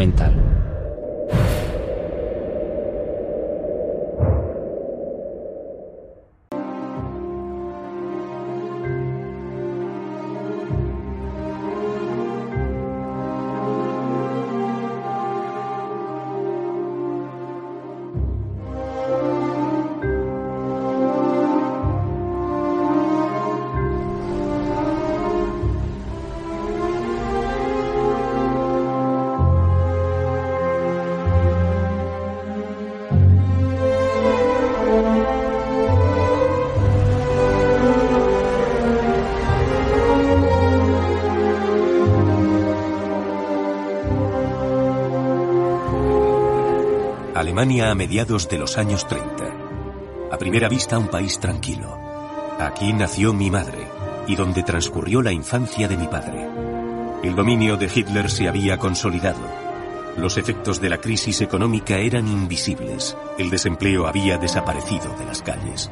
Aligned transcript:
documental. 0.00 0.39
Alemania 47.60 47.90
a 47.90 47.94
mediados 47.94 48.48
de 48.48 48.56
los 48.56 48.78
años 48.78 49.06
30. 49.06 49.44
A 50.32 50.38
primera 50.38 50.66
vista 50.66 50.96
un 50.96 51.08
país 51.08 51.38
tranquilo. 51.38 51.94
Aquí 52.58 52.90
nació 52.94 53.34
mi 53.34 53.50
madre 53.50 53.86
y 54.26 54.34
donde 54.34 54.62
transcurrió 54.62 55.20
la 55.20 55.30
infancia 55.30 55.86
de 55.86 55.98
mi 55.98 56.06
padre. 56.06 56.48
El 57.22 57.36
dominio 57.36 57.76
de 57.76 57.90
Hitler 57.94 58.30
se 58.30 58.48
había 58.48 58.78
consolidado. 58.78 59.42
Los 60.16 60.38
efectos 60.38 60.80
de 60.80 60.88
la 60.88 61.02
crisis 61.02 61.42
económica 61.42 61.98
eran 61.98 62.28
invisibles. 62.28 63.14
El 63.36 63.50
desempleo 63.50 64.06
había 64.06 64.38
desaparecido 64.38 65.14
de 65.18 65.26
las 65.26 65.42
calles. 65.42 65.90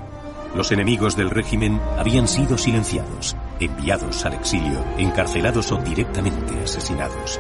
Los 0.55 0.73
enemigos 0.73 1.17
del 1.17 1.29
régimen 1.29 1.79
habían 1.99 2.29
sido 2.29 2.57
silenciados, 2.57 3.37
enviados 3.61 4.25
al 4.25 4.33
exilio, 4.33 4.83
encarcelados 4.97 5.71
o 5.71 5.77
directamente 5.77 6.59
asesinados. 6.65 7.39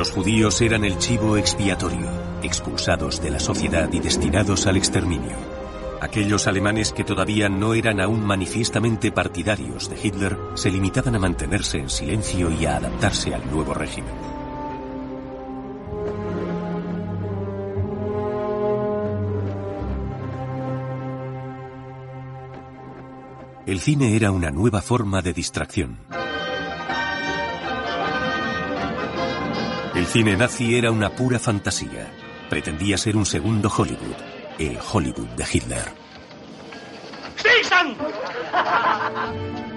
Los 0.00 0.12
judíos 0.12 0.62
eran 0.62 0.86
el 0.86 0.96
chivo 0.96 1.36
expiatorio, 1.36 2.08
expulsados 2.42 3.20
de 3.20 3.28
la 3.28 3.38
sociedad 3.38 3.86
y 3.92 4.00
destinados 4.00 4.66
al 4.66 4.78
exterminio. 4.78 5.36
Aquellos 6.00 6.46
alemanes 6.46 6.94
que 6.94 7.04
todavía 7.04 7.50
no 7.50 7.74
eran 7.74 8.00
aún 8.00 8.24
manifiestamente 8.24 9.12
partidarios 9.12 9.90
de 9.90 9.98
Hitler 10.02 10.38
se 10.54 10.70
limitaban 10.70 11.16
a 11.16 11.18
mantenerse 11.18 11.76
en 11.76 11.90
silencio 11.90 12.50
y 12.50 12.64
a 12.64 12.76
adaptarse 12.76 13.34
al 13.34 13.50
nuevo 13.50 13.74
régimen. 13.74 14.14
El 23.66 23.80
cine 23.80 24.16
era 24.16 24.30
una 24.30 24.50
nueva 24.50 24.80
forma 24.80 25.20
de 25.20 25.34
distracción. 25.34 25.98
El 30.00 30.06
cine 30.06 30.34
nazi 30.34 30.76
era 30.76 30.90
una 30.90 31.10
pura 31.10 31.38
fantasía. 31.38 32.10
Pretendía 32.48 32.96
ser 32.96 33.18
un 33.18 33.26
segundo 33.26 33.68
Hollywood, 33.68 34.16
el 34.58 34.78
Hollywood 34.90 35.28
de 35.36 35.44
Hitler. 35.52 35.92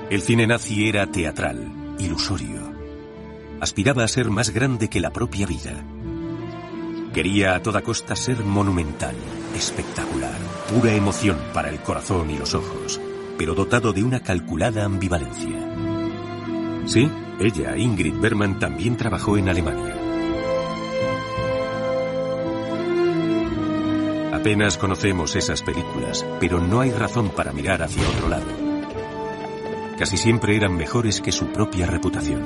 El 0.09 0.21
cine 0.21 0.47
nazi 0.47 0.88
era 0.88 1.07
teatral, 1.07 1.69
ilusorio. 1.99 2.71
Aspiraba 3.59 4.05
a 4.05 4.07
ser 4.07 4.29
más 4.29 4.51
grande 4.51 4.89
que 4.89 5.01
la 5.01 5.11
propia 5.11 5.45
vida. 5.45 5.84
Quería 7.13 7.55
a 7.55 7.61
toda 7.61 7.81
costa 7.81 8.16
ser 8.16 8.45
monumental, 8.45 9.17
espectacular, 9.57 10.40
pura 10.73 10.94
emoción 10.94 11.38
para 11.53 11.69
el 11.69 11.81
corazón 11.81 12.31
y 12.31 12.38
los 12.38 12.53
ojos, 12.53 13.01
pero 13.38 13.55
dotado 13.55 13.91
de 13.91 14.05
una 14.05 14.22
calculada 14.22 14.85
ambivalencia. 14.85 15.59
Sí, 16.85 17.11
ella, 17.41 17.75
Ingrid 17.75 18.16
Berman, 18.16 18.57
también 18.57 18.95
trabajó 18.95 19.38
en 19.38 19.50
Alemania. 19.50 20.03
Apenas 24.43 24.77
conocemos 24.77 25.37
esas 25.37 25.61
películas, 25.61 26.25
pero 26.41 26.59
no 26.59 26.81
hay 26.81 26.91
razón 26.91 27.29
para 27.29 27.53
mirar 27.53 27.81
hacia 27.81 28.05
otro 28.09 28.27
lado. 28.27 28.43
Casi 29.97 30.17
siempre 30.17 30.57
eran 30.57 30.75
mejores 30.75 31.21
que 31.21 31.31
su 31.31 31.47
propia 31.53 31.87
reputación. 31.87 32.43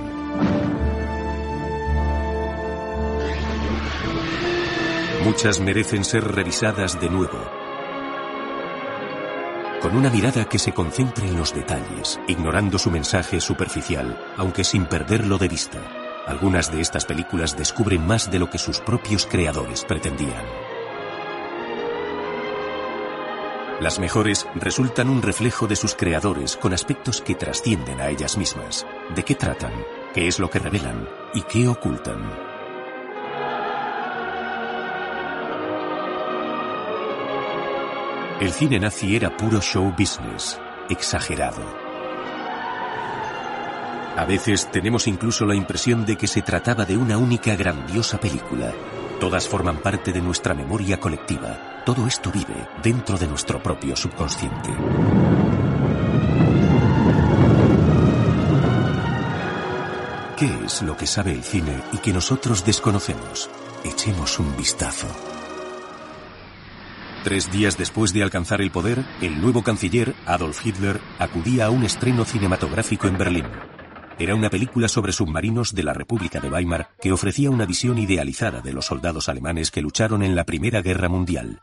Muchas 5.25 5.59
merecen 5.59 6.05
ser 6.05 6.23
revisadas 6.23 7.01
de 7.01 7.09
nuevo, 7.09 7.39
con 9.81 9.97
una 9.97 10.11
mirada 10.11 10.45
que 10.45 10.59
se 10.59 10.73
concentre 10.73 11.27
en 11.27 11.35
los 11.35 11.55
detalles, 11.55 12.19
ignorando 12.27 12.77
su 12.77 12.91
mensaje 12.91 13.41
superficial, 13.41 14.23
aunque 14.37 14.63
sin 14.63 14.85
perderlo 14.85 15.39
de 15.39 15.47
vista. 15.47 15.79
Algunas 16.27 16.71
de 16.71 16.79
estas 16.79 17.05
películas 17.05 17.57
descubren 17.57 18.05
más 18.05 18.29
de 18.29 18.37
lo 18.37 18.51
que 18.51 18.59
sus 18.59 18.81
propios 18.81 19.25
creadores 19.25 19.83
pretendían. 19.83 20.66
Las 23.79 23.99
mejores 23.99 24.47
resultan 24.55 25.07
un 25.07 25.21
reflejo 25.21 25.67
de 25.67 25.75
sus 25.75 25.93
creadores 25.93 26.57
con 26.57 26.73
aspectos 26.73 27.21
que 27.21 27.35
trascienden 27.35 28.01
a 28.01 28.09
ellas 28.09 28.35
mismas. 28.35 28.87
¿De 29.13 29.23
qué 29.23 29.35
tratan? 29.35 29.71
¿Qué 30.15 30.27
es 30.27 30.39
lo 30.39 30.49
que 30.49 30.57
revelan? 30.57 31.07
¿Y 31.35 31.43
qué 31.43 31.67
ocultan? 31.67 32.27
El 38.41 38.51
cine 38.51 38.79
nazi 38.79 39.15
era 39.15 39.37
puro 39.37 39.61
show 39.61 39.93
business, 39.95 40.59
exagerado. 40.89 41.61
A 44.15 44.25
veces 44.25 44.71
tenemos 44.71 45.05
incluso 45.05 45.45
la 45.45 45.53
impresión 45.53 46.03
de 46.03 46.15
que 46.15 46.25
se 46.25 46.41
trataba 46.41 46.83
de 46.83 46.97
una 46.97 47.19
única 47.19 47.55
grandiosa 47.55 48.19
película. 48.19 48.73
Todas 49.19 49.47
forman 49.47 49.77
parte 49.77 50.13
de 50.13 50.21
nuestra 50.21 50.53
memoria 50.53 50.99
colectiva. 50.99 51.81
Todo 51.85 52.05
esto 52.05 52.31
vive 52.31 52.67
dentro 52.83 53.17
de 53.17 53.27
nuestro 53.27 53.61
propio 53.61 53.95
subconsciente. 53.95 54.69
¿Qué 60.37 60.65
es 60.65 60.83
lo 60.83 60.95
que 60.95 61.07
sabe 61.07 61.31
el 61.31 61.43
cine 61.43 61.81
y 61.91 61.97
que 61.97 62.13
nosotros 62.13 62.63
desconocemos? 62.63 63.49
Echemos 63.83 64.37
un 64.37 64.55
vistazo. 64.55 65.07
Tres 67.23 67.51
días 67.51 67.75
después 67.75 68.13
de 68.13 68.21
alcanzar 68.21 68.61
el 68.61 68.69
poder, 68.69 69.03
el 69.21 69.41
nuevo 69.41 69.63
canciller, 69.63 70.13
Adolf 70.27 70.63
Hitler, 70.63 71.01
acudía 71.17 71.65
a 71.65 71.69
un 71.71 71.83
estreno 71.83 72.23
cinematográfico 72.23 73.07
en 73.07 73.17
Berlín. 73.17 73.45
Era 74.19 74.33
una 74.33 74.49
película 74.49 74.87
sobre 74.87 75.11
submarinos 75.11 75.75
de 75.75 75.83
la 75.83 75.93
República 75.93 76.39
de 76.39 76.49
Weimar 76.49 76.89
que 76.99 77.11
ofrecía 77.11 77.51
una 77.51 77.67
visión 77.67 77.99
idealizada 77.99 78.61
de 78.61 78.73
los 78.73 78.87
soldados 78.87 79.29
alemanes 79.29 79.69
que 79.69 79.81
lucharon 79.81 80.23
en 80.23 80.35
la 80.35 80.43
Primera 80.43 80.81
Guerra 80.81 81.07
Mundial, 81.07 81.61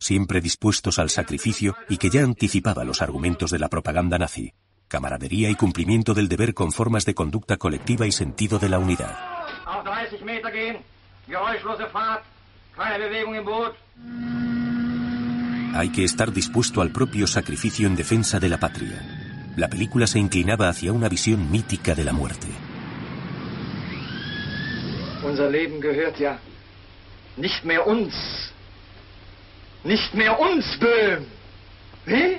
siempre 0.00 0.40
dispuestos 0.40 0.98
al 0.98 1.10
sacrificio 1.10 1.76
y 1.88 1.98
que 1.98 2.10
ya 2.10 2.22
anticipaba 2.22 2.82
los 2.82 3.02
argumentos 3.02 3.52
de 3.52 3.60
la 3.60 3.68
propaganda 3.68 4.18
nazi, 4.18 4.52
camaradería 4.88 5.48
y 5.48 5.54
cumplimiento 5.54 6.12
del 6.12 6.28
deber 6.28 6.54
con 6.54 6.72
formas 6.72 7.04
de 7.04 7.14
conducta 7.14 7.56
colectiva 7.56 8.04
y 8.04 8.10
sentido 8.10 8.58
de 8.58 8.68
la 8.68 8.80
unidad. 8.80 9.16
Hay 15.74 15.92
que 15.92 16.02
estar 16.02 16.32
dispuesto 16.32 16.82
al 16.82 16.90
propio 16.90 17.28
sacrificio 17.28 17.86
en 17.86 17.94
defensa 17.94 18.40
de 18.40 18.48
la 18.48 18.58
patria. 18.58 19.21
La 19.56 19.68
película 19.68 20.06
se 20.06 20.18
inclinaba 20.18 20.70
hacia 20.70 20.92
una 20.92 21.10
visión 21.10 21.50
mítica 21.50 21.94
de 21.94 22.04
la 22.04 22.12
muerte. 22.12 22.48
Unser 25.22 25.50
Leben 25.50 25.78
gehört 25.80 26.18
ja 26.18 26.38
nicht 27.36 27.62
mehr 27.64 27.86
uns. 27.86 28.14
Nicht 29.84 30.14
mehr 30.14 30.38
uns, 30.40 30.64
Böhm. 30.78 31.26
Wie? 32.06 32.38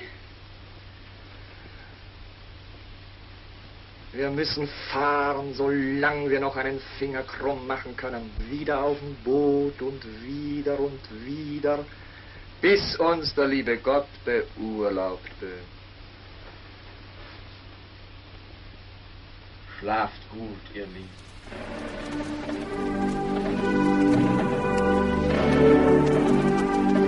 Wir 4.14 4.30
müssen 4.30 4.68
fahren, 4.92 5.54
solange 5.56 6.30
wir 6.30 6.40
noch 6.40 6.56
einen 6.56 6.80
Finger 6.98 7.24
krumm 7.24 7.68
machen 7.68 7.96
können. 7.96 8.32
Wieder 8.50 8.84
auf 8.84 8.98
dem 9.00 9.16
Boot 9.24 9.82
und 9.82 10.04
wieder 10.24 10.80
und 10.80 11.02
wieder, 11.26 11.86
bis 12.62 12.96
uns 12.98 13.34
der 13.36 13.48
liebe 13.48 13.78
Gott 13.78 14.08
beurlaubt, 14.26 15.30
Böhm. 15.40 15.73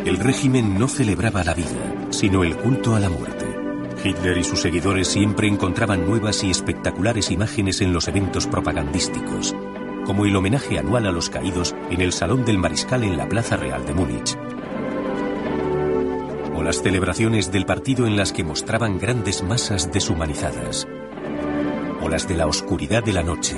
El 0.06 0.18
régimen 0.18 0.78
no 0.78 0.88
celebraba 0.88 1.44
la 1.44 1.54
vida, 1.54 2.08
sino 2.10 2.44
el 2.44 2.56
culto 2.58 2.96
a 2.96 3.00
la 3.00 3.10
muerte. 3.10 3.46
Hitler 4.04 4.38
y 4.38 4.44
sus 4.44 4.60
seguidores 4.60 5.08
siempre 5.08 5.48
encontraban 5.48 6.06
nuevas 6.06 6.44
y 6.44 6.52
espectaculares 6.52 7.32
imágenes 7.32 7.82
en 7.82 7.94
los 7.94 8.08
eventos 8.08 8.46
propagandísticos. 8.46 9.56
como 10.06 10.26
el 10.26 10.36
homenaje 10.36 10.78
anual 10.78 11.08
a 11.08 11.12
los 11.12 11.30
caídos 11.30 11.76
en 11.90 12.00
el 12.00 12.14
Salón 12.14 12.46
del 12.46 12.60
Mariscal 12.60 13.04
en 13.04 13.18
la 13.18 13.28
Plaza 13.28 13.58
Real 13.58 13.86
de 13.86 13.94
Múnich. 13.96 14.38
O 16.56 16.62
las 16.62 16.82
celebraciones 16.82 17.52
del 17.52 17.66
partido 17.66 18.06
en 18.06 18.16
las 18.16 18.32
que 18.32 18.44
mostraban 18.44 19.00
grandes 19.00 19.42
masas 19.42 19.92
deshumanizadas. 19.92 20.88
O 22.06 22.08
las 22.08 22.28
de 22.28 22.36
la 22.36 22.46
oscuridad 22.46 23.04
de 23.04 23.14
la 23.14 23.24
noche, 23.24 23.56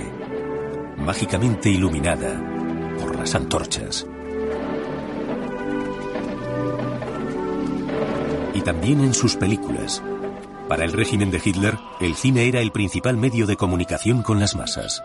mágicamente 0.95 1.69
iluminada 1.69 2.41
por 2.97 3.19
las 3.19 3.35
antorchas. 3.35 4.07
Y 8.53 8.61
también 8.61 9.01
en 9.01 9.13
sus 9.13 9.35
películas. 9.35 10.01
Para 10.69 10.85
el 10.85 10.93
régimen 10.93 11.29
de 11.29 11.41
Hitler, 11.43 11.77
el 11.99 12.15
cine 12.15 12.47
era 12.47 12.61
el 12.61 12.71
principal 12.71 13.17
medio 13.17 13.47
de 13.47 13.57
comunicación 13.57 14.23
con 14.23 14.39
las 14.39 14.55
masas. 14.55 15.03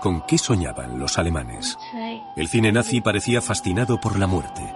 ¿Con 0.00 0.22
qué 0.22 0.38
soñaban 0.38 0.98
los 0.98 1.18
alemanes? 1.18 1.76
El 2.36 2.48
cine 2.48 2.72
nazi 2.72 3.02
parecía 3.02 3.42
fascinado 3.42 4.00
por 4.00 4.18
la 4.18 4.26
muerte. 4.26 4.73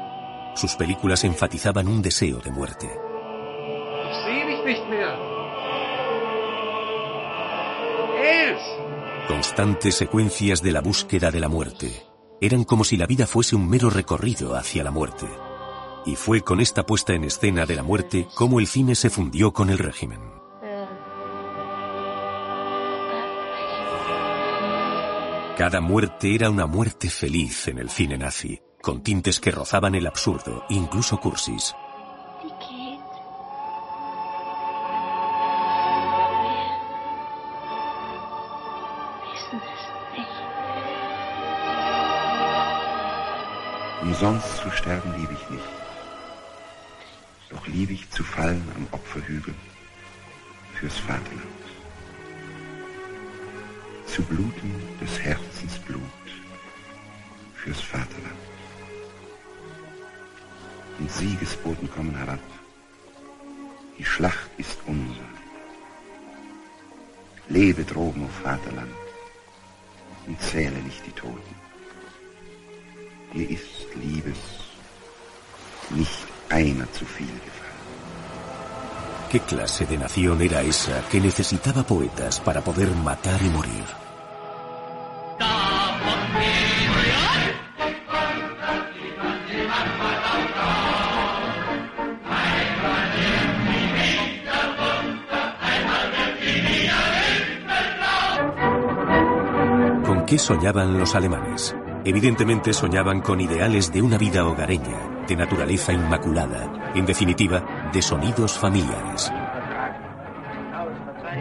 Sus 0.59 0.75
películas 0.75 1.23
enfatizaban 1.23 1.87
un 1.87 2.03
deseo 2.03 2.41
de 2.41 2.51
muerte. 2.51 2.91
Constantes 9.29 9.95
secuencias 9.95 10.61
de 10.61 10.73
la 10.73 10.81
búsqueda 10.81 11.31
de 11.31 11.39
la 11.39 11.49
muerte. 11.49 12.03
Eran 12.41 12.65
como 12.65 12.83
si 12.83 12.97
la 12.97 13.07
vida 13.07 13.29
fuese 13.29 13.55
un 13.55 13.71
mero 13.71 13.89
recorrido 13.89 14.57
hacia 14.57 14.83
la 14.83 14.91
muerte. 14.91 15.27
Y 16.05 16.17
fue 16.17 16.41
con 16.41 16.59
esta 16.59 16.85
puesta 16.85 17.15
en 17.15 17.23
escena 17.23 17.65
de 17.65 17.77
la 17.77 17.85
muerte 17.85 18.27
como 18.35 18.59
el 18.59 18.67
cine 18.67 18.97
se 18.97 19.11
fundió 19.11 19.53
con 19.53 19.71
el 19.71 19.79
régimen. 19.79 20.19
Cada 25.57 25.81
muerte 25.81 26.35
era 26.35 26.51
una 26.51 26.67
muerte 26.67 27.11
feliz 27.11 27.69
en 27.69 27.79
el 27.79 27.91
cine 27.91 28.19
nazi, 28.19 28.61
con 28.89 29.03
tintes 29.03 29.39
que 29.39 29.51
rozaban 29.51 29.95
el 29.95 30.07
absurdo, 30.07 30.65
incluso 30.71 31.21
cursis. 31.21 31.75
Umsonst 44.01 44.57
zu 44.57 44.71
sterben 44.71 45.13
liebe 45.19 45.35
ich 45.35 45.51
nicht. 45.51 45.65
Doch 47.51 47.67
liebe 47.67 47.93
ich 47.93 48.09
zu 48.09 48.25
fallen 48.25 48.67
am 48.75 48.87
Opferhügel 48.93 49.55
fürs 50.73 50.97
Vaterland. 50.97 51.63
Zu 54.07 54.23
bluten 54.23 54.73
des 54.99 55.21
Herzens 55.21 55.79
Blut 55.81 56.25
fürs 57.55 57.83
Vaterland. 57.83 58.48
Und 60.99 61.11
Siegesboten 61.11 61.91
kommen 61.91 62.17
herab. 62.17 62.41
Die 63.99 64.05
Schlacht 64.05 64.51
ist 64.59 64.79
unser. 64.87 65.29
Lebe 67.49 67.85
droben, 67.85 68.23
o 68.23 68.27
oh 68.27 68.43
Vaterland, 68.43 68.93
und 70.27 70.41
zähle 70.41 70.79
nicht 70.83 71.05
die 71.07 71.13
Toten. 71.13 71.55
Dir 73.33 73.49
ist, 73.51 73.87
Liebes, 73.95 74.39
nicht 75.91 76.27
einer 76.51 76.91
zu 76.93 77.05
viel 77.05 77.27
gefallen. 77.27 77.69
¿Qué 79.31 79.41
clase 79.41 79.85
de 79.87 79.99
nación 79.99 80.41
era 80.41 80.63
esa 80.63 81.03
que 81.11 81.21
necesitaba 81.21 81.83
poetas 81.83 82.41
para 82.41 82.63
poder 82.63 82.91
matar 82.91 83.43
y 83.43 83.51
morir? 83.51 84.08
Qué 100.29 100.39
soñaban 100.39 100.99
los 100.99 101.15
alemanes? 101.15 101.75
Evidentemente 102.05 102.75
soñaban 102.75 103.23
con 103.23 103.41
ideales 103.41 103.91
de 103.91 104.03
una 104.03 104.19
vida 104.19 104.45
hogareña, 104.45 105.25
de 105.27 105.35
naturaleza 105.35 105.95
inmaculada, 105.95 106.93
en 106.95 107.07
definitiva, 107.07 107.91
de 107.95 108.03
sonidos 108.03 108.59
familiares. 108.59 109.33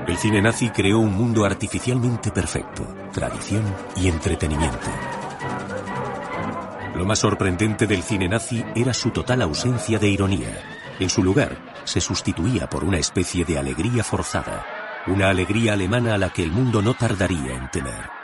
El 0.07 0.15
cine 0.15 0.41
nazi 0.41 0.69
creó 0.69 0.99
un 0.99 1.13
mundo 1.13 1.43
artificialmente 1.43 2.31
perfecto, 2.31 2.87
tradición 3.11 3.65
y 3.97 4.07
entretenimiento. 4.07 4.87
Lo 6.95 7.05
más 7.05 7.19
sorprendente 7.19 7.87
del 7.87 8.03
cine 8.03 8.29
nazi 8.29 8.63
era 8.73 8.93
su 8.93 9.09
total 9.09 9.41
ausencia 9.41 9.99
de 9.99 10.07
ironía. 10.07 10.63
En 10.97 11.09
su 11.09 11.21
lugar, 11.21 11.57
se 11.83 11.99
sustituía 11.99 12.69
por 12.69 12.85
una 12.85 12.99
especie 12.99 13.43
de 13.43 13.59
alegría 13.59 14.05
forzada, 14.05 14.65
una 15.07 15.29
alegría 15.29 15.73
alemana 15.73 16.13
a 16.13 16.17
la 16.17 16.29
que 16.29 16.43
el 16.43 16.53
mundo 16.53 16.81
no 16.81 16.93
tardaría 16.93 17.53
en 17.53 17.69
temer. 17.69 18.17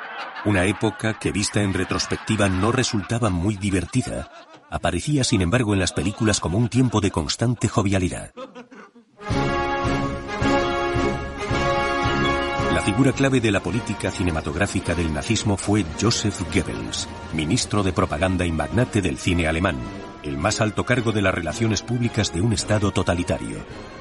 Una 0.45 0.66
época 0.66 1.13
que 1.13 1.31
vista 1.31 1.62
en 1.62 1.74
retrospectiva 1.74 2.50
no 2.50 2.74
resultaba 2.74 3.30
muy 3.30 3.56
divertida, 3.56 4.30
aparecía 4.69 5.24
sin 5.24 5.42
embargo 5.42 5.74
en 5.74 5.80
las 5.80 5.94
películas 5.94 6.42
como 6.42 6.57
un 6.57 6.68
tiempo 6.68 7.00
de 7.00 7.12
constante 7.12 7.69
jovialidad. 7.69 8.34
La 12.74 12.81
figura 12.81 13.13
clave 13.13 13.40
de 13.40 13.51
la 13.51 13.62
política 13.62 14.12
cinematográfica 14.12 14.94
del 14.94 15.13
nazismo 15.13 15.56
fue 15.56 15.86
Joseph 16.01 16.42
Goebbels, 16.54 17.07
ministro 17.31 17.81
de 17.81 17.94
propaganda 17.94 18.46
y 18.46 18.51
magnate 18.51 19.01
del 19.01 19.18
cine 19.18 19.48
alemán, 19.48 19.78
el 20.24 20.38
más 20.38 20.60
alto 20.60 20.84
cargo 20.84 21.13
de 21.13 21.22
las 21.22 21.34
relaciones 21.34 21.81
públicas 21.81 22.34
de 22.34 22.42
un 22.42 22.51
Estado 22.51 22.92
totalitario. 22.92 23.60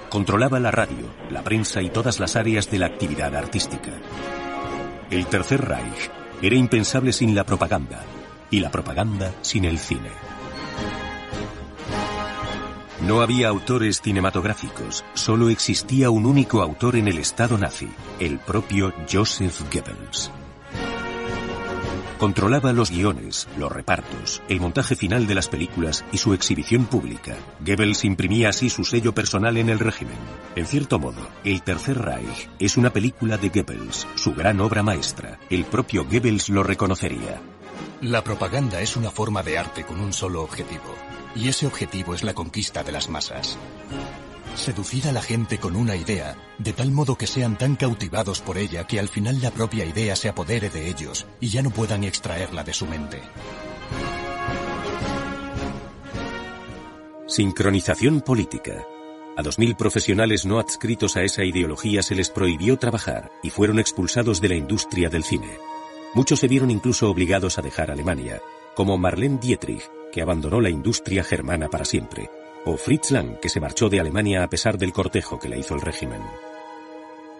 Controlaba 0.08 0.58
la 0.58 0.72
radio, 0.72 1.06
la 1.30 1.42
prensa 1.42 1.82
y 1.82 1.90
todas 1.90 2.18
las 2.18 2.34
áreas 2.34 2.68
de 2.68 2.80
la 2.80 2.86
actividad 2.86 3.36
artística. 3.36 3.92
El 5.08 5.26
Tercer 5.26 5.64
Reich 5.64 6.10
era 6.42 6.56
impensable 6.56 7.12
sin 7.12 7.34
la 7.34 7.44
propaganda 7.44 8.04
y 8.50 8.60
la 8.60 8.70
propaganda 8.70 9.32
sin 9.42 9.64
el 9.64 9.78
cine. 9.78 10.10
No 13.06 13.20
había 13.20 13.48
autores 13.48 14.00
cinematográficos, 14.00 15.04
solo 15.14 15.48
existía 15.48 16.10
un 16.10 16.26
único 16.26 16.62
autor 16.62 16.96
en 16.96 17.08
el 17.08 17.18
Estado 17.18 17.58
nazi, 17.58 17.88
el 18.20 18.38
propio 18.38 18.92
Joseph 19.10 19.62
Goebbels. 19.72 20.30
Controlaba 22.22 22.72
los 22.72 22.92
guiones, 22.92 23.48
los 23.58 23.72
repartos, 23.72 24.42
el 24.48 24.60
montaje 24.60 24.94
final 24.94 25.26
de 25.26 25.34
las 25.34 25.48
películas 25.48 26.04
y 26.12 26.18
su 26.18 26.34
exhibición 26.34 26.86
pública. 26.86 27.34
Goebbels 27.58 28.04
imprimía 28.04 28.50
así 28.50 28.70
su 28.70 28.84
sello 28.84 29.12
personal 29.12 29.56
en 29.56 29.68
el 29.68 29.80
régimen. 29.80 30.14
En 30.54 30.64
cierto 30.64 31.00
modo, 31.00 31.28
El 31.42 31.62
Tercer 31.62 31.98
Reich 31.98 32.48
es 32.60 32.76
una 32.76 32.92
película 32.92 33.38
de 33.38 33.48
Goebbels, 33.48 34.06
su 34.14 34.34
gran 34.34 34.60
obra 34.60 34.84
maestra. 34.84 35.40
El 35.50 35.64
propio 35.64 36.04
Goebbels 36.04 36.48
lo 36.48 36.62
reconocería. 36.62 37.42
La 38.02 38.22
propaganda 38.22 38.80
es 38.80 38.96
una 38.96 39.10
forma 39.10 39.42
de 39.42 39.58
arte 39.58 39.82
con 39.82 39.98
un 39.98 40.12
solo 40.12 40.44
objetivo, 40.44 40.94
y 41.34 41.48
ese 41.48 41.66
objetivo 41.66 42.14
es 42.14 42.22
la 42.22 42.34
conquista 42.34 42.84
de 42.84 42.92
las 42.92 43.08
masas. 43.08 43.58
Seducir 44.54 45.08
a 45.08 45.12
la 45.12 45.22
gente 45.22 45.58
con 45.58 45.76
una 45.76 45.96
idea, 45.96 46.36
de 46.58 46.72
tal 46.72 46.92
modo 46.92 47.16
que 47.16 47.26
sean 47.26 47.56
tan 47.58 47.74
cautivados 47.74 48.40
por 48.40 48.58
ella 48.58 48.86
que 48.86 49.00
al 49.00 49.08
final 49.08 49.40
la 49.42 49.50
propia 49.50 49.84
idea 49.84 50.14
se 50.14 50.28
apodere 50.28 50.70
de 50.70 50.88
ellos 50.88 51.26
y 51.40 51.48
ya 51.48 51.62
no 51.62 51.70
puedan 51.70 52.04
extraerla 52.04 52.62
de 52.62 52.72
su 52.72 52.86
mente. 52.86 53.20
Sincronización 57.26 58.20
política. 58.20 58.84
A 59.36 59.42
dos 59.42 59.58
mil 59.58 59.74
profesionales 59.74 60.44
no 60.44 60.60
adscritos 60.60 61.16
a 61.16 61.22
esa 61.22 61.42
ideología 61.44 62.02
se 62.02 62.14
les 62.14 62.28
prohibió 62.28 62.76
trabajar 62.76 63.32
y 63.42 63.48
fueron 63.48 63.78
expulsados 63.78 64.40
de 64.42 64.50
la 64.50 64.54
industria 64.54 65.08
del 65.08 65.24
cine. 65.24 65.58
Muchos 66.14 66.40
se 66.40 66.48
vieron 66.48 66.70
incluso 66.70 67.10
obligados 67.10 67.58
a 67.58 67.62
dejar 67.62 67.90
Alemania, 67.90 68.42
como 68.76 68.98
Marlene 68.98 69.38
Dietrich, 69.38 69.90
que 70.12 70.20
abandonó 70.20 70.60
la 70.60 70.68
industria 70.68 71.24
germana 71.24 71.70
para 71.70 71.86
siempre, 71.86 72.30
o 72.64 72.76
Fritz 72.76 73.10
Lang, 73.10 73.38
que 73.40 73.48
se 73.48 73.60
marchó 73.60 73.88
de 73.88 74.00
Alemania 74.00 74.42
a 74.42 74.48
pesar 74.48 74.78
del 74.78 74.92
cortejo 74.92 75.38
que 75.38 75.48
le 75.48 75.58
hizo 75.58 75.74
el 75.74 75.80
régimen. 75.80 76.22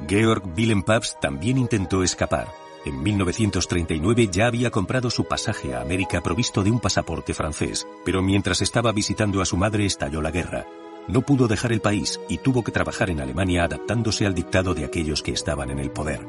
Georg 0.08 0.42
Wilhelm 0.56 0.82
Pabst 0.82 1.20
también 1.20 1.58
intentó 1.58 2.02
escapar. 2.02 2.48
En 2.84 3.00
1939 3.00 4.28
ya 4.32 4.46
había 4.48 4.70
comprado 4.70 5.10
su 5.10 5.24
pasaje 5.24 5.74
a 5.74 5.80
América 5.80 6.20
provisto 6.20 6.64
de 6.64 6.72
un 6.72 6.80
pasaporte 6.80 7.32
francés, 7.32 7.86
pero 8.04 8.22
mientras 8.22 8.60
estaba 8.60 8.90
visitando 8.90 9.40
a 9.40 9.44
su 9.44 9.56
madre 9.56 9.86
estalló 9.86 10.20
la 10.20 10.32
guerra. 10.32 10.66
No 11.06 11.22
pudo 11.22 11.46
dejar 11.46 11.72
el 11.72 11.80
país 11.80 12.20
y 12.28 12.38
tuvo 12.38 12.64
que 12.64 12.72
trabajar 12.72 13.10
en 13.10 13.20
Alemania 13.20 13.64
adaptándose 13.64 14.26
al 14.26 14.34
dictado 14.34 14.74
de 14.74 14.84
aquellos 14.84 15.22
que 15.22 15.32
estaban 15.32 15.70
en 15.70 15.78
el 15.78 15.90
poder. 15.90 16.26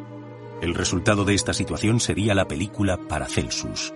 El 0.61 0.75
resultado 0.75 1.25
de 1.25 1.33
esta 1.33 1.53
situación 1.53 1.99
sería 1.99 2.35
la 2.35 2.47
película 2.47 2.97
Paracelsus. 2.97 3.93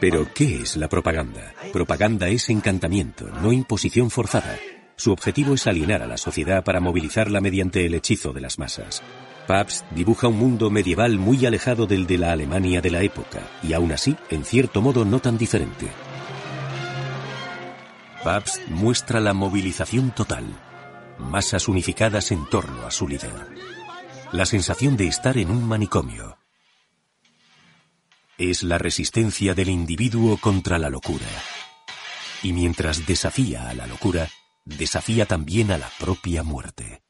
Pero, 0.00 0.28
¿qué 0.34 0.62
es 0.62 0.76
la 0.76 0.88
propaganda? 0.88 1.54
Propaganda 1.72 2.28
es 2.28 2.50
encantamiento, 2.50 3.26
no 3.42 3.52
imposición 3.52 4.10
forzada. 4.10 4.58
Su 4.96 5.12
objetivo 5.12 5.54
es 5.54 5.66
alienar 5.66 6.02
a 6.02 6.06
la 6.06 6.16
sociedad 6.16 6.64
para 6.64 6.80
movilizarla 6.80 7.40
mediante 7.40 7.86
el 7.86 7.94
hechizo 7.94 8.32
de 8.32 8.40
las 8.40 8.58
masas. 8.58 9.02
Pabst 9.46 9.84
dibuja 9.92 10.28
un 10.28 10.38
mundo 10.38 10.70
medieval 10.70 11.18
muy 11.18 11.46
alejado 11.46 11.86
del 11.86 12.06
de 12.06 12.18
la 12.18 12.32
Alemania 12.32 12.80
de 12.80 12.90
la 12.90 13.02
época, 13.02 13.40
y 13.62 13.74
aún 13.74 13.92
así, 13.92 14.16
en 14.30 14.44
cierto 14.44 14.82
modo, 14.82 15.04
no 15.04 15.20
tan 15.20 15.38
diferente. 15.38 15.86
Pabst 18.24 18.66
muestra 18.68 19.20
la 19.20 19.34
movilización 19.34 20.10
total, 20.10 20.44
masas 21.18 21.68
unificadas 21.68 22.32
en 22.32 22.44
torno 22.46 22.86
a 22.86 22.90
su 22.90 23.06
líder. 23.06 23.30
La 24.32 24.46
sensación 24.46 24.96
de 24.96 25.06
estar 25.06 25.38
en 25.38 25.50
un 25.50 25.66
manicomio. 25.66 26.35
Es 28.38 28.62
la 28.62 28.76
resistencia 28.76 29.54
del 29.54 29.70
individuo 29.70 30.36
contra 30.36 30.78
la 30.78 30.90
locura. 30.90 31.24
Y 32.42 32.52
mientras 32.52 33.06
desafía 33.06 33.70
a 33.70 33.74
la 33.74 33.86
locura, 33.86 34.28
desafía 34.66 35.24
también 35.24 35.70
a 35.70 35.78
la 35.78 35.90
propia 35.98 36.42
muerte. 36.42 37.00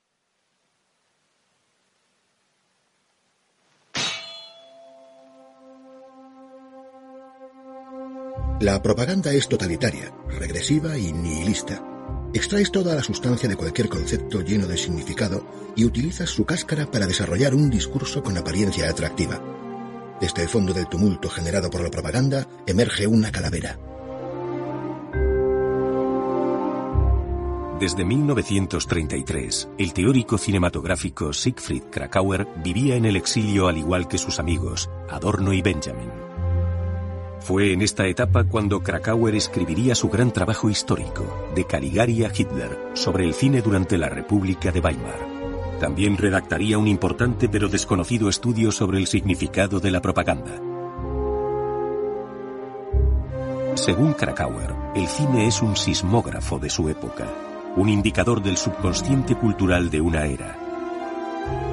La 8.60 8.80
propaganda 8.80 9.32
es 9.32 9.48
totalitaria, 9.48 10.14
regresiva 10.28 10.96
y 10.96 11.12
nihilista. 11.12 11.82
Extraes 12.34 12.70
toda 12.70 12.94
la 12.94 13.02
sustancia 13.02 13.48
de 13.48 13.56
cualquier 13.56 13.88
concepto 13.88 14.42
lleno 14.42 14.68
de 14.68 14.78
significado 14.78 15.44
y 15.74 15.84
utilizas 15.84 16.30
su 16.30 16.44
cáscara 16.44 16.88
para 16.88 17.06
desarrollar 17.06 17.52
un 17.52 17.68
discurso 17.68 18.22
con 18.22 18.38
apariencia 18.38 18.88
atractiva. 18.88 19.55
Desde 20.20 20.42
el 20.42 20.48
fondo 20.48 20.72
del 20.72 20.88
tumulto 20.88 21.28
generado 21.28 21.70
por 21.70 21.82
la 21.82 21.90
propaganda 21.90 22.46
emerge 22.66 23.06
una 23.06 23.30
calavera. 23.30 23.78
Desde 27.78 28.06
1933, 28.06 29.68
el 29.76 29.92
teórico 29.92 30.38
cinematográfico 30.38 31.34
Siegfried 31.34 31.82
Krakauer 31.90 32.48
vivía 32.64 32.96
en 32.96 33.04
el 33.04 33.16
exilio 33.16 33.68
al 33.68 33.76
igual 33.76 34.08
que 34.08 34.16
sus 34.16 34.38
amigos, 34.38 34.88
Adorno 35.10 35.52
y 35.52 35.60
Benjamin. 35.60 36.10
Fue 37.40 37.74
en 37.74 37.82
esta 37.82 38.06
etapa 38.06 38.44
cuando 38.44 38.82
Krakauer 38.82 39.34
escribiría 39.34 39.94
su 39.94 40.08
gran 40.08 40.32
trabajo 40.32 40.70
histórico, 40.70 41.50
de 41.54 41.66
Caligari 41.66 42.24
a 42.24 42.32
Hitler, 42.34 42.78
sobre 42.94 43.24
el 43.24 43.34
cine 43.34 43.60
durante 43.60 43.98
la 43.98 44.08
República 44.08 44.72
de 44.72 44.80
Weimar. 44.80 45.35
También 45.80 46.16
redactaría 46.16 46.78
un 46.78 46.88
importante 46.88 47.48
pero 47.48 47.68
desconocido 47.68 48.28
estudio 48.28 48.72
sobre 48.72 48.98
el 48.98 49.06
significado 49.06 49.78
de 49.78 49.90
la 49.90 50.00
propaganda. 50.00 50.60
Según 53.74 54.14
Krakauer, 54.14 54.74
el 54.94 55.06
cine 55.06 55.46
es 55.46 55.60
un 55.60 55.76
sismógrafo 55.76 56.58
de 56.58 56.70
su 56.70 56.88
época, 56.88 57.26
un 57.76 57.90
indicador 57.90 58.42
del 58.42 58.56
subconsciente 58.56 59.34
cultural 59.34 59.90
de 59.90 60.00
una 60.00 60.24
era. 60.24 60.56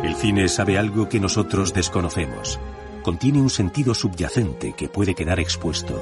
El 0.03 0.15
cine 0.15 0.49
sabe 0.49 0.77
algo 0.77 1.07
que 1.07 1.21
nosotros 1.21 1.73
desconocemos. 1.73 2.59
Contiene 3.03 3.41
un 3.41 3.49
sentido 3.49 3.93
subyacente 3.93 4.73
que 4.73 4.89
puede 4.89 5.15
quedar 5.15 5.39
expuesto. 5.39 6.01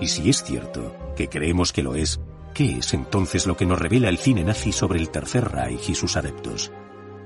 Y 0.00 0.08
si 0.08 0.28
es 0.28 0.44
cierto, 0.44 0.94
que 1.16 1.28
creemos 1.28 1.72
que 1.72 1.82
lo 1.82 1.94
es, 1.94 2.20
¿qué 2.52 2.78
es 2.78 2.92
entonces 2.92 3.46
lo 3.46 3.56
que 3.56 3.66
nos 3.66 3.78
revela 3.78 4.10
el 4.10 4.18
cine 4.18 4.44
nazi 4.44 4.72
sobre 4.72 4.98
el 4.98 5.08
Tercer 5.08 5.50
Reich 5.50 5.88
y 5.88 5.94
sus 5.94 6.16
adeptos? 6.18 6.70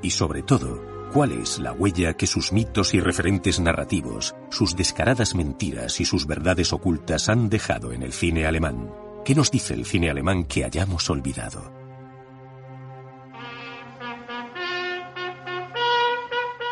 Y 0.02 0.10
sobre 0.10 0.42
todo, 0.42 0.82
¿cuál 1.12 1.32
es 1.32 1.60
la 1.60 1.72
huella 1.72 2.14
que 2.14 2.26
sus 2.26 2.52
mitos 2.52 2.92
y 2.92 3.00
referentes 3.00 3.60
narrativos, 3.60 4.34
sus 4.50 4.74
descaradas 4.74 5.34
mentiras 5.36 6.00
y 6.00 6.04
sus 6.04 6.26
verdades 6.26 6.72
ocultas 6.72 7.28
han 7.28 7.48
dejado 7.48 7.92
en 7.92 8.02
el 8.02 8.12
cine 8.12 8.44
alemán? 8.46 8.90
¿Qué 9.24 9.36
nos 9.36 9.52
dice 9.52 9.74
el 9.74 9.86
cine 9.86 10.10
alemán 10.10 10.44
que 10.44 10.64
hayamos 10.64 11.08
olvidado? 11.08 11.72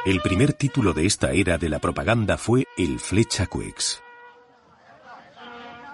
El 0.05 0.21
primer 0.23 0.55
título 0.55 0.93
de 0.93 1.07
esta 1.07 1.31
era 1.31 1.59
de 1.59 1.69
la 1.69 1.79
propaganda 1.79 2.37
fue 2.37 2.67
El 2.77 2.99
Flecha 2.99 3.47
Quex. 3.47 4.03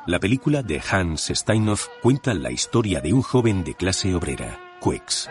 La 0.06 0.20
película 0.20 0.62
de 0.62 0.80
Hans 0.88 1.32
Steinhoff 1.34 1.88
cuenta 2.00 2.32
la 2.32 2.52
historia 2.52 3.00
de 3.00 3.12
un 3.12 3.22
joven 3.22 3.64
de 3.64 3.74
clase 3.74 4.14
obrera, 4.14 4.60
Quex. 4.80 5.28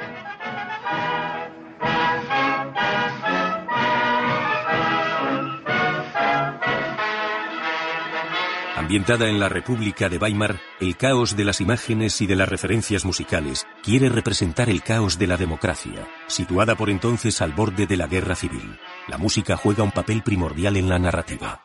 Ambientada 8.86 9.28
en 9.28 9.40
la 9.40 9.50
República 9.50 10.10
de 10.10 10.20
Weimar, 10.20 10.60
el 10.80 10.96
caos 10.96 11.36
de 11.36 11.44
las 11.44 11.60
imágenes 11.60 12.22
y 12.22 12.28
de 12.28 12.36
las 12.36 12.48
referencias 12.48 13.04
musicales 13.04 13.66
quiere 13.82 14.10
representar 14.10 14.70
el 14.70 14.84
caos 14.84 15.18
de 15.18 15.26
la 15.26 15.38
democracia, 15.38 16.08
situada 16.28 16.76
por 16.76 16.92
entonces 16.92 17.42
al 17.42 17.52
borde 17.52 17.88
de 17.88 17.98
la 17.98 18.06
guerra 18.06 18.36
civil. 18.36 18.80
La 19.08 19.18
música 19.18 19.58
juega 19.58 19.82
un 19.82 19.90
papel 19.90 20.22
primordial 20.22 20.78
en 20.78 20.88
la 20.88 21.00
narrativa. 21.00 21.64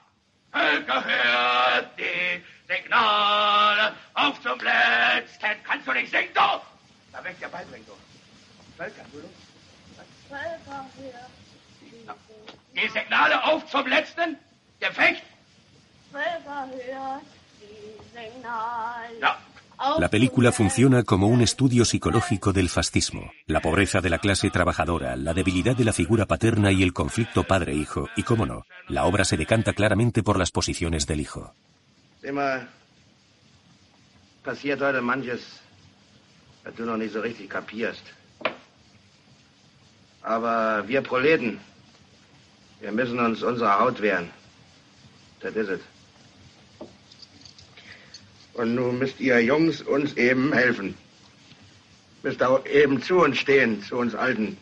Die 12.72 12.88
Signale 12.88 13.44
auf 13.44 13.68
zum 13.68 13.86
letzten 13.88 14.38
la 19.98 20.08
película 20.08 20.52
funciona 20.52 21.02
como 21.04 21.28
un 21.28 21.40
estudio 21.40 21.84
psicológico 21.84 22.52
del 22.52 22.68
fascismo, 22.68 23.32
la 23.46 23.60
pobreza 23.60 24.00
de 24.00 24.10
la 24.10 24.18
clase 24.18 24.50
trabajadora, 24.50 25.16
la 25.16 25.32
debilidad 25.32 25.76
de 25.76 25.84
la 25.84 25.92
figura 25.92 26.26
paterna 26.26 26.70
y 26.72 26.82
el 26.82 26.92
conflicto 26.92 27.44
padre-hijo, 27.44 28.08
y 28.16 28.22
cómo 28.22 28.44
no, 28.44 28.66
la 28.88 29.04
obra 29.04 29.24
se 29.24 29.36
decanta 29.36 29.72
claramente 29.72 30.22
por 30.22 30.38
las 30.38 30.50
posiciones 30.50 31.06
del 31.06 31.20
hijo. 31.20 31.54
Und 48.60 48.74
nun 48.74 48.98
müsst 48.98 49.18
ihr 49.20 49.40
Jungs 49.40 49.80
uns 49.80 50.12
eben 50.18 50.52
helfen. 50.52 50.94
Müsst 52.22 52.42
auch 52.42 52.66
eben 52.66 53.00
zu 53.00 53.22
uns 53.24 53.38
stehen, 53.38 53.82
zu 53.82 53.96
uns 53.96 54.14
Alten. 54.14 54.58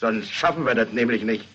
Sonst 0.00 0.32
schaffen 0.32 0.66
wir 0.66 0.74
das 0.74 0.90
nämlich 0.92 1.22
nicht. 1.22 1.46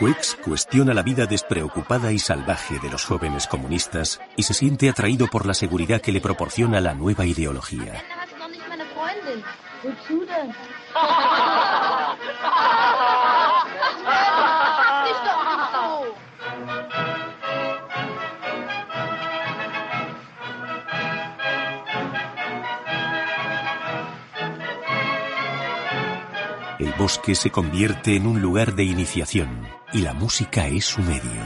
Quix 0.00 0.36
cuestiona 0.44 0.92
la 0.92 1.04
vida 1.04 1.26
despreocupada 1.26 2.10
y 2.10 2.18
salvaje 2.18 2.80
de 2.80 2.90
los 2.90 3.04
jóvenes 3.04 3.46
comunistas 3.46 4.20
y 4.36 4.42
se 4.42 4.52
siente 4.52 4.90
atraído 4.90 5.28
por 5.28 5.46
la 5.46 5.54
seguridad 5.54 6.00
que 6.00 6.10
le 6.10 6.20
proporciona 6.20 6.80
la 6.80 6.92
nueva 6.92 7.24
ideología. 7.24 8.02
bosque 26.98 27.34
se 27.34 27.50
convierte 27.50 28.16
en 28.16 28.26
un 28.26 28.40
lugar 28.40 28.74
de 28.74 28.84
iniciación 28.84 29.66
y 29.92 30.02
la 30.02 30.14
música 30.14 30.66
es 30.66 30.84
su 30.84 31.02
medio. 31.02 31.42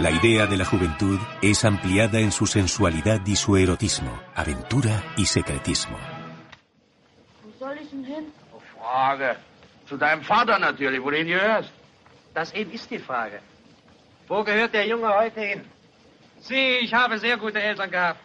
La 0.00 0.10
idea 0.12 0.46
de 0.46 0.56
la 0.56 0.64
juventud 0.64 1.18
es 1.42 1.64
ampliada 1.64 2.20
en 2.20 2.30
su 2.30 2.46
sensualidad 2.46 3.20
y 3.26 3.34
su 3.34 3.56
erotismo, 3.56 4.20
aventura 4.34 5.02
y 5.16 5.26
secretismo. 5.26 5.98
Frage. 8.96 9.36
Zu 9.88 9.96
deinem 9.96 10.22
Vater 10.22 10.58
natürlich, 10.58 11.00
wo 11.02 11.10
du 11.10 11.16
hingehörst. 11.16 11.70
Das 12.34 12.52
eben 12.52 12.72
ist 12.72 12.90
die 12.90 12.98
Frage. 12.98 13.40
Wo 14.28 14.42
gehört 14.42 14.74
der 14.74 14.86
Junge 14.86 15.14
heute 15.14 15.40
hin? 15.40 15.64
Sieh, 16.40 16.78
ich 16.78 16.92
habe 16.92 17.18
sehr 17.18 17.36
gute 17.36 17.60
Eltern 17.60 17.90
gehabt. 17.90 18.20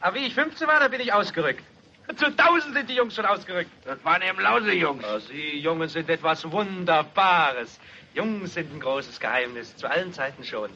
Aber 0.00 0.16
wie 0.16 0.26
ich 0.26 0.34
15 0.34 0.66
war, 0.66 0.80
da 0.80 0.88
bin 0.88 1.00
ich 1.00 1.12
ausgerückt. 1.12 1.62
Zu 2.16 2.36
tausend 2.36 2.74
sind 2.74 2.90
die 2.90 2.94
Jungs 2.94 3.14
schon 3.14 3.24
ausgerückt. 3.24 3.70
Das 3.84 4.04
waren 4.04 4.22
eben 4.22 4.40
Lause-Jungs. 4.40 5.04
Oh, 5.04 5.18
Sie 5.18 5.58
Jungen 5.58 5.88
sind 5.88 6.10
etwas 6.10 6.50
Wunderbares. 6.50 7.78
Jungs 8.14 8.54
sind 8.54 8.74
ein 8.74 8.80
großes 8.80 9.18
Geheimnis, 9.18 9.74
zu 9.76 9.88
allen 9.90 10.12
Zeiten 10.12 10.44
schon. 10.44 10.70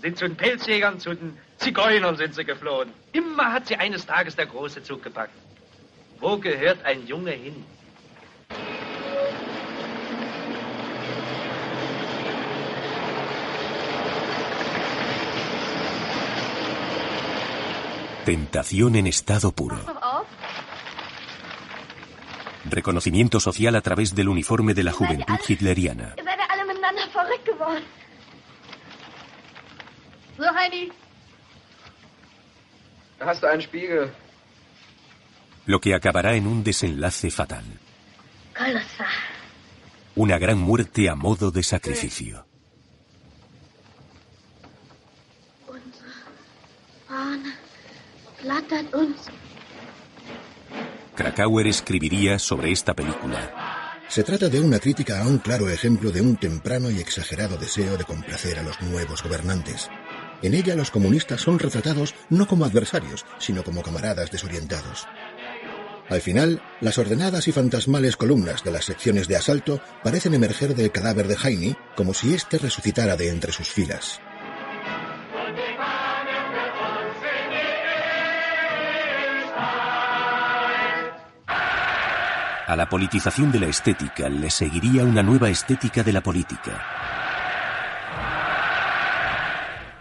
sind 0.00 0.18
zu 0.18 0.26
den 0.26 0.36
Pelzjägern, 0.36 1.00
zu 1.00 1.14
den 1.14 1.38
Zigeunern 1.56 2.16
sind 2.16 2.34
sie 2.34 2.44
geflohen. 2.44 2.92
Immer 3.12 3.52
hat 3.52 3.66
sie 3.66 3.76
eines 3.76 4.04
Tages 4.04 4.36
der 4.36 4.46
große 4.46 4.82
Zug 4.82 5.02
gepackt. 5.02 5.32
Wo 6.20 6.36
gehört 6.36 6.84
ein 6.84 7.06
Junge 7.06 7.32
hin? 7.32 7.64
Tentación 18.26 18.96
en 18.96 19.06
estado 19.06 19.52
puro. 19.52 19.78
Reconocimiento 22.64 23.38
social 23.38 23.76
a 23.76 23.80
través 23.82 24.16
del 24.16 24.28
uniforme 24.28 24.74
de 24.74 24.82
la 24.82 24.90
juventud 24.90 25.38
hitleriana. 25.46 26.16
So, 30.36 30.42
Heini, 30.42 30.90
hast 33.20 33.42
du 33.42 33.46
einen 33.46 33.62
Spiegel. 33.62 34.10
Lo 35.66 35.80
que 35.80 35.94
acabará 35.94 36.34
en 36.34 36.48
un 36.48 36.64
desenlace 36.64 37.30
fatal. 37.30 37.64
Una 40.16 40.36
gran 40.38 40.58
muerte 40.58 41.08
a 41.08 41.14
modo 41.14 41.52
de 41.52 41.62
sacrificio. 41.62 42.44
Unsere 45.68 46.10
Fahne 47.06 47.66
uns. 48.92 49.16
Krakauer 51.14 51.66
escribiría 51.66 52.38
sobre 52.38 52.70
esta 52.70 52.94
película. 52.94 53.98
Se 54.08 54.22
trata 54.22 54.48
de 54.48 54.60
una 54.60 54.78
crítica 54.78 55.22
a 55.22 55.26
un 55.26 55.38
claro 55.38 55.68
ejemplo 55.68 56.12
de 56.12 56.20
un 56.20 56.36
temprano 56.36 56.90
y 56.90 56.98
exagerado 56.98 57.56
deseo 57.56 57.96
de 57.96 58.04
complacer 58.04 58.58
a 58.58 58.62
los 58.62 58.80
nuevos 58.82 59.22
gobernantes. 59.22 59.88
En 60.42 60.54
ella 60.54 60.76
los 60.76 60.90
comunistas 60.90 61.40
son 61.40 61.58
retratados 61.58 62.14
no 62.30 62.46
como 62.46 62.64
adversarios, 62.64 63.24
sino 63.38 63.64
como 63.64 63.82
camaradas 63.82 64.30
desorientados. 64.30 65.06
Al 66.08 66.20
final, 66.20 66.62
las 66.80 66.98
ordenadas 66.98 67.48
y 67.48 67.52
fantasmales 67.52 68.16
columnas 68.16 68.62
de 68.62 68.70
las 68.70 68.84
secciones 68.84 69.26
de 69.26 69.36
asalto 69.36 69.80
parecen 70.04 70.34
emerger 70.34 70.76
del 70.76 70.92
cadáver 70.92 71.26
de 71.26 71.36
Heine 71.42 71.76
como 71.96 72.14
si 72.14 72.32
éste 72.32 72.58
resucitara 72.58 73.16
de 73.16 73.28
entre 73.30 73.50
sus 73.50 73.68
filas. 73.68 74.20
A 82.66 82.74
la 82.74 82.88
politización 82.88 83.52
de 83.52 83.60
la 83.60 83.66
estética 83.66 84.28
le 84.28 84.50
seguiría 84.50 85.04
una 85.04 85.22
nueva 85.22 85.48
estética 85.48 86.02
de 86.02 86.12
la 86.12 86.20
política. 86.20 86.84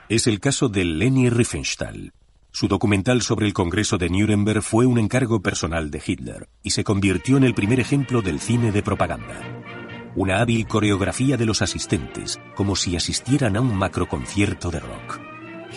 Es 0.10 0.26
el 0.26 0.40
caso 0.40 0.68
de 0.68 0.84
Leni 0.84 1.30
Riefenstahl. 1.30 2.12
Su 2.52 2.68
documental 2.68 3.22
sobre 3.22 3.46
el 3.46 3.54
Congreso 3.54 4.00
de 4.00 4.10
Nuremberg 4.10 4.64
fue 4.64 4.88
un 4.88 4.98
encargo 4.98 5.44
personal 5.44 5.92
de 5.92 6.02
Hitler 6.04 6.50
y 6.64 6.72
se 6.72 6.84
convirtió 6.84 7.38
en 7.38 7.44
el 7.44 7.54
primer 7.54 7.80
ejemplo 7.80 8.24
del 8.24 8.40
cine 8.40 8.72
de 8.72 8.82
propaganda. 8.82 9.40
Una 10.16 10.40
hábil 10.40 10.66
coreografía 10.66 11.38
de 11.38 11.46
los 11.46 11.62
asistentes, 11.62 12.40
como 12.56 12.76
si 12.76 12.96
asistieran 12.96 13.58
a 13.58 13.62
un 13.62 13.76
macroconcierto 13.76 14.72
de 14.72 14.80
rock. 14.80 15.20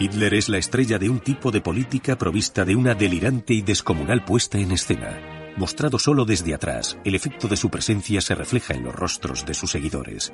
Hitler 0.01 0.33
es 0.33 0.49
la 0.49 0.57
estrella 0.57 0.99
de 0.99 1.11
un 1.11 1.21
tipo 1.21 1.51
de 1.51 1.61
política 1.61 2.17
provista 2.17 2.65
de 2.65 2.77
una 2.77 2.95
delirante 2.95 3.53
y 3.53 3.61
descomunal 3.61 4.25
puesta 4.25 4.57
en 4.57 4.73
escena. 4.73 5.38
Mostrado 5.59 5.99
solo 5.99 6.25
desde 6.25 6.55
atrás, 6.55 6.97
el 7.03 7.17
efecto 7.17 7.49
de 7.49 7.57
su 7.57 7.69
presencia 7.69 8.21
se 8.21 8.37
refleja 8.37 8.75
en 8.75 8.85
los 8.85 8.95
rostros 8.95 9.45
de 9.45 9.55
sus 9.55 9.73
seguidores. 9.73 10.33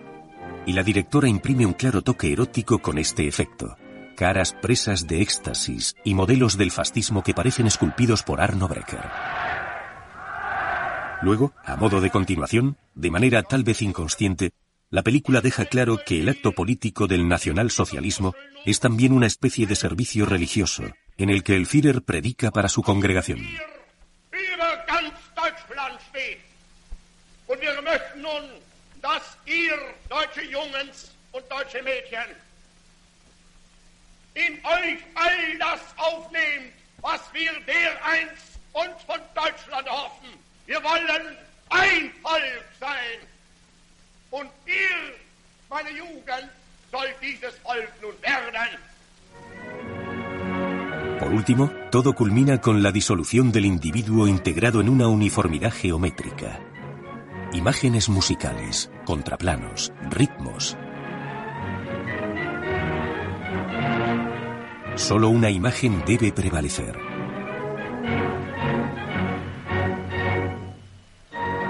Y 0.66 0.74
la 0.74 0.82
directora 0.82 1.28
imprime 1.28 1.64
un 1.64 1.72
claro 1.72 2.02
toque 2.02 2.30
erótico 2.30 2.80
con 2.80 2.98
este 2.98 3.26
efecto. 3.26 3.78
Caras 4.16 4.54
presas 4.60 5.06
de 5.06 5.22
éxtasis 5.22 5.96
y 6.04 6.12
modelos 6.12 6.58
del 6.58 6.70
fascismo 6.70 7.22
que 7.22 7.32
parecen 7.32 7.66
esculpidos 7.66 8.22
por 8.22 8.42
Arno 8.42 8.68
Brecker. 8.68 9.00
Luego, 11.22 11.54
a 11.64 11.76
modo 11.76 12.02
de 12.02 12.10
continuación, 12.10 12.76
de 12.94 13.10
manera 13.10 13.42
tal 13.42 13.64
vez 13.64 13.80
inconsciente, 13.80 14.52
la 14.90 15.02
película 15.02 15.40
deja 15.40 15.64
claro 15.64 16.00
que 16.04 16.20
el 16.20 16.28
acto 16.28 16.52
político 16.52 17.06
del 17.06 17.28
nacionalsocialismo 17.28 18.34
es 18.66 18.78
también 18.78 19.14
una 19.14 19.26
especie 19.26 19.66
de 19.66 19.74
servicio 19.74 20.26
religioso, 20.26 20.84
en 21.16 21.30
el 21.30 21.42
que 21.42 21.56
el 21.56 21.64
Führer 21.64 22.02
predica 22.02 22.50
para 22.50 22.68
su 22.68 22.82
congregación. 22.82 23.38
Deutschland 25.84 26.00
steht. 26.10 26.40
Und 27.46 27.60
wir 27.60 27.82
möchten 27.82 28.22
nun, 28.22 28.50
dass 29.02 29.36
ihr, 29.44 29.78
deutsche 30.08 30.42
Jungens 30.42 31.10
und 31.32 31.50
deutsche 31.50 31.82
Mädchen, 31.82 32.24
in 34.34 34.54
euch 34.64 34.98
all 35.14 35.58
das 35.58 35.80
aufnehmt, 35.96 36.72
was 37.00 37.20
wir 37.32 37.52
dereinst 37.60 38.58
uns 38.72 39.02
von 39.06 39.20
Deutschland 39.34 39.88
hoffen. 39.88 40.28
Wir 40.66 40.82
wollen 40.82 41.36
ein 41.68 42.12
Volk 42.22 42.64
sein. 42.80 43.20
Und 44.30 44.50
ihr, 44.66 45.14
meine 45.68 45.90
Jugend, 45.90 46.48
sollt 46.90 47.14
dieses 47.20 47.56
Volk 47.58 47.90
nun 48.00 48.20
werden. 48.22 48.78
Por 51.24 51.32
último, 51.32 51.70
todo 51.90 52.12
culmina 52.12 52.60
con 52.60 52.82
la 52.82 52.92
disolución 52.92 53.50
del 53.50 53.64
individuo 53.64 54.28
integrado 54.28 54.82
en 54.82 54.90
una 54.90 55.08
uniformidad 55.08 55.72
geométrica. 55.72 56.60
Imágenes 57.54 58.10
musicales, 58.10 58.90
contraplanos, 59.06 59.90
ritmos. 60.10 60.76
Solo 64.96 65.30
una 65.30 65.48
imagen 65.48 66.02
debe 66.06 66.30
prevalecer. 66.30 66.94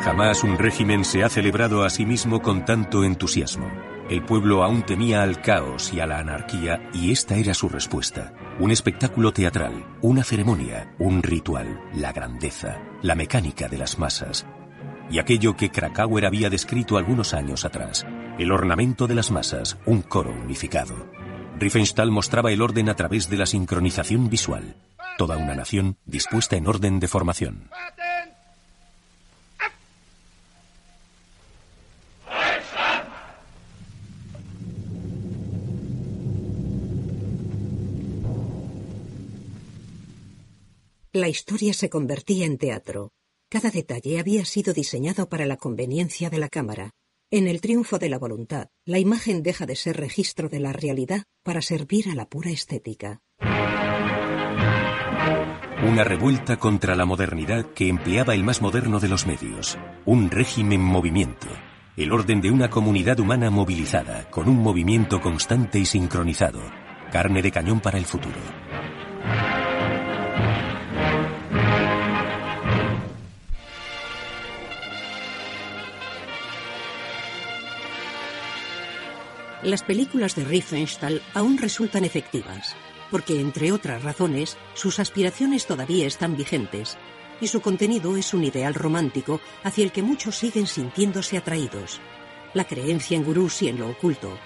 Jamás 0.00 0.42
un 0.42 0.58
régimen 0.58 1.04
se 1.04 1.22
ha 1.22 1.28
celebrado 1.28 1.84
a 1.84 1.90
sí 1.90 2.04
mismo 2.04 2.42
con 2.42 2.64
tanto 2.64 3.04
entusiasmo. 3.04 3.70
El 4.10 4.24
pueblo 4.24 4.64
aún 4.64 4.82
temía 4.82 5.22
al 5.22 5.40
caos 5.40 5.92
y 5.94 6.00
a 6.00 6.08
la 6.08 6.18
anarquía 6.18 6.90
y 6.92 7.12
esta 7.12 7.36
era 7.36 7.54
su 7.54 7.68
respuesta. 7.68 8.32
Un 8.60 8.70
espectáculo 8.70 9.32
teatral, 9.32 9.84
una 10.00 10.22
ceremonia, 10.22 10.94
un 11.00 11.24
ritual, 11.24 11.80
la 11.92 12.12
grandeza, 12.12 12.80
la 13.02 13.16
mecánica 13.16 13.66
de 13.66 13.78
las 13.78 13.98
masas. 13.98 14.46
Y 15.10 15.18
aquello 15.18 15.56
que 15.56 15.70
Krakauer 15.70 16.24
había 16.24 16.50
descrito 16.50 16.96
algunos 16.96 17.34
años 17.34 17.64
atrás, 17.64 18.06
el 18.38 18.52
ornamento 18.52 19.08
de 19.08 19.16
las 19.16 19.32
masas, 19.32 19.76
un 19.86 20.02
coro 20.02 20.30
unificado. 20.30 20.94
Riefenstahl 21.58 22.12
mostraba 22.12 22.52
el 22.52 22.62
orden 22.62 22.88
a 22.88 22.94
través 22.94 23.28
de 23.28 23.38
la 23.38 23.46
sincronización 23.46 24.30
visual. 24.30 24.76
Toda 25.18 25.36
una 25.36 25.56
nación 25.56 25.96
dispuesta 26.06 26.54
en 26.54 26.68
orden 26.68 27.00
de 27.00 27.08
formación. 27.08 27.70
La 41.16 41.28
historia 41.28 41.72
se 41.72 41.88
convertía 41.88 42.44
en 42.44 42.58
teatro. 42.58 43.12
Cada 43.48 43.70
detalle 43.70 44.18
había 44.18 44.44
sido 44.44 44.74
diseñado 44.74 45.28
para 45.28 45.46
la 45.46 45.56
conveniencia 45.56 46.28
de 46.28 46.38
la 46.38 46.48
cámara. 46.48 46.90
En 47.30 47.46
el 47.46 47.60
triunfo 47.60 48.00
de 48.00 48.08
la 48.08 48.18
voluntad, 48.18 48.66
la 48.84 48.98
imagen 48.98 49.44
deja 49.44 49.64
de 49.64 49.76
ser 49.76 49.96
registro 49.96 50.48
de 50.48 50.58
la 50.58 50.72
realidad 50.72 51.22
para 51.44 51.62
servir 51.62 52.08
a 52.08 52.16
la 52.16 52.28
pura 52.28 52.50
estética. 52.50 53.20
Una 55.88 56.02
revuelta 56.02 56.58
contra 56.58 56.96
la 56.96 57.04
modernidad 57.04 57.72
que 57.74 57.86
empleaba 57.86 58.34
el 58.34 58.42
más 58.42 58.60
moderno 58.60 58.98
de 58.98 59.06
los 59.06 59.24
medios, 59.24 59.78
un 60.04 60.32
régimen 60.32 60.80
movimiento, 60.80 61.46
el 61.96 62.10
orden 62.10 62.40
de 62.40 62.50
una 62.50 62.70
comunidad 62.70 63.20
humana 63.20 63.50
movilizada, 63.50 64.28
con 64.32 64.48
un 64.48 64.56
movimiento 64.56 65.20
constante 65.20 65.78
y 65.78 65.86
sincronizado, 65.86 66.60
carne 67.12 67.40
de 67.40 67.52
cañón 67.52 67.78
para 67.78 67.98
el 67.98 68.04
futuro. 68.04 68.40
Las 79.64 79.82
películas 79.82 80.36
de 80.36 80.44
Riefenstahl 80.44 81.22
aún 81.32 81.56
resultan 81.56 82.04
efectivas, 82.04 82.76
porque, 83.10 83.40
entre 83.40 83.72
otras 83.72 84.02
razones, 84.02 84.58
sus 84.74 84.98
aspiraciones 84.98 85.66
todavía 85.66 86.06
están 86.06 86.36
vigentes, 86.36 86.98
y 87.40 87.48
su 87.48 87.62
contenido 87.62 88.14
es 88.18 88.34
un 88.34 88.44
ideal 88.44 88.74
romántico 88.74 89.40
hacia 89.62 89.84
el 89.84 89.90
que 89.90 90.02
muchos 90.02 90.36
siguen 90.36 90.66
sintiéndose 90.66 91.38
atraídos. 91.38 92.02
La 92.52 92.64
creencia 92.64 93.16
en 93.16 93.24
gurús 93.24 93.62
y 93.62 93.68
en 93.68 93.78
lo 93.78 93.88
oculto. 93.88 94.38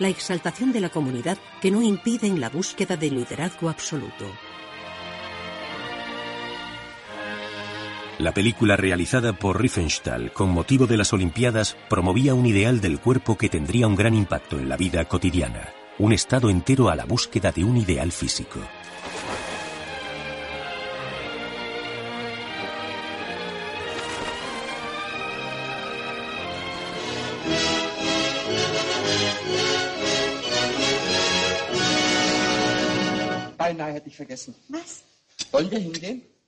La 0.00 0.08
exaltación 0.08 0.72
de 0.72 0.80
la 0.80 0.88
comunidad 0.88 1.38
que 1.60 1.70
no 1.70 1.80
impiden 1.80 2.40
la 2.40 2.50
búsqueda 2.50 2.96
del 2.96 3.14
liderazgo 3.14 3.70
absoluto. 3.70 4.26
La 8.20 8.34
película 8.34 8.76
realizada 8.76 9.32
por 9.32 9.58
Riefenstahl 9.58 10.30
con 10.32 10.50
motivo 10.50 10.86
de 10.86 10.98
las 10.98 11.14
Olimpiadas 11.14 11.76
promovía 11.88 12.34
un 12.34 12.44
ideal 12.44 12.82
del 12.82 13.00
cuerpo 13.00 13.38
que 13.38 13.48
tendría 13.48 13.86
un 13.86 13.96
gran 13.96 14.14
impacto 14.14 14.58
en 14.58 14.68
la 14.68 14.76
vida 14.76 15.06
cotidiana. 15.06 15.72
un 16.00 16.12
estado 16.14 16.48
entero 16.48 16.88
a 16.88 16.96
la 16.96 17.04
búsqueda 17.04 17.52
de 17.52 17.62
un 17.62 17.76
ideal 17.76 18.10
físico. 18.10 18.58
Beinahe 33.58 33.94
hätte 33.94 34.08
ich 34.08 34.16
vergessen. 34.16 34.54
Was? 34.70 35.04
Wollen 35.52 35.70
wir 35.70 35.78
hingehen? 35.78 36.39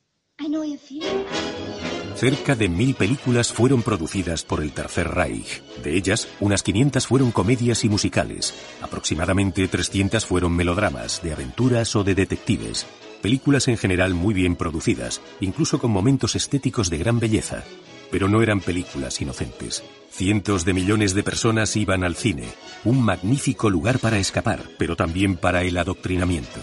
Cerca 2.17 2.55
de 2.55 2.69
mil 2.69 2.95
películas 2.95 3.53
fueron 3.53 3.83
producidas 3.83 4.45
por 4.45 4.63
el 4.63 4.73
Tercer 4.73 5.09
Reich. 5.09 5.63
De 5.83 5.97
ellas, 5.97 6.29
unas 6.41 6.63
500 6.63 7.07
fueron 7.07 7.31
comedias 7.33 7.85
y 7.85 7.89
musicales. 7.89 8.55
Aproximadamente 8.81 9.67
300 9.69 10.25
fueron 10.27 10.53
melodramas, 10.53 11.23
de 11.23 11.33
aventuras 11.33 11.95
o 11.97 12.05
de 12.05 12.15
detectives. 12.15 12.87
Películas 13.21 13.69
en 13.69 13.77
general 13.77 14.15
muy 14.15 14.35
bien 14.35 14.57
producidas, 14.57 15.21
incluso 15.41 15.79
con 15.79 15.91
momentos 15.91 16.35
estéticos 16.35 16.91
de 16.91 16.99
gran 16.99 17.21
belleza. 17.21 17.63
Pero 18.11 18.29
no 18.29 18.43
eran 18.43 18.61
películas 18.61 19.21
inocentes. 19.21 19.83
Cientos 20.11 20.65
de 20.65 20.75
millones 20.75 21.15
de 21.15 21.23
personas 21.23 21.77
iban 21.77 22.05
al 22.05 22.17
cine, 22.17 22.49
un 22.85 23.01
magnífico 23.01 23.71
lugar 23.71 23.99
para 23.99 24.19
escapar, 24.19 24.61
pero 24.77 24.97
también 24.97 25.37
para 25.37 25.63
el 25.63 25.79
adoctrinamiento. 25.79 26.61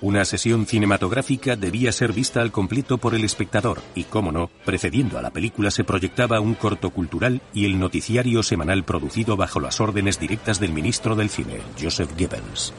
Una 0.00 0.24
sesión 0.24 0.64
cinematográfica 0.64 1.56
debía 1.56 1.90
ser 1.90 2.12
vista 2.12 2.40
al 2.40 2.52
completo 2.52 2.98
por 2.98 3.16
el 3.16 3.24
espectador 3.24 3.82
y, 3.96 4.04
cómo 4.04 4.30
no, 4.30 4.48
precediendo 4.64 5.18
a 5.18 5.22
la 5.22 5.30
película 5.30 5.72
se 5.72 5.82
proyectaba 5.82 6.38
un 6.38 6.54
corto 6.54 6.90
cultural 6.90 7.40
y 7.52 7.64
el 7.64 7.80
noticiario 7.80 8.44
semanal 8.44 8.84
producido 8.84 9.36
bajo 9.36 9.58
las 9.58 9.80
órdenes 9.80 10.20
directas 10.20 10.60
del 10.60 10.72
ministro 10.72 11.16
del 11.16 11.30
cine, 11.30 11.60
Joseph 11.80 12.10
Goebbels. 12.16 12.72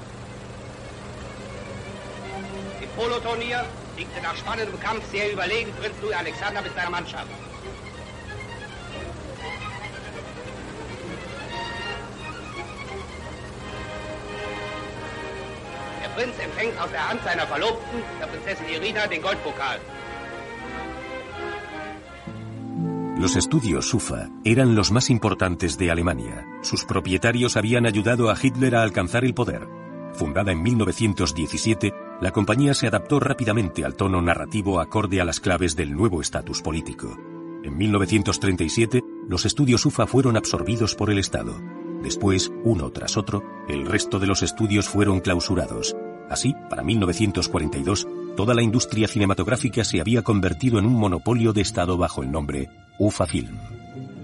Los 23.18 23.36
estudios 23.38 23.90
SUFA 23.90 24.30
eran 24.44 24.76
los 24.76 24.92
más 24.92 25.10
importantes 25.10 25.78
de 25.78 25.92
Alemania. 25.92 26.46
Sus 26.62 26.84
propietarios 26.84 27.56
habían 27.56 27.86
ayudado 27.86 28.30
a 28.30 28.36
Hitler 28.42 28.76
a 28.76 28.84
alcanzar 28.84 29.24
el 29.24 29.34
poder. 29.34 29.68
Fundada 30.14 30.52
en 30.52 30.62
1917, 30.62 31.94
la 32.20 32.32
compañía 32.32 32.74
se 32.74 32.88
adaptó 32.88 33.22
rápidamente 33.22 33.86
al 33.86 33.96
tono 33.96 34.22
narrativo 34.22 34.82
acorde 34.82 35.22
a 35.22 35.26
las 35.26 35.40
claves 35.40 35.78
del 35.78 35.94
nuevo 35.94 36.20
estatus 36.20 36.62
político. 36.62 37.18
En 37.64 37.78
1937, 37.78 39.04
los 39.28 39.46
estudios 39.46 39.86
UFA 39.86 40.06
fueron 40.06 40.36
absorbidos 40.36 40.96
por 40.96 41.12
el 41.12 41.20
Estado. 41.20 41.56
Después, 42.02 42.52
uno 42.64 42.90
tras 42.92 43.18
otro, 43.18 43.44
el 43.68 43.86
resto 43.86 44.20
de 44.20 44.28
los 44.28 44.44
estudios 44.44 44.88
fueron 44.88 45.20
clausurados. 45.20 45.96
Así, 46.30 46.56
para 46.70 46.84
1942, 46.84 48.08
toda 48.38 48.54
la 48.54 48.62
industria 48.62 49.08
cinematográfica 49.08 49.84
se 49.84 50.00
había 50.00 50.22
convertido 50.22 50.80
en 50.80 50.86
un 50.86 50.94
monopolio 50.94 51.54
de 51.54 51.62
Estado 51.62 51.98
bajo 51.98 52.24
el 52.24 52.32
nombre 52.32 52.70
UFA 53.00 53.26
Film. 53.26 53.58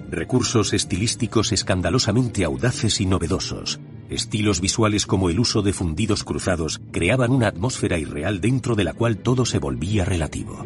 Recursos 0.10 0.74
estilísticos 0.74 1.52
escandalosamente 1.52 2.46
audaces 2.46 3.02
y 3.02 3.06
novedosos, 3.06 3.80
estilos 4.10 4.62
visuales 4.62 5.06
como 5.06 5.30
el 5.30 5.40
uso 5.40 5.64
de 5.64 5.74
fundidos 5.74 6.24
cruzados, 6.24 6.80
creaban 6.92 7.32
una 7.32 7.48
atmósfera 7.48 7.98
irreal 7.98 8.40
dentro 8.40 8.76
de 8.76 8.84
la 8.84 8.94
cual 8.94 9.18
todo 9.18 9.46
se 9.46 9.58
volvía 9.58 10.06
relativo. 10.06 10.64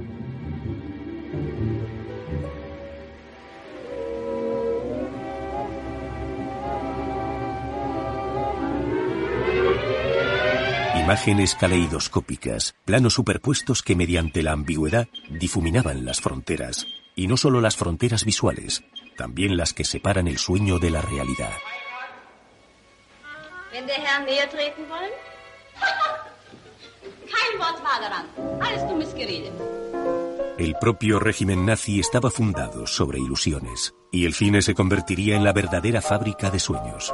Imágenes 11.10 11.56
caleidoscópicas, 11.56 12.76
planos 12.86 13.16
superpuestos 13.16 13.82
que 13.82 13.96
mediante 13.96 14.44
la 14.44 14.52
ambigüedad 14.52 15.08
difuminaban 15.32 16.06
las 16.06 16.22
fronteras, 16.22 16.86
y 17.16 17.26
no 17.26 17.36
solo 17.36 17.62
las 17.62 17.76
fronteras 17.76 18.26
visuales, 18.26 18.84
también 19.18 19.58
las 19.58 19.74
que 19.74 19.86
separan 19.86 20.28
el 20.28 20.38
sueño 20.38 20.78
de 20.78 20.92
la 20.92 21.02
realidad. 21.02 21.50
El 30.60 30.76
propio 30.80 31.20
régimen 31.20 31.66
nazi 31.66 32.00
estaba 32.00 32.30
fundado 32.30 32.86
sobre 32.86 33.18
ilusiones, 33.18 33.96
y 34.12 34.26
el 34.26 34.36
cine 34.36 34.62
se 34.62 34.76
convertiría 34.76 35.36
en 35.36 35.44
la 35.44 35.54
verdadera 35.54 36.02
fábrica 36.02 36.52
de 36.52 36.60
sueños. 36.60 37.12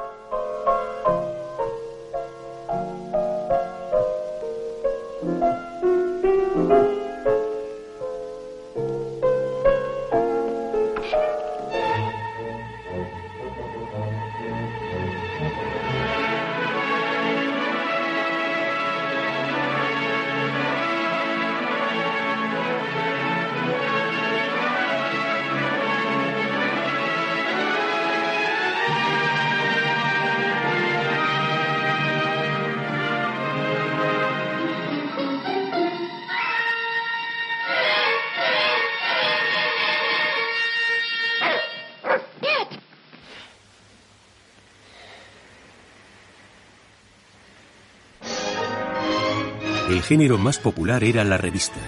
Género 50.06 50.38
más 50.38 50.60
popular 50.60 51.04
era 51.04 51.24
la 51.24 51.38
revista. 51.38 51.80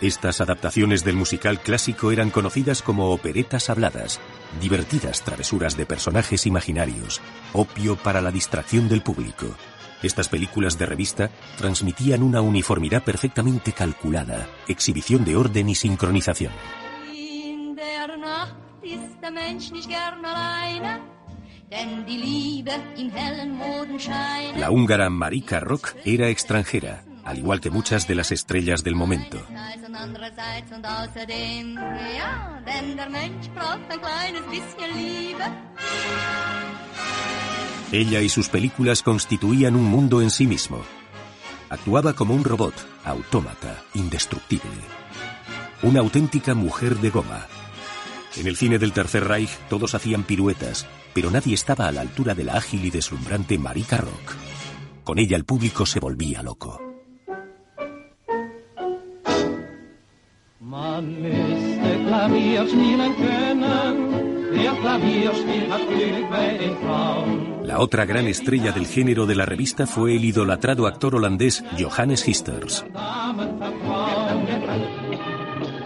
Estas 0.00 0.40
adaptaciones 0.40 1.04
del 1.04 1.16
musical 1.16 1.60
clásico 1.60 2.10
eran 2.10 2.30
conocidas 2.30 2.80
como 2.80 3.10
operetas 3.10 3.68
habladas, 3.68 4.20
divertidas 4.58 5.22
travesuras 5.22 5.76
de 5.76 5.84
personajes 5.84 6.46
imaginarios, 6.46 7.20
opio 7.52 7.96
para 7.96 8.22
la 8.22 8.30
distracción 8.30 8.88
del 8.88 9.02
público. 9.02 9.54
Estas 10.02 10.30
películas 10.30 10.78
de 10.78 10.86
revista 10.86 11.30
transmitían 11.58 12.22
una 12.22 12.40
uniformidad 12.40 13.04
perfectamente 13.04 13.72
calculada, 13.72 14.48
exhibición 14.66 15.24
de 15.26 15.36
orden 15.36 15.68
y 15.68 15.74
sincronización. 15.74 16.52
La 24.56 24.70
húngara 24.70 25.10
Marika 25.10 25.60
Rock 25.60 25.94
era 26.04 26.28
extranjera, 26.28 27.02
al 27.26 27.38
igual 27.38 27.60
que 27.60 27.70
muchas 27.70 28.06
de 28.06 28.14
las 28.14 28.30
estrellas 28.30 28.84
del 28.84 28.94
momento. 28.94 29.44
Ella 37.92 38.20
y 38.20 38.28
sus 38.28 38.48
películas 38.48 39.02
constituían 39.02 39.74
un 39.74 39.84
mundo 39.84 40.22
en 40.22 40.30
sí 40.30 40.46
mismo. 40.46 40.82
Actuaba 41.68 42.12
como 42.12 42.32
un 42.32 42.44
robot, 42.44 42.74
autómata, 43.04 43.82
indestructible. 43.94 44.70
Una 45.82 46.00
auténtica 46.00 46.54
mujer 46.54 46.96
de 46.98 47.10
goma. 47.10 47.46
En 48.36 48.46
el 48.46 48.56
cine 48.56 48.78
del 48.78 48.92
Tercer 48.92 49.24
Reich 49.24 49.50
todos 49.68 49.96
hacían 49.96 50.22
piruetas, 50.22 50.86
pero 51.12 51.32
nadie 51.32 51.54
estaba 51.54 51.88
a 51.88 51.92
la 51.92 52.02
altura 52.02 52.36
de 52.36 52.44
la 52.44 52.54
ágil 52.54 52.84
y 52.84 52.90
deslumbrante 52.90 53.58
Marika 53.58 53.96
Rock. 53.96 54.34
Con 55.02 55.18
ella 55.18 55.36
el 55.36 55.44
público 55.44 55.86
se 55.86 55.98
volvía 55.98 56.42
loco. 56.42 56.85
La 67.64 67.78
otra 67.78 68.04
gran 68.04 68.26
estrella 68.26 68.72
del 68.72 68.86
género 68.86 69.26
de 69.26 69.34
la 69.34 69.46
revista 69.46 69.86
fue 69.86 70.16
el 70.16 70.24
idolatrado 70.24 70.86
actor 70.86 71.14
holandés 71.14 71.64
Johannes 71.78 72.26
Histers. 72.26 72.84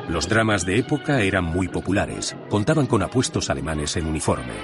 Los 0.08 0.28
dramas 0.28 0.64
de 0.66 0.78
época 0.78 1.20
eran 1.22 1.44
muy 1.44 1.68
populares, 1.68 2.36
contaban 2.48 2.86
con 2.86 3.02
apuestos 3.02 3.50
alemanes 3.50 3.96
en 3.96 4.06
uniforme. 4.06 4.54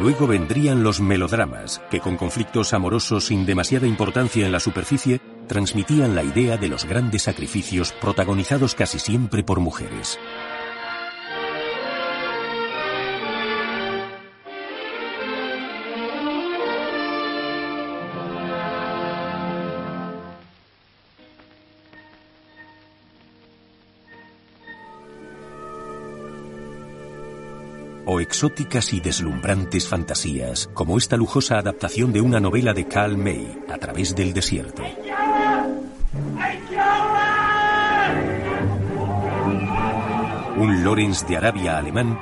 Luego 0.00 0.26
vendrían 0.26 0.82
los 0.82 1.00
melodramas, 1.00 1.82
que 1.90 2.00
con 2.00 2.16
conflictos 2.16 2.72
amorosos 2.72 3.26
sin 3.26 3.44
demasiada 3.44 3.86
importancia 3.86 4.46
en 4.46 4.52
la 4.52 4.60
superficie, 4.60 5.20
transmitían 5.52 6.14
la 6.14 6.24
idea 6.24 6.56
de 6.56 6.66
los 6.66 6.86
grandes 6.86 7.24
sacrificios 7.24 7.92
protagonizados 7.92 8.74
casi 8.74 8.98
siempre 8.98 9.44
por 9.44 9.60
mujeres. 9.60 10.18
o 28.04 28.20
exóticas 28.20 28.92
y 28.92 29.00
deslumbrantes 29.00 29.88
fantasías, 29.88 30.68
como 30.74 30.98
esta 30.98 31.16
lujosa 31.16 31.56
adaptación 31.58 32.12
de 32.12 32.20
una 32.20 32.40
novela 32.40 32.74
de 32.74 32.86
Carl 32.86 33.16
May, 33.16 33.58
A 33.68 33.78
través 33.78 34.14
del 34.14 34.34
desierto. 34.34 34.82
Un 40.56 40.84
Lorenz 40.84 41.26
de 41.26 41.36
Arabia 41.36 41.78
alemán 41.78 42.18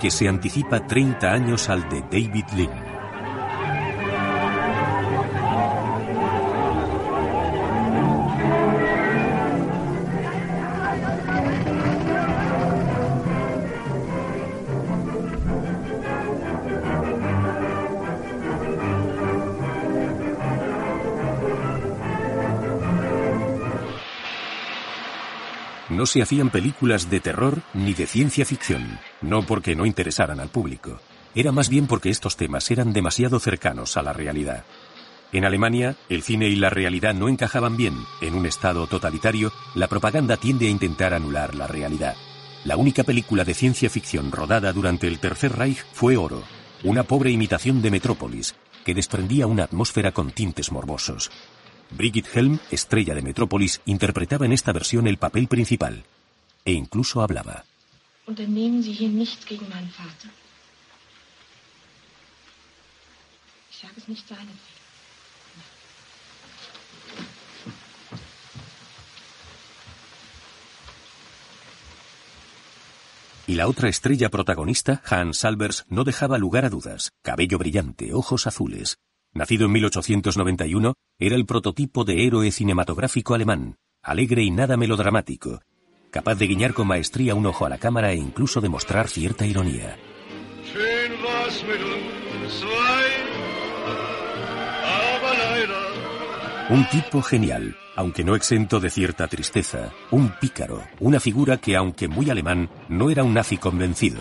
que 0.00 0.10
se 0.10 0.28
anticipa 0.28 0.86
30 0.86 1.30
años 1.30 1.68
al 1.68 1.88
de 1.88 2.02
David 2.02 2.44
Lynn. 2.56 2.87
No 25.98 26.06
se 26.06 26.22
hacían 26.22 26.50
películas 26.50 27.10
de 27.10 27.18
terror 27.18 27.60
ni 27.74 27.92
de 27.92 28.06
ciencia 28.06 28.44
ficción, 28.44 29.00
no 29.20 29.42
porque 29.42 29.74
no 29.74 29.84
interesaran 29.84 30.38
al 30.38 30.48
público, 30.48 31.00
era 31.34 31.50
más 31.50 31.68
bien 31.68 31.88
porque 31.88 32.08
estos 32.08 32.36
temas 32.36 32.70
eran 32.70 32.92
demasiado 32.92 33.40
cercanos 33.40 33.96
a 33.96 34.02
la 34.02 34.12
realidad. 34.12 34.64
En 35.32 35.44
Alemania, 35.44 35.96
el 36.08 36.22
cine 36.22 36.46
y 36.46 36.54
la 36.54 36.70
realidad 36.70 37.14
no 37.14 37.28
encajaban 37.28 37.76
bien. 37.76 37.96
En 38.20 38.36
un 38.36 38.46
estado 38.46 38.86
totalitario, 38.86 39.52
la 39.74 39.88
propaganda 39.88 40.36
tiende 40.36 40.68
a 40.68 40.70
intentar 40.70 41.14
anular 41.14 41.56
la 41.56 41.66
realidad. 41.66 42.14
La 42.64 42.76
única 42.76 43.02
película 43.02 43.44
de 43.44 43.54
ciencia 43.54 43.90
ficción 43.90 44.30
rodada 44.30 44.72
durante 44.72 45.08
el 45.08 45.18
Tercer 45.18 45.56
Reich 45.56 45.84
fue 45.92 46.16
Oro, 46.16 46.44
una 46.84 47.02
pobre 47.02 47.32
imitación 47.32 47.82
de 47.82 47.90
Metrópolis, 47.90 48.54
que 48.84 48.94
desprendía 48.94 49.48
una 49.48 49.64
atmósfera 49.64 50.12
con 50.12 50.30
tintes 50.30 50.70
morbosos. 50.70 51.32
Brigitte 51.90 52.28
Helm, 52.34 52.58
estrella 52.70 53.14
de 53.14 53.22
Metrópolis, 53.22 53.80
interpretaba 53.86 54.46
en 54.46 54.52
esta 54.52 54.72
versión 54.72 55.06
el 55.06 55.16
papel 55.18 55.48
principal 55.48 56.04
e 56.64 56.72
incluso 56.72 57.22
hablaba. 57.22 57.64
Unternehmen 58.26 58.82
Sie 58.82 58.92
hier 58.92 59.10
nichts 59.10 59.46
gegen 59.46 59.68
meinen 59.70 59.90
Vater. 59.90 60.28
Ich 63.70 63.78
sage 63.78 63.94
es 63.96 64.08
nicht 64.08 64.28
seinetwegen. 64.28 64.78
Y 73.46 73.54
la 73.54 73.66
otra 73.66 73.88
estrella 73.88 74.28
protagonista, 74.28 75.00
Hans 75.06 75.38
Salvers, 75.38 75.86
no 75.88 76.04
dejaba 76.04 76.36
lugar 76.36 76.66
a 76.66 76.68
dudas. 76.68 77.12
Cabello 77.22 77.56
brillante, 77.56 78.12
ojos 78.12 78.46
azules, 78.46 78.98
Nacido 79.34 79.66
en 79.66 79.72
1891, 79.72 80.94
era 81.18 81.36
el 81.36 81.46
prototipo 81.46 82.04
de 82.04 82.26
héroe 82.26 82.50
cinematográfico 82.50 83.34
alemán, 83.34 83.76
alegre 84.02 84.42
y 84.42 84.50
nada 84.50 84.76
melodramático, 84.76 85.60
capaz 86.10 86.36
de 86.36 86.46
guiñar 86.46 86.74
con 86.74 86.86
maestría 86.86 87.34
un 87.34 87.46
ojo 87.46 87.66
a 87.66 87.68
la 87.68 87.78
cámara 87.78 88.12
e 88.12 88.16
incluso 88.16 88.60
de 88.60 88.68
mostrar 88.68 89.08
cierta 89.08 89.46
ironía. 89.46 89.96
Un 96.70 96.86
tipo 96.90 97.22
genial, 97.22 97.76
aunque 97.96 98.24
no 98.24 98.34
exento 98.34 98.78
de 98.80 98.90
cierta 98.90 99.26
tristeza, 99.26 99.90
un 100.10 100.30
pícaro, 100.38 100.82
una 101.00 101.18
figura 101.20 101.56
que, 101.56 101.76
aunque 101.76 102.08
muy 102.08 102.28
alemán, 102.28 102.68
no 102.88 103.10
era 103.10 103.24
un 103.24 103.34
nazi 103.34 103.56
convencido. 103.56 104.20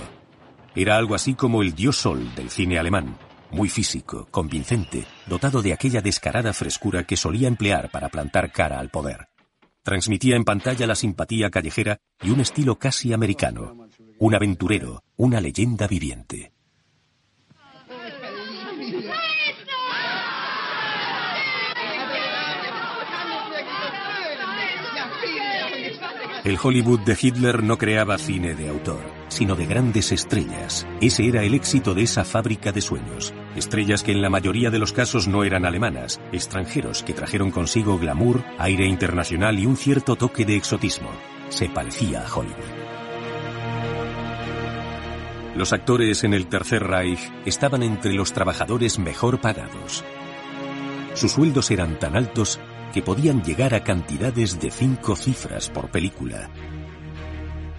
Era 0.76 0.96
algo 0.96 1.16
así 1.16 1.34
como 1.34 1.62
el 1.62 1.76
dios 1.76 1.98
sol 1.98 2.34
del 2.36 2.50
cine 2.50 2.80
alemán, 2.80 3.18
muy 3.52 3.70
físico, 3.70 4.28
convincente, 4.32 5.06
dotado 5.28 5.62
de 5.62 5.74
aquella 5.74 6.02
descarada 6.02 6.54
frescura 6.54 7.06
que 7.06 7.18
solía 7.18 7.48
emplear 7.48 7.90
para 7.92 8.10
plantar 8.10 8.52
cara 8.52 8.80
al 8.80 8.90
poder. 8.90 9.30
Transmitía 9.84 10.36
en 10.36 10.44
pantalla 10.44 10.86
la 10.86 10.96
simpatía 10.96 11.50
callejera 11.50 11.98
y 12.22 12.32
un 12.32 12.42
estilo 12.42 12.78
casi 12.78 13.14
americano, 13.14 13.88
un 14.20 14.36
aventurero, 14.36 15.04
una 15.16 15.40
leyenda 15.40 15.88
viviente. 15.88 16.57
El 26.48 26.58
Hollywood 26.64 27.02
de 27.02 27.18
Hitler 27.22 27.62
no 27.62 27.78
creaba 27.78 28.18
cine 28.18 28.56
de 28.56 28.70
autor, 28.70 29.02
sino 29.28 29.58
de 29.58 29.66
grandes 29.66 30.14
estrellas. 30.14 30.88
Ese 31.02 31.28
era 31.28 31.44
el 31.44 31.54
éxito 31.54 31.94
de 31.94 32.04
esa 32.04 32.24
fábrica 32.24 32.72
de 32.72 32.80
sueños. 32.80 33.34
Estrellas 33.58 34.02
que 34.02 34.14
en 34.14 34.22
la 34.22 34.30
mayoría 34.30 34.70
de 34.70 34.80
los 34.80 34.94
casos 34.94 35.28
no 35.28 35.44
eran 35.44 35.66
alemanas, 35.66 36.22
extranjeros 36.32 37.04
que 37.04 37.12
trajeron 37.12 37.52
consigo 37.52 38.00
glamour, 38.00 38.46
aire 38.60 38.86
internacional 38.86 39.60
y 39.60 39.66
un 39.66 39.76
cierto 39.76 40.16
toque 40.16 40.46
de 40.46 40.56
exotismo. 40.56 41.10
Se 41.50 41.68
parecía 41.68 42.26
a 42.26 42.34
Hollywood. 42.34 42.56
Los 45.58 45.74
actores 45.74 46.24
en 46.24 46.34
el 46.34 46.48
Tercer 46.48 46.82
Reich 46.82 47.30
estaban 47.46 47.84
entre 47.84 48.14
los 48.14 48.32
trabajadores 48.32 49.00
mejor 49.00 49.42
pagados. 49.42 50.06
Sus 51.14 51.34
sueldos 51.34 51.72
eran 51.72 52.00
tan 52.00 52.16
altos 52.16 52.58
podían 53.02 53.44
llegar 53.44 53.74
a 53.74 53.84
cantidades 53.84 54.60
de 54.60 54.72
cinco 54.72 55.16
cifras 55.16 55.70
por 55.70 55.90
película. 55.90 56.50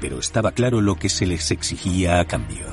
Pero 0.00 0.18
estaba 0.18 0.52
claro 0.52 0.81
lo 0.81 0.96
que 0.96 1.09
se 1.09 1.26
les 1.26 1.50
exigía 1.50 2.20
a 2.20 2.24
cambio. 2.24 2.66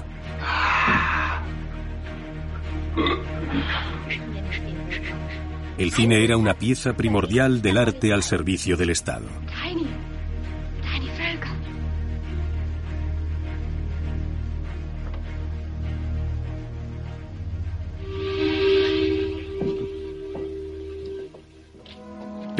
El 5.77 5.91
cine 5.91 6.23
era 6.23 6.37
una 6.37 6.53
pieza 6.53 6.95
primordial 6.95 7.61
del 7.61 7.77
arte 7.77 8.13
al 8.13 8.23
servicio 8.23 8.77
del 8.77 8.91
Estado. 8.91 9.27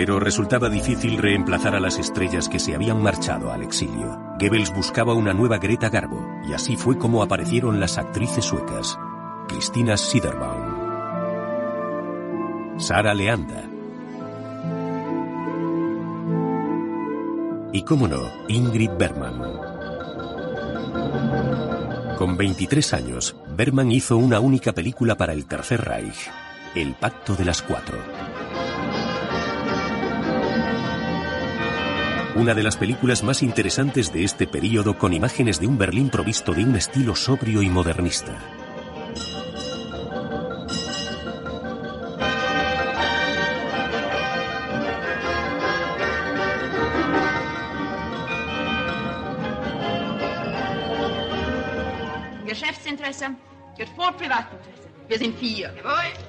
Pero 0.06 0.20
resultaba 0.20 0.70
difícil 0.70 1.18
reemplazar 1.18 1.74
a 1.74 1.80
las 1.80 1.98
estrellas 1.98 2.48
que 2.48 2.60
se 2.60 2.76
habían 2.76 3.02
marchado 3.02 3.52
al 3.52 3.63
exilio. 3.63 4.22
Goebbels 4.39 4.72
buscaba 4.72 5.15
una 5.15 5.34
nueva 5.34 5.58
Greta 5.58 5.89
Garbo, 5.89 6.24
y 6.48 6.54
así 6.54 6.76
fue 6.78 7.00
como 7.00 7.24
aparecieron 7.24 7.80
las 7.80 7.98
actrices 7.98 8.46
suecas. 8.46 9.00
Cristina 9.48 9.98
Siderbaum, 9.98 10.76
Sara 12.78 13.15
Leanda, 13.15 13.68
y 17.74 17.82
cómo 17.82 18.08
no, 18.08 18.32
Ingrid 18.48 18.91
Bergman. 19.00 19.41
Con 22.20 22.38
23 22.38 22.94
años, 22.94 23.36
Bergman 23.58 23.91
hizo 23.91 24.18
una 24.18 24.39
única 24.39 24.72
película 24.72 25.18
para 25.18 25.34
el 25.34 25.48
Tercer 25.48 25.84
Reich, 25.84 26.30
El 26.76 26.94
Pacto 26.94 27.36
de 27.36 27.46
las 27.46 27.63
Cuatro. 27.63 28.25
Una 32.36 32.54
de 32.54 32.63
las 32.63 32.76
películas 32.76 33.24
más 33.24 33.41
interesantes 33.41 34.12
de 34.12 34.26
este 34.26 34.45
período 34.45 34.98
con 34.98 35.13
imágenes 35.13 35.62
de 35.62 35.67
un 35.67 35.78
Berlín 35.78 36.10
provisto 36.10 36.54
de 36.54 36.65
un 36.65 36.76
estilo 36.76 37.15
sobrio 37.15 37.62
y 37.62 37.69
modernista. 37.69 38.64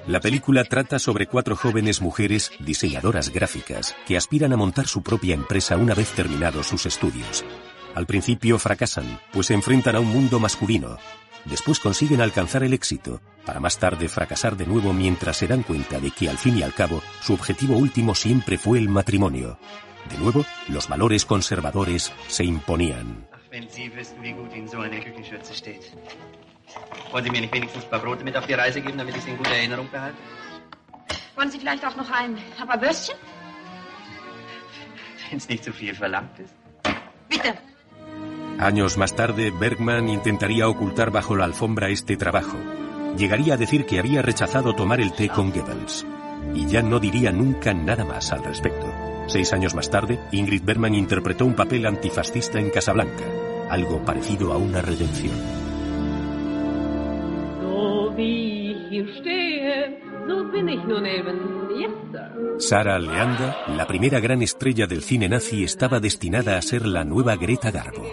La 0.07 0.19
película 0.19 0.63
trata 0.63 0.99
sobre 0.99 1.27
cuatro 1.27 1.55
jóvenes 1.55 2.01
mujeres 2.01 2.51
diseñadoras 2.59 3.29
gráficas 3.29 3.95
que 4.05 4.17
aspiran 4.17 4.53
a 4.53 4.57
montar 4.57 4.87
su 4.87 5.03
propia 5.03 5.33
empresa 5.33 5.77
una 5.77 5.93
vez 5.93 6.11
terminados 6.11 6.67
sus 6.67 6.85
estudios. 6.85 7.43
Al 7.95 8.05
principio 8.05 8.59
fracasan, 8.59 9.19
pues 9.33 9.47
se 9.47 9.53
enfrentan 9.53 9.95
a 9.95 9.99
un 9.99 10.07
mundo 10.07 10.39
masculino. 10.39 10.97
Después 11.45 11.79
consiguen 11.79 12.21
alcanzar 12.21 12.63
el 12.63 12.73
éxito, 12.73 13.21
para 13.45 13.59
más 13.59 13.79
tarde 13.79 14.09
fracasar 14.09 14.57
de 14.57 14.67
nuevo 14.67 14.93
mientras 14.93 15.37
se 15.37 15.47
dan 15.47 15.63
cuenta 15.63 15.99
de 15.99 16.11
que 16.11 16.29
al 16.29 16.37
fin 16.37 16.57
y 16.57 16.63
al 16.63 16.73
cabo 16.73 17.01
su 17.21 17.33
objetivo 17.33 17.77
último 17.77 18.15
siempre 18.15 18.57
fue 18.57 18.79
el 18.79 18.89
matrimonio. 18.89 19.57
De 20.09 20.17
nuevo, 20.17 20.45
los 20.67 20.87
valores 20.87 21.25
conservadores 21.25 22.13
se 22.27 22.43
imponían. 22.43 23.27
Wollen 27.11 27.23
Sie 27.23 27.31
mir 27.31 27.41
nicht 27.41 27.53
wenigstens 27.53 27.83
ein 27.85 27.89
paar 27.89 27.99
Brote 27.99 28.23
mit 28.23 28.35
auf 28.35 28.45
die 28.45 28.53
Reise 28.53 28.81
geben, 28.81 28.97
damit 28.97 29.15
ich 29.15 29.23
sie 29.23 29.31
in 29.31 29.37
guter 29.37 29.51
Erinnerung 29.51 29.89
behalte? 29.89 30.17
Wollen 31.35 31.51
Sie 31.51 31.59
vielleicht 31.59 31.85
auch 31.85 31.95
noch 31.95 32.11
ein 32.11 32.37
paar 32.65 32.81
Würstchen? 32.81 33.15
Wenn 35.29 35.37
es 35.37 35.49
nicht 35.49 35.63
zu 35.63 35.73
viel 35.73 35.93
verlangt 35.93 36.39
ist. 36.39 36.53
Bitte. 37.29 37.53
Años 38.59 38.97
más 38.97 39.15
tarde, 39.15 39.51
Bergman 39.51 40.09
intentaría 40.09 40.67
ocultar 40.67 41.11
bajo 41.11 41.35
la 41.35 41.45
alfombra 41.45 41.89
este 41.89 42.17
trabajo. 42.17 42.57
Llegaría 43.15 43.53
a 43.53 43.57
decir 43.57 43.85
que 43.85 43.99
había 43.99 44.21
rechazado 44.21 44.73
tomar 44.73 44.99
el 44.99 45.13
té 45.13 45.29
con 45.29 45.51
Goebbels. 45.51 46.05
Y 46.55 46.65
ya 46.65 46.81
no 46.81 46.99
diría 46.99 47.31
nunca 47.31 47.73
nada 47.73 48.03
más 48.03 48.31
al 48.31 48.43
respecto. 48.43 48.91
Seis 49.27 49.53
años 49.53 49.75
más 49.75 49.89
tarde, 49.89 50.19
Ingrid 50.31 50.63
Bergman 50.63 50.95
interpretó 50.95 51.45
un 51.45 51.55
papel 51.55 51.85
antifascista 51.85 52.59
en 52.59 52.69
Casablanca, 52.69 53.25
algo 53.69 54.03
parecido 54.03 54.53
a 54.53 54.57
una 54.57 54.81
redención. 54.81 55.66
So 58.17 58.23
wie 58.23 58.71
ich 58.71 58.89
hier 58.89 59.07
stehe, 59.19 60.01
so 60.27 60.51
bin 60.51 60.67
ich 60.67 60.83
nun 60.85 61.05
eben 61.05 61.37
jetzt. 61.79 62.67
Sara 62.67 62.97
Leanda, 62.97 63.55
la 63.67 63.85
primera 63.85 64.19
gran 64.19 64.41
estrella 64.41 64.87
del 64.87 65.03
cine 65.03 65.29
nazi, 65.29 65.63
estaba 65.63 65.99
destinada 65.99 66.57
a 66.57 66.61
ser 66.63 66.87
la 66.87 67.03
nueva 67.03 67.35
Greta 67.35 67.69
Garbo. 67.69 68.07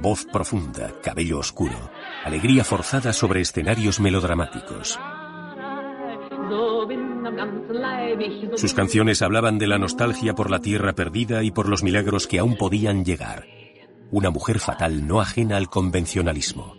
Voz 0.00 0.26
profunda, 0.26 0.92
cabello 1.02 1.40
oscuro, 1.40 1.90
alegría 2.24 2.62
forzada 2.62 3.12
sobre 3.12 3.40
escenarios 3.40 3.98
melodramáticos. 3.98 5.00
Sus 8.54 8.74
canciones 8.74 9.22
hablaban 9.22 9.58
de 9.58 9.66
la 9.66 9.78
nostalgia 9.78 10.36
por 10.36 10.52
la 10.52 10.60
tierra 10.60 10.92
perdida 10.92 11.42
y 11.42 11.50
por 11.50 11.68
los 11.68 11.82
milagros 11.82 12.28
que 12.28 12.38
aún 12.38 12.56
podían 12.56 13.04
llegar. 13.04 13.46
Una 14.12 14.30
mujer 14.30 14.60
fatal 14.60 15.08
no 15.08 15.20
ajena 15.20 15.56
al 15.56 15.68
convencionalismo. 15.68 16.76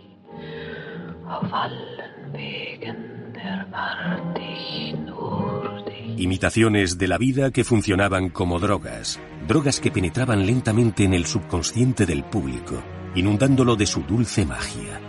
Imitaciones 6.17 6.97
de 6.97 7.07
la 7.07 7.17
vida 7.17 7.51
que 7.51 7.63
funcionaban 7.63 8.29
como 8.29 8.59
drogas, 8.59 9.19
drogas 9.47 9.79
que 9.79 9.91
penetraban 9.91 10.45
lentamente 10.45 11.03
en 11.03 11.13
el 11.13 11.25
subconsciente 11.25 12.05
del 12.05 12.23
público, 12.23 12.83
inundándolo 13.15 13.75
de 13.75 13.85
su 13.85 14.03
dulce 14.03 14.45
magia. 14.45 14.99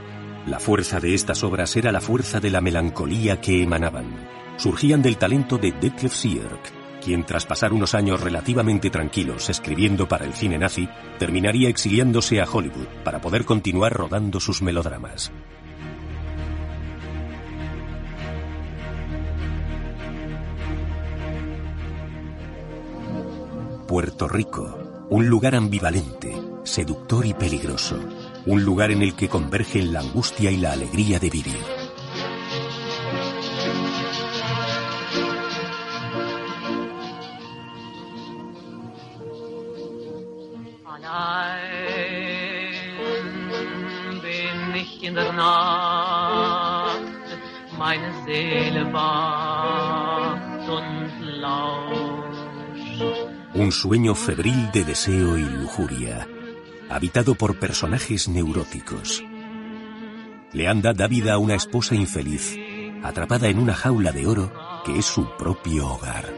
La 0.46 0.60
fuerza 0.60 1.00
de 1.00 1.14
estas 1.14 1.42
obras 1.42 1.76
era 1.76 1.92
la 1.92 2.00
fuerza 2.00 2.40
de 2.40 2.50
la 2.50 2.60
melancolía 2.60 3.40
que 3.40 3.62
emanaban. 3.62 4.06
Surgían 4.56 5.02
del 5.02 5.16
talento 5.16 5.58
de 5.58 5.72
Detlef 5.72 6.14
Sierck, 6.14 6.72
quien 7.00 7.24
tras 7.24 7.46
pasar 7.46 7.72
unos 7.72 7.94
años 7.94 8.20
relativamente 8.20 8.90
tranquilos 8.90 9.50
escribiendo 9.50 10.06
para 10.06 10.24
el 10.24 10.34
cine 10.34 10.58
nazi, 10.58 10.88
terminaría 11.18 11.68
exiliándose 11.68 12.40
a 12.40 12.44
Hollywood 12.44 12.86
para 13.04 13.20
poder 13.20 13.44
continuar 13.44 13.92
rodando 13.92 14.38
sus 14.38 14.62
melodramas. 14.62 15.32
Puerto 23.90 24.28
Rico, 24.28 24.78
un 25.08 25.26
lugar 25.26 25.56
ambivalente, 25.56 26.32
seductor 26.62 27.26
y 27.26 27.34
peligroso, 27.34 27.98
un 28.46 28.62
lugar 28.62 28.92
en 28.92 29.02
el 29.02 29.16
que 29.16 29.28
convergen 29.28 29.92
la 29.92 29.98
angustia 29.98 30.52
y 30.52 30.58
la 30.58 30.70
alegría 30.70 31.18
de 31.18 31.28
vivir. 31.28 31.79
Un 53.70 53.74
sueño 53.74 54.16
febril 54.16 54.72
de 54.72 54.82
deseo 54.82 55.38
y 55.38 55.44
lujuria, 55.44 56.26
habitado 56.88 57.36
por 57.36 57.60
personajes 57.60 58.26
neuróticos. 58.26 59.22
Leanda 60.52 60.92
da 60.92 61.06
vida 61.06 61.34
a 61.34 61.38
una 61.38 61.54
esposa 61.54 61.94
infeliz, 61.94 62.58
atrapada 63.04 63.46
en 63.46 63.60
una 63.60 63.74
jaula 63.74 64.10
de 64.10 64.26
oro 64.26 64.52
que 64.84 64.98
es 64.98 65.06
su 65.06 65.24
propio 65.36 65.86
hogar. 65.86 66.34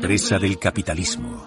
Presa 0.00 0.40
del 0.40 0.58
capitalismo. 0.58 1.44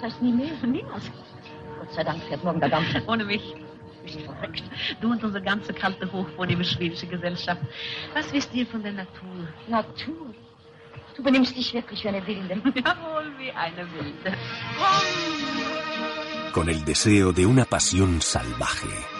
Das 0.00 0.18
gehe 0.18 0.30
nie 0.30 0.32
mehr 0.32 0.50
heißt 0.50 0.62
nie? 0.64 0.82
Niemals. 0.82 1.10
Gott 1.78 1.92
sei 1.92 2.04
Dank 2.04 2.22
fährt 2.24 2.44
morgen 2.44 2.60
der 2.60 2.68
Dampfer. 2.68 3.02
Ohne 3.08 3.24
mich. 3.24 3.54
Bist 4.02 4.16
du 4.16 4.20
verrückt? 4.20 4.62
Du 5.00 5.10
und 5.10 5.24
unsere 5.24 5.42
ganze 5.42 5.72
kalte, 5.72 6.10
hochvornehme 6.10 6.64
schwedische 6.64 7.06
Gesellschaft. 7.06 7.62
Was 8.12 8.30
wisst 8.32 8.52
ihr 8.54 8.66
von 8.66 8.82
der 8.82 8.92
Natur? 8.92 9.48
Natur. 9.66 10.34
Du 11.16 11.22
benimmst 11.22 11.56
dich 11.56 11.72
wirklich 11.72 12.04
wie 12.04 12.08
eine 12.08 12.26
Wilde. 12.26 12.54
Jawohl, 12.64 13.32
wie 13.38 13.50
eine 13.52 13.86
Wilde. 13.94 14.36
con 16.54 16.68
el 16.68 16.84
deseo 16.84 17.32
de 17.32 17.44
una 17.46 17.64
pasión 17.64 18.20
salvaje. 18.22 19.13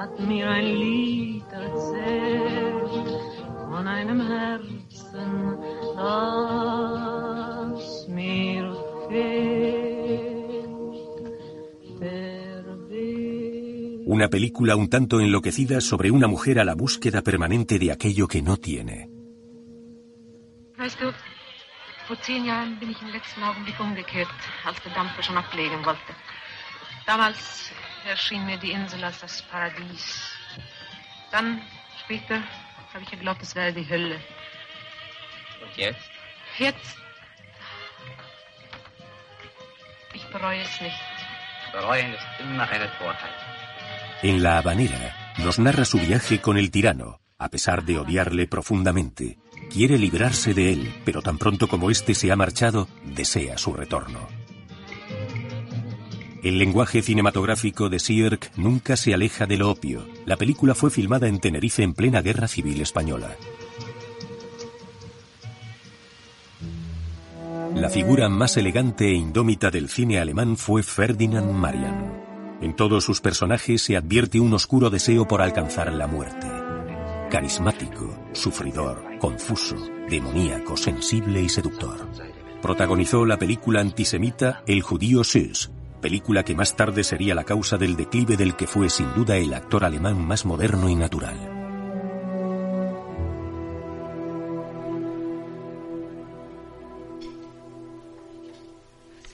Hat 0.00 0.18
mir 0.18 0.48
ein 0.48 0.64
Lied 0.64 1.44
erzählt 1.52 3.08
von 3.68 3.86
einem 3.86 4.20
Herzen, 4.34 5.58
das 5.94 8.08
mir 8.08 8.74
fehlt. 9.08 10.70
Der 12.00 12.64
Wind 12.88 14.06
Una 14.06 14.28
película 14.28 14.74
un 14.74 14.88
tanto 14.88 15.20
enloquecida 15.20 15.82
sobre 15.82 16.10
una 16.10 16.28
mujer 16.28 16.60
a 16.60 16.64
la 16.64 16.74
búsqueda 16.74 17.20
permanente 17.20 17.78
de 17.78 17.92
aquello 17.92 18.26
que 18.26 18.40
no 18.40 18.56
tiene. 18.56 19.06
Weißt 20.78 20.98
du, 20.98 21.12
vor 22.08 22.16
zehn 22.22 22.46
Jahren 22.46 22.78
bin 22.80 22.90
ich 22.90 23.02
im 23.02 23.08
letzten 23.08 23.42
Augenblick 23.42 23.78
umgekehrt, 23.78 24.28
als 24.64 24.82
der 24.82 24.94
Dampfer 24.94 25.22
schon 25.22 25.36
ablegen 25.36 25.84
wollte. 25.84 26.14
Damals 27.06 27.70
erschien 28.06 28.44
mir 28.46 28.58
die 28.58 28.72
Insel 28.72 29.02
als 29.04 29.20
das 29.20 29.42
Paradies. 29.42 30.32
Dann, 31.30 31.62
später, 32.04 32.42
habe 32.92 33.04
ich 33.04 33.10
geglaubt, 33.10 33.42
es 33.42 33.54
wäre 33.54 33.72
die 33.72 33.88
Hölle. 33.88 34.20
Und 35.62 35.76
jetzt? 35.76 36.10
Jetzt. 36.58 36.96
Ich 40.12 40.26
bereue 40.26 40.62
es 40.62 40.80
nicht. 40.80 41.00
Bereuen 41.72 42.12
ist 42.12 42.26
immer 42.40 42.68
eine 42.68 42.90
Torheit. 42.98 43.34
En 44.22 44.42
La 44.42 44.58
Habanera 44.58 45.34
nos 45.38 45.58
narra 45.58 45.84
su 45.84 45.98
viaje 45.98 46.40
con 46.40 46.58
el 46.58 46.70
tirano, 46.70 47.20
a 47.38 47.48
pesar 47.48 47.84
de 47.84 47.98
odiarle 47.98 48.46
profundamente. 48.46 49.38
Quiere 49.70 49.96
librarse 49.96 50.52
de 50.52 50.72
él, 50.72 51.02
pero 51.04 51.22
tan 51.22 51.38
pronto 51.38 51.68
como 51.68 51.90
éste 51.90 52.14
se 52.14 52.32
ha 52.32 52.36
marchado, 52.36 52.88
desea 53.04 53.56
su 53.56 53.72
retorno. 53.72 54.39
El 56.42 56.58
lenguaje 56.58 57.02
cinematográfico 57.02 57.90
de 57.90 57.98
Sierck 57.98 58.50
nunca 58.56 58.96
se 58.96 59.12
aleja 59.12 59.46
de 59.46 59.58
lo 59.58 59.70
opio. 59.70 60.06
La 60.24 60.36
película 60.36 60.74
fue 60.74 60.90
filmada 60.90 61.28
en 61.28 61.38
Tenerife 61.38 61.82
en 61.82 61.92
plena 61.92 62.22
Guerra 62.22 62.48
Civil 62.48 62.80
Española. 62.80 63.36
La 67.74 67.90
figura 67.90 68.30
más 68.30 68.56
elegante 68.56 69.08
e 69.08 69.14
indómita 69.14 69.70
del 69.70 69.90
cine 69.90 70.18
alemán 70.18 70.56
fue 70.56 70.82
Ferdinand 70.82 71.52
Marian. 71.52 72.58
En 72.62 72.74
todos 72.74 73.04
sus 73.04 73.20
personajes 73.20 73.82
se 73.82 73.96
advierte 73.98 74.40
un 74.40 74.54
oscuro 74.54 74.88
deseo 74.88 75.28
por 75.28 75.42
alcanzar 75.42 75.92
la 75.92 76.06
muerte. 76.06 76.46
Carismático, 77.30 78.18
sufridor, 78.32 79.18
confuso, 79.18 79.76
demoníaco, 80.08 80.76
sensible 80.78 81.42
y 81.42 81.50
seductor. 81.50 82.08
Protagonizó 82.62 83.26
la 83.26 83.38
película 83.38 83.80
antisemita 83.80 84.62
El 84.66 84.82
judío 84.82 85.22
Süß, 85.22 85.70
película 86.00 86.44
que 86.44 86.54
más 86.54 86.76
tarde 86.76 87.04
sería 87.04 87.34
la 87.34 87.44
causa 87.44 87.78
del 87.78 87.96
declive 87.96 88.36
del 88.36 88.56
que 88.56 88.66
fue 88.66 88.90
sin 88.90 89.14
duda 89.14 89.36
el 89.36 89.54
actor 89.54 89.84
alemán 89.84 90.18
más 90.26 90.44
moderno 90.44 90.88
y 90.88 90.94
natural. 90.94 91.60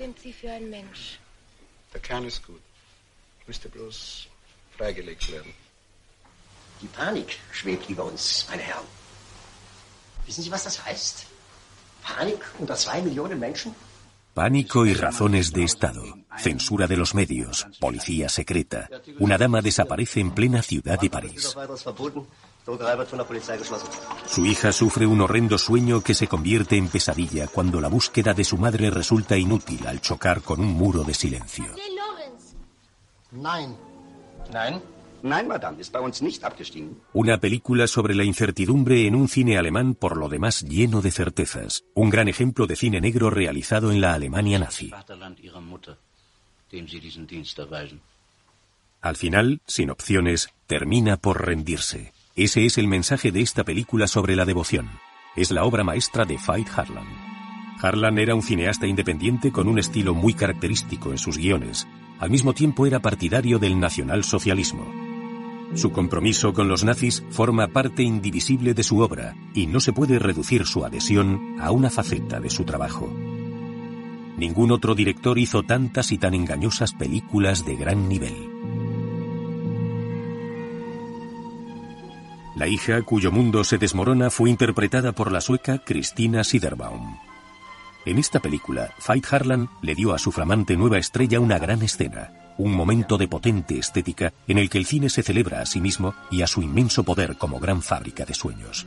sind 0.07 0.19
Sie 0.21 0.33
für 0.33 0.53
ein 0.53 0.71
Mensch? 0.71 1.19
Der 1.93 2.01
Kern 2.01 2.25
ist 2.25 2.47
gut. 2.47 2.63
Müsste 3.49 3.69
bloß 3.69 4.29
freigelegt 4.77 5.33
werden. 5.33 5.53
Die 6.81 6.87
Panik 6.87 7.39
schwebt 7.53 7.89
über 7.91 8.05
uns, 8.05 8.47
meine 8.49 8.63
Herren. 8.63 8.87
Wissen 10.27 10.43
Sie, 10.45 10.53
was 10.53 10.65
das 10.65 10.85
heißt? 10.85 11.27
Panik 12.03 12.43
unter 12.59 12.77
zwei 12.77 13.01
Millionen 13.03 13.39
Menschen? 13.41 13.75
Pánico 14.37 14.85
y 14.85 14.93
razones 14.93 15.51
de 15.51 15.65
Estado, 15.65 16.03
censura 16.37 16.87
de 16.87 16.99
los 16.99 17.15
medios, 17.15 17.67
policía 17.81 18.29
secreta. 18.29 18.87
Una 19.19 19.39
dama 19.39 19.63
desaparece 19.63 20.21
en 20.21 20.33
plena 20.33 20.61
ciudad 20.61 21.01
de 21.01 21.09
París. 21.09 21.57
Su 24.27 24.45
hija 24.45 24.73
sufre 24.73 25.07
un 25.07 25.23
horrendo 25.23 25.57
sueño 25.57 26.03
que 26.03 26.13
se 26.15 26.29
convierte 26.29 26.77
en 26.77 26.89
pesadilla 26.89 27.47
cuando 27.47 27.81
la 27.81 27.89
búsqueda 27.89 28.35
de 28.35 28.45
su 28.45 28.59
madre 28.59 28.91
resulta 28.91 29.39
inútil 29.39 29.87
al 29.87 30.03
chocar 30.03 30.43
con 30.43 30.61
un 30.61 30.75
muro 30.75 31.03
de 31.03 31.15
silencio. 31.15 31.65
Nein. 35.27 35.29
Nein? 35.29 35.47
Nein, 35.47 35.49
Madame, 35.49 35.81
ist 35.81 35.93
bei 35.93 36.01
uns 36.01 36.23
nicht 36.23 36.45
abgestiegen. 36.45 37.01
Una 37.13 37.39
película 37.39 37.87
sobre 37.87 38.15
la 38.15 38.25
incertidumbre 38.25 39.07
en 39.07 39.15
un 39.15 39.29
cine 39.29 39.59
alemán 39.59 39.95
por 39.95 40.17
lo 40.17 40.29
demás 40.29 40.63
lleno 40.63 41.03
de 41.03 41.11
certezas. 41.11 41.85
Un 41.95 42.11
gran 42.11 42.29
ejemplo 42.29 42.67
de 42.67 42.77
cine 42.77 43.01
negro 43.01 43.31
realizado 43.31 43.91
en 43.91 44.01
la 44.01 44.15
Alemania 44.15 44.59
nazi. 44.59 44.91
Al 49.03 49.17
final, 49.17 49.61
sin 49.67 49.91
opciones, 49.91 50.49
termina 50.67 51.17
por 51.17 51.45
rendirse. 51.45 52.13
Ese 52.35 52.67
es 52.67 52.79
el 52.79 52.89
mensaje 52.89 53.33
de 53.33 53.41
esta 53.41 53.65
película 53.65 54.07
sobre 54.07 54.37
la 54.37 54.45
devoción. 54.45 54.91
Es 55.37 55.51
la 55.51 55.65
obra 55.65 55.85
maestra 55.85 56.25
de 56.25 56.39
Veit 56.49 56.69
Harlan. 56.77 57.07
Harlan 57.81 58.19
era 58.19 58.35
un 58.35 58.43
cineasta 58.43 58.87
independiente 58.87 59.53
con 59.53 59.69
un 59.69 59.79
estilo 59.79 60.15
muy 60.15 60.35
característico 60.35 61.11
en 61.11 61.19
sus 61.19 61.39
guiones. 61.39 61.87
Al 62.19 62.31
mismo 62.31 62.55
tiempo 62.55 62.87
era 62.87 63.01
partidario 63.01 63.59
del 63.59 63.79
nacionalsocialismo. 63.79 65.16
Su 65.75 65.91
compromiso 65.91 66.53
con 66.53 66.69
los 66.69 66.85
nazis 66.85 67.25
forma 67.31 67.69
parte 67.69 68.03
indivisible 68.03 68.73
de 68.73 68.83
su 68.83 69.01
obra 69.01 69.35
y 69.55 69.67
no 69.67 69.81
se 69.81 69.93
puede 69.93 70.19
reducir 70.19 70.65
su 70.65 70.85
adhesión 70.85 71.57
a 71.61 71.71
una 71.71 71.91
faceta 71.91 72.41
de 72.41 72.51
su 72.51 72.65
trabajo. 72.65 73.13
Ningún 74.37 74.71
otro 74.71 74.95
director 74.95 75.39
hizo 75.39 75.63
tantas 75.63 76.13
y 76.13 76.19
tan 76.19 76.35
engañosas 76.35 76.93
películas 76.93 77.65
de 77.65 77.77
gran 77.77 78.09
nivel. 78.09 78.51
La 82.55 82.69
hija 82.69 83.03
cuyo 83.03 83.31
mundo 83.33 83.65
se 83.65 83.77
desmorona 83.77 84.31
fue 84.31 84.49
interpretada 84.49 85.13
por 85.13 85.31
la 85.31 85.43
sueca 85.43 85.79
Christina 85.85 86.43
Siderbaum. 86.43 87.19
En 88.07 88.19
esta 88.19 88.41
película, 88.41 88.95
Veit 89.07 89.27
Harlan 89.31 89.69
le 89.83 89.95
dio 89.95 90.15
a 90.15 90.19
su 90.19 90.33
flamante 90.33 90.77
nueva 90.77 90.97
estrella 90.97 91.41
una 91.41 91.59
gran 91.59 91.83
escena, 91.83 92.33
un 92.59 92.73
momento 92.73 93.19
de 93.19 93.29
potente 93.29 93.79
estética 93.79 94.33
en 94.47 94.59
el 94.59 94.71
que 94.71 94.79
el 94.79 94.87
cine 94.87 95.09
se 95.09 95.23
celebra 95.23 95.61
a 95.61 95.67
sí 95.67 95.81
mismo 95.81 96.15
y 96.31 96.43
a 96.43 96.47
su 96.47 96.63
inmenso 96.63 97.05
poder 97.05 97.37
como 97.37 97.61
gran 97.61 97.83
fábrica 97.83 98.25
de 98.25 98.35
sueños. 98.35 98.87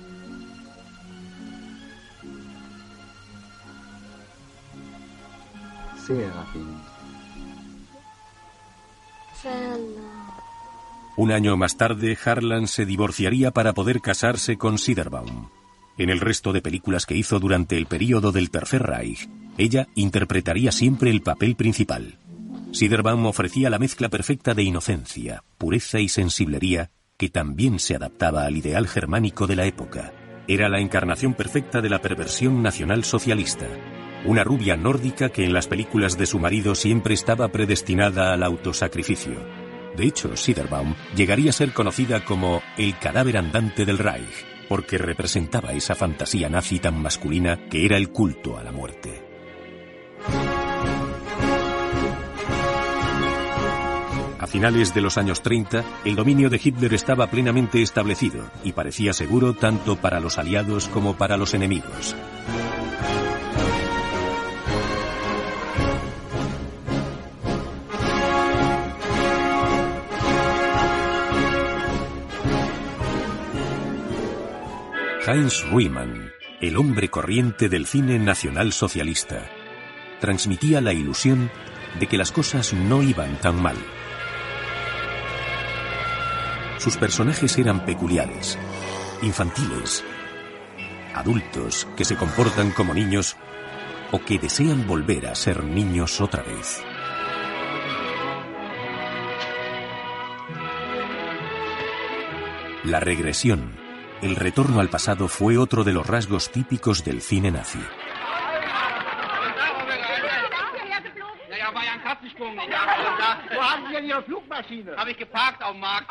Un 11.17 11.31
año 11.31 11.57
más 11.57 11.77
tarde, 11.77 12.17
Harlan 12.23 12.67
se 12.67 12.85
divorciaría 12.85 13.51
para 13.51 13.73
poder 13.73 14.01
casarse 14.01 14.57
con 14.57 14.77
Siderbaum. 14.77 15.49
En 15.97 16.09
el 16.09 16.19
resto 16.21 16.53
de 16.53 16.61
películas 16.61 17.05
que 17.05 17.15
hizo 17.15 17.39
durante 17.39 17.77
el 17.77 17.85
período 17.85 18.31
del 18.31 18.49
Tercer 18.49 18.83
Reich, 18.83 19.29
ella 19.57 19.87
interpretaría 19.95 20.71
siempre 20.71 21.11
el 21.11 21.21
papel 21.21 21.55
principal. 21.55 22.17
Siderbaum 22.71 23.25
ofrecía 23.25 23.69
la 23.69 23.79
mezcla 23.79 24.09
perfecta 24.09 24.53
de 24.53 24.63
inocencia, 24.63 25.43
pureza 25.57 25.99
y 25.99 26.07
sensiblería 26.07 26.91
que 27.17 27.29
también 27.29 27.79
se 27.79 27.95
adaptaba 27.95 28.45
al 28.45 28.55
ideal 28.55 28.87
germánico 28.87 29.45
de 29.45 29.57
la 29.57 29.65
época. 29.65 30.13
Era 30.47 30.69
la 30.69 30.79
encarnación 30.79 31.33
perfecta 31.33 31.81
de 31.81 31.89
la 31.89 32.01
perversión 32.01 32.63
nacional 32.63 33.03
socialista. 33.03 33.67
Una 34.25 34.45
rubia 34.45 34.77
nórdica 34.77 35.29
que 35.29 35.43
en 35.43 35.51
las 35.51 35.67
películas 35.67 36.17
de 36.17 36.25
su 36.25 36.39
marido 36.39 36.75
siempre 36.75 37.13
estaba 37.13 37.49
predestinada 37.49 38.33
al 38.33 38.43
autosacrificio. 38.43 39.33
De 39.97 40.05
hecho, 40.05 40.37
Siderbaum 40.37 40.95
llegaría 41.13 41.49
a 41.49 41.53
ser 41.53 41.73
conocida 41.73 42.23
como 42.23 42.61
el 42.77 42.97
cadáver 42.99 43.37
andante 43.37 43.83
del 43.83 43.97
Reich, 43.97 44.45
porque 44.69 44.97
representaba 44.97 45.73
esa 45.73 45.95
fantasía 45.95 46.47
nazi 46.47 46.79
tan 46.79 47.01
masculina 47.01 47.67
que 47.69 47.85
era 47.85 47.97
el 47.97 48.09
culto 48.11 48.57
a 48.57 48.63
la 48.63 48.71
muerte. 48.71 49.21
A 54.39 54.47
finales 54.47 54.93
de 54.93 55.01
los 55.01 55.17
años 55.17 55.41
30, 55.41 55.83
el 56.05 56.15
dominio 56.15 56.49
de 56.49 56.61
Hitler 56.63 56.93
estaba 56.93 57.27
plenamente 57.27 57.81
establecido 57.81 58.49
y 58.63 58.71
parecía 58.71 59.11
seguro 59.11 59.53
tanto 59.53 59.97
para 59.97 60.21
los 60.21 60.37
aliados 60.37 60.87
como 60.87 61.17
para 61.17 61.35
los 61.35 61.53
enemigos. 61.53 62.15
Heinz 75.27 75.65
Riemann, 75.69 76.31
el 76.61 76.77
hombre 76.77 77.09
corriente 77.09 77.67
del 77.67 77.85
cine 77.85 78.17
nacional-socialista, 78.17 79.49
transmitía 80.21 80.79
la 80.79 80.93
ilusión 80.93 81.51
de 81.99 82.07
que 82.07 82.17
las 82.17 82.31
cosas 82.31 82.73
no 82.73 83.03
iban 83.03 83.35
tan 83.41 83.61
mal. 83.61 83.75
Sus 86.79 86.95
personajes 86.95 87.57
eran 87.57 87.85
peculiares, 87.85 88.57
infantiles, 89.21 90.01
adultos 91.13 91.85
que 91.97 92.05
se 92.05 92.15
comportan 92.15 92.71
como 92.71 92.93
niños 92.93 93.35
o 94.11 94.23
que 94.23 94.39
desean 94.39 94.87
volver 94.87 95.27
a 95.27 95.35
ser 95.35 95.65
niños 95.65 96.21
otra 96.21 96.41
vez. 96.41 96.81
La 102.85 103.01
regresión, 103.01 103.75
el 104.21 104.37
retorno 104.37 104.79
al 104.79 104.89
pasado 104.89 105.27
fue 105.27 105.57
otro 105.57 105.83
de 105.83 105.91
los 105.91 106.07
rasgos 106.07 106.49
típicos 106.49 107.03
del 107.03 107.21
cine 107.21 107.51
nazi. 107.51 107.79
Naja, 111.69 111.71
war 111.71 111.83
ja 111.83 112.38
ein 112.57 112.69
Katzensprung. 112.69 113.57
Wo 113.57 113.61
haben 113.61 113.87
Sie 113.87 113.93
denn 113.93 114.05
Ihre 114.05 114.23
Flugmaschine? 114.23 114.95
Habe 114.95 115.11
ich 115.11 115.17
geparkt 115.17 115.61
auf 115.63 115.73
dem 115.73 115.81
Markt. 115.81 116.09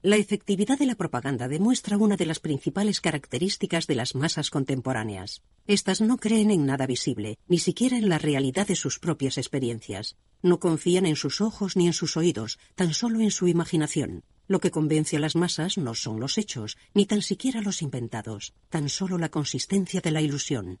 La 0.00 0.14
efectividad 0.14 0.78
de 0.78 0.86
la 0.86 0.94
propaganda 0.94 1.48
demuestra 1.48 1.96
una 1.96 2.16
de 2.16 2.24
las 2.24 2.38
principales 2.38 3.00
características 3.00 3.88
de 3.88 3.96
las 3.96 4.14
masas 4.14 4.48
contemporáneas. 4.48 5.42
Estas 5.66 6.00
no 6.00 6.18
creen 6.18 6.52
en 6.52 6.66
nada 6.66 6.86
visible, 6.86 7.36
ni 7.48 7.58
siquiera 7.58 7.96
en 7.96 8.08
la 8.08 8.18
realidad 8.18 8.68
de 8.68 8.76
sus 8.76 9.00
propias 9.00 9.38
experiencias. 9.38 10.16
No 10.40 10.60
confían 10.60 11.04
en 11.04 11.16
sus 11.16 11.40
ojos 11.40 11.76
ni 11.76 11.88
en 11.88 11.92
sus 11.92 12.16
oídos, 12.16 12.60
tan 12.76 12.94
solo 12.94 13.18
en 13.20 13.32
su 13.32 13.48
imaginación. 13.48 14.22
Lo 14.46 14.60
que 14.60 14.70
convence 14.70 15.16
a 15.16 15.20
las 15.20 15.34
masas 15.34 15.78
no 15.78 15.96
son 15.96 16.20
los 16.20 16.38
hechos, 16.38 16.78
ni 16.94 17.04
tan 17.04 17.20
siquiera 17.20 17.60
los 17.60 17.82
inventados, 17.82 18.54
tan 18.68 18.88
solo 18.88 19.18
la 19.18 19.30
consistencia 19.30 20.00
de 20.00 20.12
la 20.12 20.20
ilusión. 20.20 20.78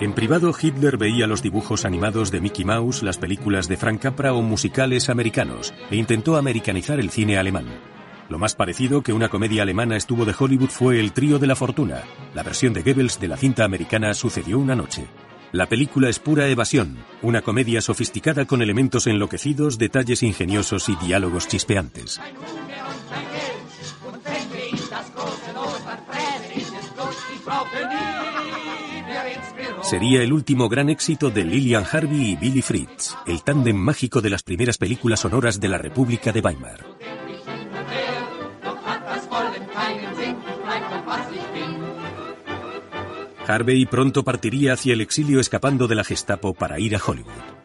En 0.00 0.12
privado, 0.12 0.54
Hitler 0.60 0.96
veía 0.96 1.26
los 1.26 1.42
dibujos 1.42 1.84
animados 1.84 2.30
de 2.30 2.40
Mickey 2.40 2.64
Mouse, 2.64 3.02
las 3.02 3.18
películas 3.18 3.66
de 3.66 3.76
Frank 3.76 4.00
Capra 4.00 4.32
o 4.32 4.42
musicales 4.42 5.08
americanos, 5.08 5.74
e 5.90 5.96
intentó 5.96 6.36
americanizar 6.36 7.00
el 7.00 7.10
cine 7.10 7.36
alemán. 7.36 7.66
Lo 8.28 8.38
más 8.38 8.54
parecido 8.54 9.02
que 9.02 9.12
una 9.12 9.28
comedia 9.28 9.62
alemana 9.62 9.96
estuvo 9.96 10.24
de 10.24 10.34
Hollywood 10.38 10.68
fue 10.68 11.00
El 11.00 11.12
Trío 11.12 11.40
de 11.40 11.48
la 11.48 11.56
Fortuna. 11.56 12.04
La 12.32 12.44
versión 12.44 12.74
de 12.74 12.82
Goebbels 12.82 13.18
de 13.18 13.26
la 13.26 13.36
cinta 13.36 13.64
americana 13.64 14.14
sucedió 14.14 14.60
una 14.60 14.76
noche. 14.76 15.06
La 15.50 15.66
película 15.66 16.08
es 16.08 16.20
pura 16.20 16.46
evasión, 16.46 16.98
una 17.20 17.42
comedia 17.42 17.80
sofisticada 17.80 18.44
con 18.44 18.62
elementos 18.62 19.08
enloquecidos, 19.08 19.78
detalles 19.78 20.22
ingeniosos 20.22 20.88
y 20.90 20.94
diálogos 20.96 21.48
chispeantes. 21.48 22.20
Sería 29.88 30.22
el 30.22 30.34
último 30.34 30.68
gran 30.68 30.90
éxito 30.90 31.30
de 31.30 31.46
Lillian 31.46 31.82
Harvey 31.90 32.32
y 32.32 32.36
Billy 32.36 32.60
Fritz, 32.60 33.16
el 33.26 33.42
tándem 33.42 33.74
mágico 33.74 34.20
de 34.20 34.28
las 34.28 34.42
primeras 34.42 34.76
películas 34.76 35.20
sonoras 35.20 35.60
de 35.60 35.68
la 35.68 35.78
República 35.78 36.30
de 36.30 36.40
Weimar. 36.40 36.84
Harvey 43.46 43.86
pronto 43.86 44.22
partiría 44.24 44.74
hacia 44.74 44.92
el 44.92 45.00
exilio 45.00 45.40
escapando 45.40 45.88
de 45.88 45.94
la 45.94 46.04
Gestapo 46.04 46.52
para 46.52 46.78
ir 46.78 46.94
a 46.94 47.00
Hollywood. 47.02 47.57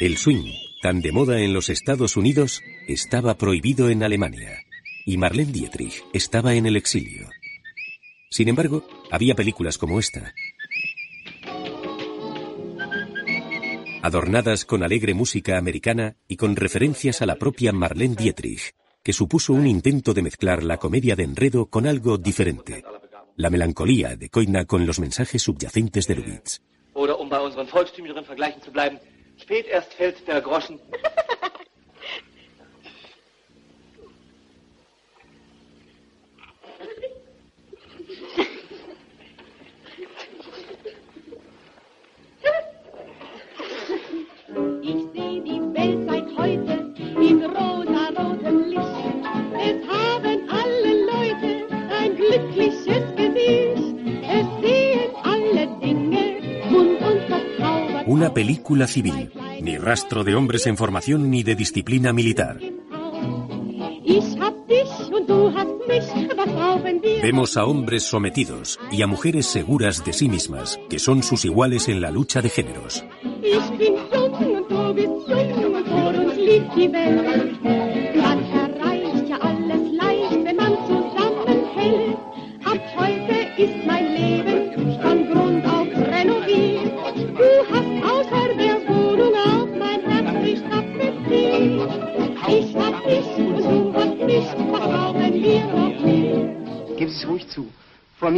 El 0.00 0.16
swing, 0.16 0.50
tan 0.82 1.00
de 1.00 1.12
moda 1.12 1.40
en 1.40 1.52
los 1.52 1.70
Estados 1.70 2.16
Unidos, 2.16 2.62
estaba 2.88 3.38
prohibido 3.38 3.90
en 3.90 4.02
Alemania. 4.02 4.58
Y 5.06 5.18
Marlene 5.18 5.52
Dietrich 5.52 6.02
estaba 6.12 6.54
en 6.54 6.66
el 6.66 6.76
exilio. 6.76 7.28
Sin 8.28 8.48
embargo, 8.48 8.84
había 9.12 9.36
películas 9.36 9.78
como 9.78 10.00
esta. 10.00 10.34
Adornadas 14.02 14.64
con 14.64 14.82
alegre 14.82 15.14
música 15.14 15.58
americana 15.58 16.16
y 16.26 16.36
con 16.36 16.56
referencias 16.56 17.22
a 17.22 17.26
la 17.26 17.36
propia 17.36 17.72
Marlene 17.72 18.16
Dietrich, 18.16 18.74
que 19.04 19.12
supuso 19.12 19.52
un 19.52 19.68
intento 19.68 20.12
de 20.12 20.22
mezclar 20.22 20.64
la 20.64 20.78
comedia 20.78 21.14
de 21.14 21.22
enredo 21.22 21.66
con 21.66 21.86
algo 21.86 22.18
diferente. 22.18 22.82
La 23.36 23.48
melancolía 23.48 24.16
de 24.16 24.28
Koina 24.28 24.64
con 24.64 24.86
los 24.86 24.98
mensajes 24.98 25.42
subyacentes 25.42 26.08
de 26.08 26.16
Lubitsch. 26.16 26.60
Oder 29.34 29.46
um 29.46 29.48
bei 29.48 29.58
unseren 29.58 29.66
volkstümlicheren 29.66 29.66
Vergleichen 29.66 29.66
zu 29.66 29.66
bleiben, 29.66 29.66
spät 29.66 29.66
erst 29.66 29.94
fällt 29.94 30.28
der 30.28 30.40
Groschen. 30.40 30.80
película 58.44 58.86
civil. 58.86 59.32
Ni 59.62 59.78
rastro 59.78 60.22
de 60.22 60.34
hombres 60.34 60.66
en 60.66 60.76
formación 60.76 61.30
ni 61.30 61.42
de 61.42 61.54
disciplina 61.54 62.12
militar. 62.12 62.58
Vemos 67.22 67.56
a 67.56 67.64
hombres 67.64 68.02
sometidos 68.02 68.78
y 68.92 69.00
a 69.00 69.06
mujeres 69.06 69.46
seguras 69.46 70.04
de 70.04 70.12
sí 70.12 70.28
mismas, 70.28 70.78
que 70.90 70.98
son 70.98 71.22
sus 71.22 71.46
iguales 71.46 71.88
en 71.88 72.02
la 72.02 72.10
lucha 72.10 72.42
de 72.42 72.50
géneros. 72.50 73.02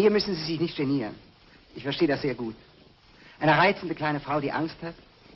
Mir 0.06 0.12
müssen 0.12 0.36
Sie 0.36 0.44
sich 0.44 0.60
nicht 0.60 0.76
genieren. 0.76 1.16
Ich 1.74 1.82
verstehe 1.82 2.06
das 2.06 2.22
sehr 2.22 2.36
gut. 2.36 2.54
Eine 3.40 3.58
reizende 3.58 3.92
kleine 3.92 4.20
Frau, 4.20 4.38
die 4.38 4.52
Angst 4.52 4.76
hat, 4.80 4.94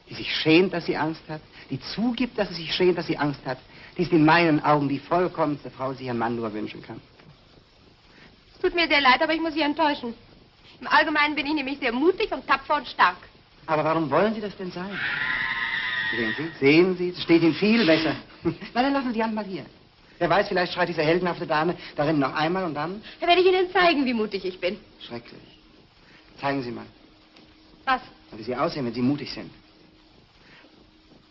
die 0.09 0.15
sich 0.15 0.33
schämt, 0.33 0.73
dass 0.73 0.87
sie 0.87 0.97
Angst 0.97 1.23
hat, 1.29 1.41
die 1.71 1.81
zugibt, 1.81 2.39
dass 2.39 2.51
sie 2.51 2.55
sich 2.55 2.73
schämt, 2.73 2.97
dass 2.97 3.09
sie 3.09 3.19
Angst 3.19 3.41
hat, 3.45 3.59
die 3.99 4.03
ist 4.03 4.13
in 4.13 4.25
meinen 4.25 4.63
Augen 4.63 4.89
die 4.89 5.01
vollkommenste 5.01 5.73
Frau, 5.73 5.91
die 5.91 5.99
sich 5.99 6.11
ein 6.11 6.19
Mann 6.19 6.37
nur 6.37 6.53
wünschen 6.53 6.81
kann. 6.85 7.01
Es 8.55 8.61
tut 8.61 8.73
mir 8.77 8.87
sehr 8.87 9.01
leid, 9.01 9.21
aber 9.21 9.35
ich 9.35 9.41
muss 9.41 9.55
Sie 9.55 9.63
enttäuschen. 9.63 10.15
Im 10.81 10.87
Allgemeinen 10.87 11.35
bin 11.35 11.47
ich 11.47 11.55
nämlich 11.55 11.81
sehr 11.81 11.91
mutig 11.93 12.31
und 12.31 12.47
tapfer 12.47 12.77
und 12.77 12.87
stark. 12.87 13.17
Aber 13.67 13.83
warum 13.83 14.09
wollen 14.09 14.35
Sie 14.37 14.41
das 14.41 14.57
denn 14.57 14.71
sein? 14.71 14.97
Sehen 16.13 16.35
Sie, 16.37 16.51
sehen 16.61 16.97
Sie, 16.97 17.09
es 17.09 17.21
steht 17.21 17.43
Ihnen 17.43 17.55
viel 17.55 17.85
besser. 17.85 18.15
Na, 18.73 18.83
dann 18.83 18.93
lassen 18.93 19.09
Sie 19.09 19.15
die 19.15 19.25
Hand 19.25 19.35
mal 19.35 19.45
hier. 19.45 19.67
Wer 20.21 20.29
weiß, 20.29 20.49
vielleicht 20.49 20.75
schreit 20.75 20.91
diese 20.91 21.03
heldenhafte 21.03 21.47
Dame 21.47 21.77
darin 21.97 22.19
noch 22.19 22.35
einmal 22.35 22.65
und 22.65 22.75
dann... 22.75 23.03
Da 23.21 23.27
werde 23.27 23.41
ich 23.41 23.47
Ihnen 23.47 23.73
zeigen, 23.73 24.05
wie 24.05 24.13
mutig 24.13 24.45
ich 24.45 24.61
bin. 24.61 24.77
Schrecklich. 25.01 25.41
Zeigen 26.39 26.63
Sie 26.63 26.71
mal, 26.71 26.85
Was? 27.87 28.03
wie 28.33 28.43
Sie 28.43 28.55
aussehen, 28.55 28.85
wenn 28.85 28.93
Sie 28.93 29.01
mutig 29.01 29.33
sind. 29.33 29.51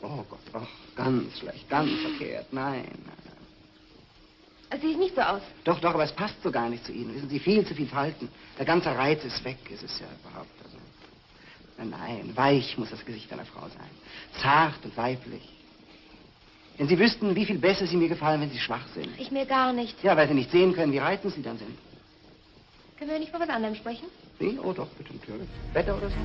Oh 0.01 0.25
Gott, 0.27 0.39
oh, 0.55 0.67
ganz 0.95 1.37
schlecht, 1.37 1.69
ganz 1.69 1.91
verkehrt. 2.01 2.51
Nein, 2.51 2.87
nein. 3.05 3.15
Also 4.71 4.81
sehe 4.81 4.91
ich 4.93 4.97
nicht 4.97 5.15
so 5.15 5.21
aus. 5.21 5.41
Doch, 5.65 5.79
doch, 5.79 5.93
aber 5.93 6.05
es 6.05 6.11
passt 6.11 6.41
so 6.41 6.49
gar 6.49 6.67
nicht 6.67 6.83
zu 6.83 6.91
Ihnen. 6.91 7.13
Wissen 7.13 7.29
Sie, 7.29 7.39
viel 7.39 7.63
zu 7.67 7.75
viel 7.75 7.87
Falten. 7.87 8.27
Der 8.57 8.65
ganze 8.65 8.89
Reiz 8.89 9.23
ist 9.23 9.43
weg, 9.43 9.57
ist 9.69 9.83
es 9.83 9.99
ja 9.99 10.07
überhaupt. 10.23 10.49
Also. 10.63 10.77
Nein, 11.77 11.89
nein, 11.91 12.31
weich 12.35 12.75
muss 12.79 12.89
das 12.89 13.05
Gesicht 13.05 13.31
einer 13.31 13.45
Frau 13.45 13.67
sein. 13.67 13.89
Zart 14.41 14.83
und 14.83 14.97
weiblich. 14.97 15.47
Wenn 16.79 16.87
Sie 16.87 16.97
wüssten, 16.97 17.35
wie 17.35 17.45
viel 17.45 17.57
besser 17.57 17.85
Sie 17.87 17.97
mir 17.97 18.07
gefallen, 18.07 18.39
wenn 18.39 18.51
Sie 18.51 18.57
schwach 18.57 18.87
sind. 18.95 19.09
Ich 19.17 19.31
mir 19.31 19.45
gar 19.45 19.73
nicht. 19.73 20.01
Ja, 20.01 20.15
weil 20.15 20.29
Sie 20.29 20.33
nicht 20.33 20.49
sehen 20.49 20.73
können, 20.73 20.93
wie 20.93 20.99
reizend 20.99 21.33
Sie 21.35 21.41
dann 21.41 21.57
sind. 21.57 21.77
Können 22.97 23.11
wir 23.11 23.19
nicht 23.19 23.33
mal 23.33 23.41
was 23.41 23.49
anderem 23.49 23.75
sprechen? 23.75 24.07
Sie? 24.39 24.57
Oh 24.63 24.71
doch, 24.71 24.87
bitte, 24.97 25.13
natürlich. 25.13 25.49
Wetter 25.73 25.97
oder 25.97 26.09
so? 26.09 26.15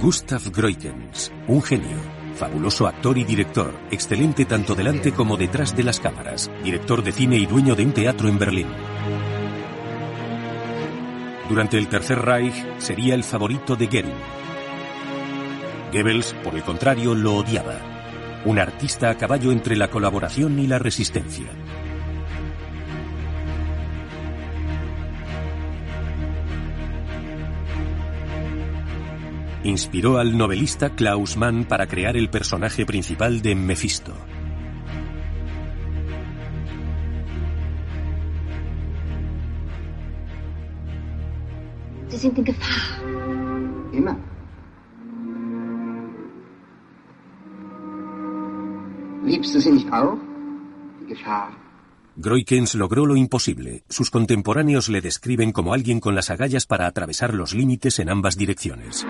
Gustav 0.00 0.50
Groikens, 0.52 1.32
un 1.48 1.60
genio, 1.60 1.98
fabuloso 2.34 2.86
actor 2.86 3.18
y 3.18 3.24
director, 3.24 3.74
excelente 3.90 4.44
tanto 4.44 4.76
delante 4.76 5.12
como 5.12 5.36
detrás 5.36 5.76
de 5.76 5.82
las 5.82 5.98
cámaras, 5.98 6.48
director 6.62 7.02
de 7.02 7.12
cine 7.12 7.36
y 7.36 7.46
dueño 7.46 7.74
de 7.74 7.84
un 7.84 7.92
teatro 7.92 8.28
en 8.28 8.38
Berlín. 8.38 8.68
Durante 11.48 11.78
el 11.78 11.88
Tercer 11.88 12.20
Reich 12.20 12.64
sería 12.78 13.14
el 13.16 13.24
favorito 13.24 13.74
de 13.74 13.86
Goering. 13.86 14.22
Goebbels, 15.92 16.32
por 16.44 16.54
el 16.54 16.62
contrario, 16.62 17.14
lo 17.14 17.34
odiaba. 17.34 17.91
Un 18.44 18.58
artista 18.58 19.10
a 19.10 19.16
caballo 19.16 19.52
entre 19.52 19.76
la 19.76 19.88
colaboración 19.88 20.58
y 20.58 20.66
la 20.66 20.78
resistencia. 20.78 21.46
Inspiró 29.64 30.18
al 30.18 30.36
novelista 30.36 30.90
Klaus 30.90 31.36
Mann 31.36 31.64
para 31.64 31.86
crear 31.86 32.16
el 32.16 32.28
personaje 32.30 32.84
principal 32.84 33.42
de 33.42 33.54
Mephisto. 33.54 34.12
Sie 42.08 42.18
sind 42.18 42.36
in 42.36 42.44
Gefahr. 42.44 43.02
Immer. 43.94 44.31
Liebst 49.32 49.54
du 49.54 49.60
sie 49.60 49.72
nicht 49.72 49.90
auch? 49.90 50.18
Die 51.00 51.06
Gefahr. 51.06 51.56
Groikens 52.16 52.74
logró 52.74 53.06
lo 53.06 53.16
imposible. 53.16 53.82
Sus 53.88 54.10
contemporáneos 54.10 54.90
le 54.90 55.00
describen 55.00 55.52
como 55.52 55.72
alguien 55.72 56.00
con 56.00 56.14
las 56.14 56.28
agallas 56.28 56.66
para 56.66 56.86
atravesar 56.86 57.32
los 57.32 57.54
límites 57.54 57.98
en 57.98 58.10
ambas 58.10 58.36
direcciones. 58.36 59.06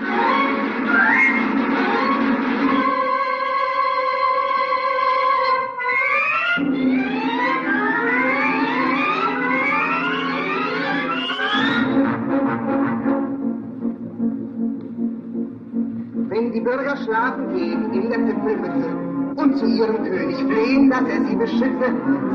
Wenn 16.29 16.53
die 16.53 16.61
Bürger 16.61 16.95
schlafen 17.03 17.53
gehen 17.53 17.93
in 17.93 18.09
der 18.09 19.02
und 19.35 19.57
zu 19.57 19.65
ihrem 19.65 20.03
König 20.03 20.37
flehen, 20.37 20.89
dass 20.89 21.03
er 21.03 21.25
sie 21.25 21.35
beschütze, 21.35 21.87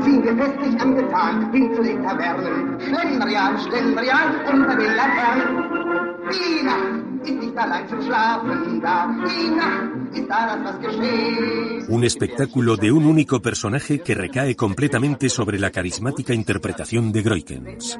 ziehen 0.03 0.23
wir 0.23 0.35
festlich 0.35 0.81
hin 1.51 1.73
zu 1.75 1.83
den 1.83 2.03
Tavernen. 2.03 2.79
Schlendrian, 2.79 3.57
Schlendrian 3.59 4.29
unter 4.51 4.75
den 4.75 4.95
Laternen. 4.95 5.79
Die 6.31 6.63
Nacht 6.63 7.27
ist 7.27 7.43
nicht 7.43 7.57
allein 7.57 7.87
zum 7.87 8.01
Schlafen 8.01 8.81
da. 8.81 9.07
Die 9.25 9.49
Nacht 9.55 10.17
ist 10.17 10.29
da 10.29 10.55
das, 10.55 10.59
was 10.63 10.79
geschieht. 10.81 11.89
Un 11.89 12.03
espectáculo 12.03 12.75
de 12.75 12.91
un 12.91 13.05
único 13.05 13.39
personaje 13.39 13.99
que 13.99 14.13
recae 14.13 14.55
completamente 14.55 15.29
sobre 15.29 15.57
la 15.57 15.71
carismática 15.71 16.33
interpretación 16.33 17.11
de 17.11 17.21
Groikens. 17.23 17.99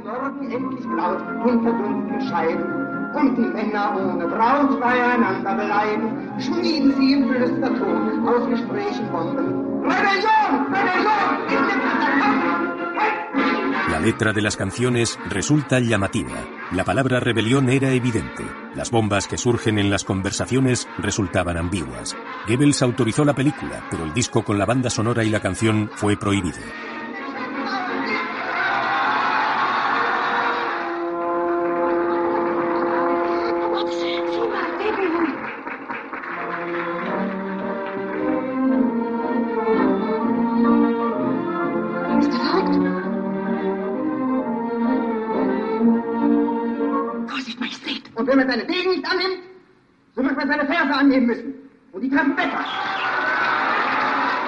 La 13.90 14.00
letra 14.00 14.32
de 14.32 14.42
las 14.42 14.56
canciones 14.56 15.20
resulta 15.28 15.80
llamativa. 15.80 16.36
La 16.72 16.84
palabra 16.84 17.20
rebelión 17.20 17.70
era 17.70 17.90
evidente. 17.90 18.46
Las 18.76 18.92
bombas 18.92 19.28
que 19.28 19.38
surgen 19.38 19.80
en 19.80 19.90
las 19.90 20.04
conversaciones 20.04 20.88
resultaban 21.00 21.58
ambiguas. 21.58 22.16
Goebbels 22.48 22.82
autorizó 22.84 23.26
la 23.26 23.34
película, 23.34 23.88
pero 23.90 24.04
el 24.04 24.14
disco 24.14 24.44
con 24.44 24.60
la 24.60 24.66
banda 24.66 24.90
sonora 24.90 25.24
y 25.24 25.30
la 25.30 25.42
canción 25.42 25.90
fue 25.96 26.16
prohibido. 26.16 26.60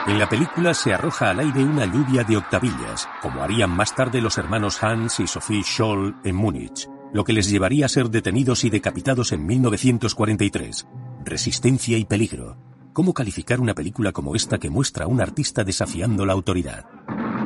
En 0.08 0.20
la 0.20 0.28
película 0.28 0.74
se 0.74 0.93
arroja 0.93 1.30
al 1.30 1.39
aire 1.39 1.64
una 1.64 1.86
lluvia 1.86 2.24
de 2.24 2.38
octavillas, 2.38 3.08
como 3.22 3.41
harían 3.41 3.70
más 3.70 3.95
tarde 3.95 4.22
los 4.22 4.38
hermanos 4.38 4.84
Hans 4.84 5.20
y 5.20 5.28
Sophie 5.28 5.64
Scholl 5.64 6.16
en 6.24 6.36
Múnich, 6.36 6.89
lo 7.14 7.24
que 7.24 7.34
les 7.34 7.49
llevaría 7.49 7.86
a 7.86 7.89
ser 7.89 8.10
detenidos 8.10 8.66
y 8.66 8.70
decapitados 8.70 9.32
en 9.32 9.45
1943. 9.45 10.88
Resistencia 11.24 11.97
y 11.97 12.06
peligro. 12.06 12.58
¿Cómo 12.93 13.14
calificar 13.14 13.62
una 13.62 13.74
película 13.74 14.12
como 14.12 14.36
esta 14.36 14.58
que 14.58 14.70
muestra 14.70 15.06
a 15.06 15.08
un 15.08 15.22
artista 15.22 15.64
desafiando 15.64 16.26
la 16.26 16.34
autoridad? 16.34 16.86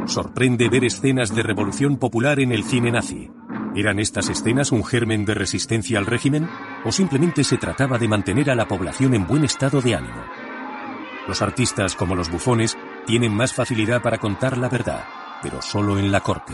Sorprende 0.07 0.69
ver 0.69 0.85
escenas 0.85 1.35
de 1.35 1.43
revolución 1.43 1.97
popular 1.97 2.39
en 2.39 2.51
el 2.51 2.63
cine 2.63 2.91
nazi. 2.91 3.29
¿Eran 3.75 3.99
estas 3.99 4.29
escenas 4.29 4.71
un 4.71 4.85
germen 4.85 5.25
de 5.25 5.33
resistencia 5.33 5.99
al 5.99 6.05
régimen? 6.05 6.49
¿O 6.85 6.93
simplemente 6.93 7.43
se 7.43 7.57
trataba 7.57 7.97
de 7.97 8.07
mantener 8.07 8.49
a 8.49 8.55
la 8.55 8.69
población 8.69 9.13
en 9.13 9.27
buen 9.27 9.43
estado 9.43 9.81
de 9.81 9.95
ánimo? 9.95 10.23
Los 11.27 11.41
artistas, 11.41 11.93
como 11.93 12.15
los 12.15 12.31
bufones, 12.31 12.77
tienen 13.05 13.33
más 13.33 13.53
facilidad 13.53 14.01
para 14.01 14.17
contar 14.17 14.57
la 14.57 14.69
verdad, 14.69 15.03
pero 15.43 15.61
solo 15.61 15.99
en 15.99 16.09
la 16.09 16.21
corte. 16.21 16.53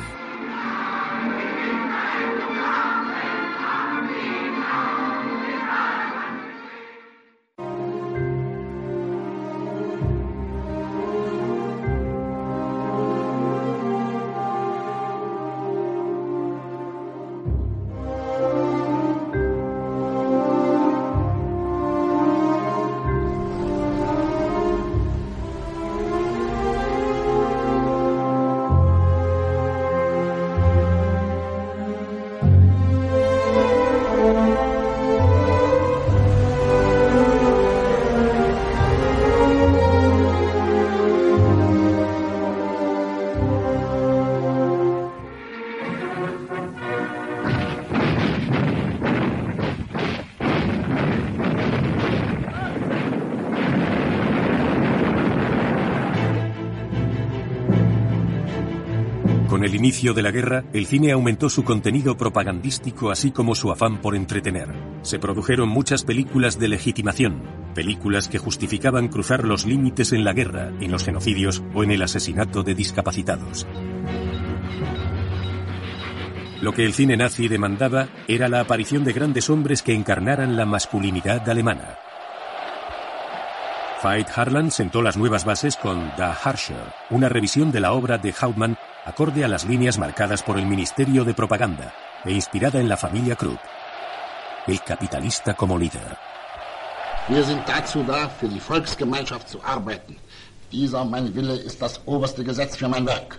Inicio 60.02 60.16
de 60.16 60.24
la 60.24 60.32
guerra, 60.32 60.64
el 60.74 60.88
cine 60.88 61.12
aumentó 61.12 61.48
su 61.48 61.64
contenido 61.64 62.18
propagandístico 62.18 63.12
así 63.12 63.30
como 63.30 63.54
su 63.54 63.72
afán 63.72 64.02
por 64.02 64.16
entretener. 64.16 64.74
Se 65.04 65.20
produjeron 65.20 65.70
muchas 65.70 66.04
películas 66.04 66.58
de 66.58 66.70
legitimación, 66.70 67.44
películas 67.76 68.28
que 68.28 68.40
justificaban 68.40 69.10
cruzar 69.10 69.44
los 69.44 69.68
límites 69.68 70.12
en 70.12 70.24
la 70.24 70.34
guerra, 70.34 70.72
en 70.80 70.90
los 70.90 71.04
genocidios 71.04 71.62
o 71.76 71.84
en 71.84 71.92
el 71.92 72.02
asesinato 72.02 72.64
de 72.64 72.74
discapacitados. 72.74 73.68
Lo 76.62 76.74
que 76.74 76.84
el 76.84 76.94
cine 76.94 77.16
nazi 77.16 77.48
demandaba 77.48 78.10
era 78.28 78.50
la 78.50 78.62
aparición 78.62 79.04
de 79.04 79.14
grandes 79.14 79.52
hombres 79.52 79.84
que 79.84 79.94
encarnaran 79.94 80.56
la 80.56 80.66
masculinidad 80.66 81.48
alemana. 81.48 82.00
Veit 84.04 84.28
Harlan 84.36 84.72
sentó 84.72 85.02
las 85.02 85.16
nuevas 85.16 85.46
bases 85.46 85.78
con 85.78 86.12
Da 86.18 86.34
Harscher, 86.34 86.94
una 87.12 87.30
revisión 87.30 87.72
de 87.72 87.80
la 87.80 87.94
obra 87.94 88.18
de 88.18 88.34
Hauptmann 88.34 88.78
acorde 89.06 89.46
a 89.46 89.48
las 89.48 89.66
líneas 89.66 90.00
marcadas 90.00 90.42
por 90.42 90.58
el 90.58 90.66
Ministerio 90.66 91.24
de 91.24 91.34
Propaganda 91.34 91.94
e 92.26 92.32
inspirada 92.32 92.80
en 92.80 92.90
la 92.90 92.98
familia 92.98 93.36
Krupp. 93.36 93.60
El 94.66 94.82
capitalista 94.82 95.54
como 95.54 95.78
líder. 95.78 96.18
Wir 97.28 97.44
sind 97.44 97.62
dazu 97.68 98.04
da, 98.04 98.30
für 98.30 98.48
die 98.48 98.60
Volksgemeinschaft 98.60 99.48
zu 99.48 99.64
arbeiten. 99.64 100.18
Dieser 100.72 101.06
mein 101.06 101.34
Wille 101.36 101.54
ist 101.54 101.82
das 101.82 102.02
oberste 102.06 102.44
Gesetz 102.44 102.76
für 102.78 102.88
mein 102.88 103.06
Werk. 103.06 103.38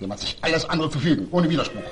Dem 0.00 0.16
sich 0.16 0.38
alles 0.40 0.64
andere 0.70 0.90
zu 0.90 1.00
fügen, 1.00 1.26
ohne 1.32 1.48
Widerspruch. 1.50 1.90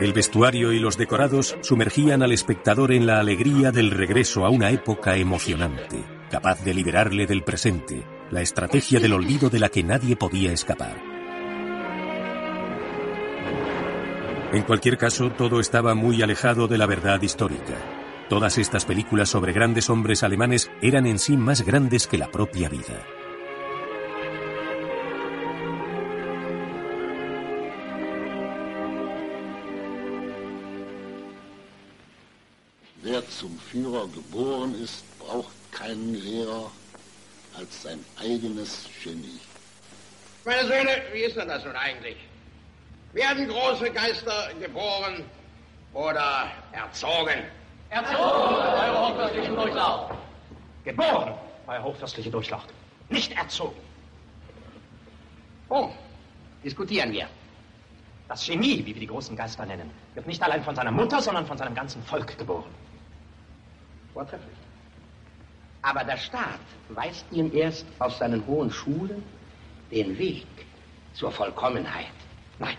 El 0.00 0.12
vestuario 0.12 0.72
y 0.72 0.78
los 0.78 0.96
decorados 0.98 1.56
sumergían 1.62 2.22
al 2.22 2.32
espectador 2.32 2.92
en 2.92 3.06
la 3.06 3.18
alegría 3.18 3.72
del 3.72 3.90
regreso 3.90 4.44
a 4.44 4.50
una 4.50 4.70
época 4.70 5.16
emocionante, 5.16 6.04
capaz 6.30 6.62
de 6.64 6.74
liberarle 6.74 7.26
del 7.26 7.42
presente, 7.42 8.04
la 8.30 8.42
estrategia 8.42 9.00
del 9.00 9.12
olvido 9.12 9.48
de 9.50 9.58
la 9.58 9.68
que 9.68 9.82
nadie 9.82 10.16
podía 10.16 10.52
escapar. 10.52 10.96
En 14.52 14.62
cualquier 14.62 14.96
caso, 14.96 15.30
todo 15.30 15.60
estaba 15.60 15.94
muy 15.94 16.22
alejado 16.22 16.68
de 16.68 16.78
la 16.78 16.86
verdad 16.86 17.20
histórica. 17.22 17.74
Todas 18.28 18.58
estas 18.58 18.84
películas 18.84 19.28
sobre 19.28 19.52
grandes 19.52 19.90
hombres 19.90 20.22
alemanes 20.22 20.70
eran 20.82 21.06
en 21.06 21.18
sí 21.18 21.36
más 21.36 21.62
grandes 21.62 22.06
que 22.06 22.18
la 22.18 22.30
propia 22.30 22.68
vida. 22.68 23.04
Wer 33.06 33.22
zum 33.30 33.56
Führer 33.58 34.08
geboren 34.12 34.74
ist, 34.82 35.04
keinen 35.76 36.14
Lehrer 36.14 36.70
als 37.56 37.82
sein 37.82 38.04
eigenes 38.20 38.88
Genie. 39.02 39.40
Meine 40.44 40.66
Söhne, 40.66 41.02
wie 41.12 41.20
ist 41.20 41.36
denn 41.36 41.48
das 41.48 41.64
nun 41.64 41.76
eigentlich? 41.76 42.16
Werden 43.12 43.48
große 43.48 43.90
Geister 43.90 44.50
geboren 44.60 45.24
oder 45.92 46.50
erzogen? 46.72 47.42
Erzogen, 47.90 48.18
Euer 48.18 49.08
hochfürstlichen 49.08 49.54
Durchlaucht. 49.54 50.14
Geboren, 50.84 51.34
Euer 51.66 51.82
hochfürstliche 51.82 52.30
Durchlaucht. 52.30 52.68
Nicht 53.08 53.32
erzogen. 53.32 53.80
Oh, 55.68 55.90
diskutieren 56.62 57.12
wir. 57.12 57.28
Das 58.28 58.44
Genie, 58.44 58.84
wie 58.84 58.94
wir 58.94 59.00
die 59.00 59.06
großen 59.06 59.36
Geister 59.36 59.64
nennen, 59.66 59.90
wird 60.14 60.26
nicht 60.26 60.42
allein 60.42 60.62
von 60.62 60.74
seiner 60.74 60.90
Mutter, 60.90 61.22
sondern 61.22 61.46
von 61.46 61.56
seinem 61.56 61.74
ganzen 61.74 62.02
Volk 62.04 62.36
geboren. 62.36 62.70
Vortrefflich. 64.12 64.65
Aber 65.86 66.02
der 66.02 66.16
Staat 66.16 66.66
weist 66.88 67.24
ihm 67.30 67.48
erst 67.54 67.86
auf 68.00 68.12
seinen 68.16 68.44
hohen 68.48 68.70
Schulen 68.72 69.22
den 69.92 70.18
Weg 70.18 70.46
Vollkommenheit. 71.14 72.16
Nein, 72.58 72.76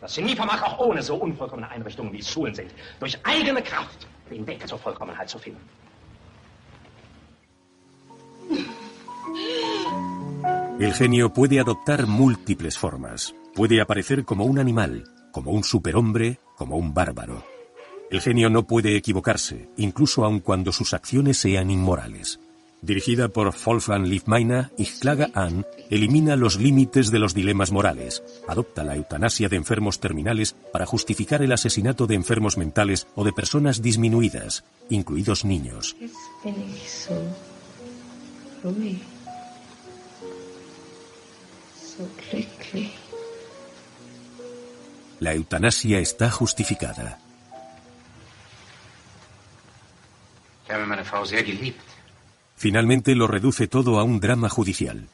das 0.00 0.14
Genie 0.14 0.36
vermag 0.36 0.62
auch 0.62 0.78
so 1.02 1.16
unvollkommene 1.16 1.68
Einrichtungen, 1.68 2.12
wie 2.12 2.22
Schulen 2.22 2.54
sind, 2.54 2.70
durch 3.00 3.18
eigene 3.24 3.60
Kraft 3.60 4.06
den 4.30 4.46
Weg 4.46 4.66
zur 4.68 4.78
Vollkommenheit 4.78 5.28
zu 5.28 5.38
finden. 5.38 5.68
El 10.78 10.92
genio 10.92 11.32
puede 11.32 11.58
adoptar 11.60 12.06
múltiples 12.06 12.78
formas. 12.78 13.34
Puede 13.54 13.80
aparecer 13.80 14.24
como 14.24 14.44
un 14.44 14.60
animal, 14.60 15.04
como 15.32 15.50
un 15.50 15.64
superhombre, 15.64 16.38
como 16.56 16.76
un 16.76 16.94
bárbaro. 16.94 17.44
El 18.10 18.20
genio 18.20 18.48
no 18.48 18.64
puede 18.64 18.96
equivocarse, 18.96 19.68
incluso 19.76 20.24
aun 20.24 20.38
cuando 20.40 20.70
sus 20.72 20.94
acciones 20.94 21.38
sean 21.38 21.70
inmorales. 21.70 22.38
Dirigida 22.84 23.28
por 23.28 23.54
Wolfgang 23.64 24.06
Liefmeiner, 24.06 24.70
Ichlaga 24.76 25.30
An 25.32 25.64
elimina 25.88 26.36
los 26.36 26.58
límites 26.58 27.10
de 27.10 27.18
los 27.18 27.32
dilemas 27.32 27.72
morales, 27.72 28.22
adopta 28.46 28.84
la 28.84 28.94
eutanasia 28.94 29.48
de 29.48 29.56
enfermos 29.56 30.00
terminales 30.00 30.54
para 30.70 30.84
justificar 30.84 31.40
el 31.40 31.52
asesinato 31.52 32.06
de 32.06 32.14
enfermos 32.14 32.58
mentales 32.58 33.06
o 33.14 33.24
de 33.24 33.32
personas 33.32 33.80
disminuidas, 33.80 34.64
incluidos 34.90 35.46
niños. 35.46 35.96
La 45.20 45.32
eutanasia 45.32 46.00
está 46.00 46.30
justificada. 46.30 47.18
Ich 50.66 50.70
habe 50.70 50.84
meine 50.86 51.04
Frau 51.04 51.24
sehr 51.24 51.44
geliebt. 51.44 51.93
Finalmente 52.64 53.14
lo 53.14 53.26
reduce 53.26 53.68
todo 53.68 53.98
a 53.98 54.04
un 54.04 54.20
drama 54.20 54.48
judicial. 54.48 55.06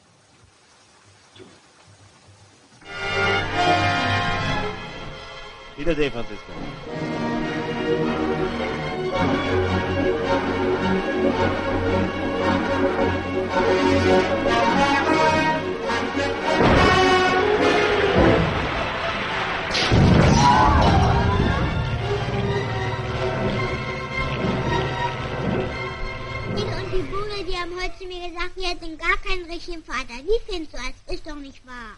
Wiedersehen, 27.69 28.11
Franziska. 28.11 28.29
gesagt, 28.29 28.57
wir 28.57 28.67
hätten 28.67 28.97
gar 28.97 29.17
keinen 29.17 29.45
richtigen 29.45 29.83
Vater. 29.83 30.13
Wie 30.23 30.39
findest 30.47 30.73
du 30.73 30.77
das? 30.77 31.13
Ist 31.13 31.27
doch 31.27 31.35
nicht 31.35 31.65
wahr. 31.65 31.97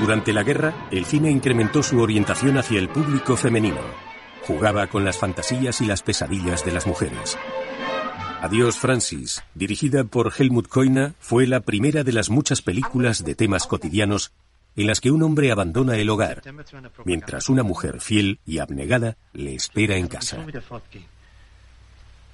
Durante 0.00 0.32
la 0.32 0.42
guerra, 0.42 0.88
el 0.90 1.06
cine 1.06 1.30
incrementó 1.30 1.82
su 1.82 1.98
orientación 2.00 2.58
hacia 2.58 2.78
el 2.78 2.88
público 2.90 3.36
femenino. 3.36 3.80
Jugaba 4.46 4.88
con 4.88 5.04
las 5.04 5.16
fantasías 5.16 5.80
y 5.80 5.86
las 5.86 6.02
pesadillas 6.02 6.64
de 6.64 6.72
las 6.72 6.86
mujeres. 6.86 7.38
Adiós 8.42 8.76
Francis, 8.76 9.42
dirigida 9.54 10.04
por 10.04 10.34
Helmut 10.36 10.68
Koina, 10.68 11.14
fue 11.18 11.46
la 11.46 11.60
primera 11.60 12.04
de 12.04 12.12
las 12.12 12.28
muchas 12.28 12.60
películas 12.60 13.24
de 13.24 13.34
temas 13.34 13.66
cotidianos 13.66 14.32
en 14.76 14.86
las 14.86 15.00
que 15.00 15.10
un 15.10 15.22
hombre 15.22 15.50
abandona 15.50 15.96
el 15.96 16.10
hogar, 16.10 16.42
mientras 17.06 17.48
una 17.48 17.62
mujer 17.62 18.00
fiel 18.00 18.40
y 18.44 18.58
abnegada 18.58 19.16
le 19.32 19.54
espera 19.54 19.96
en 19.96 20.08
casa. 20.08 20.44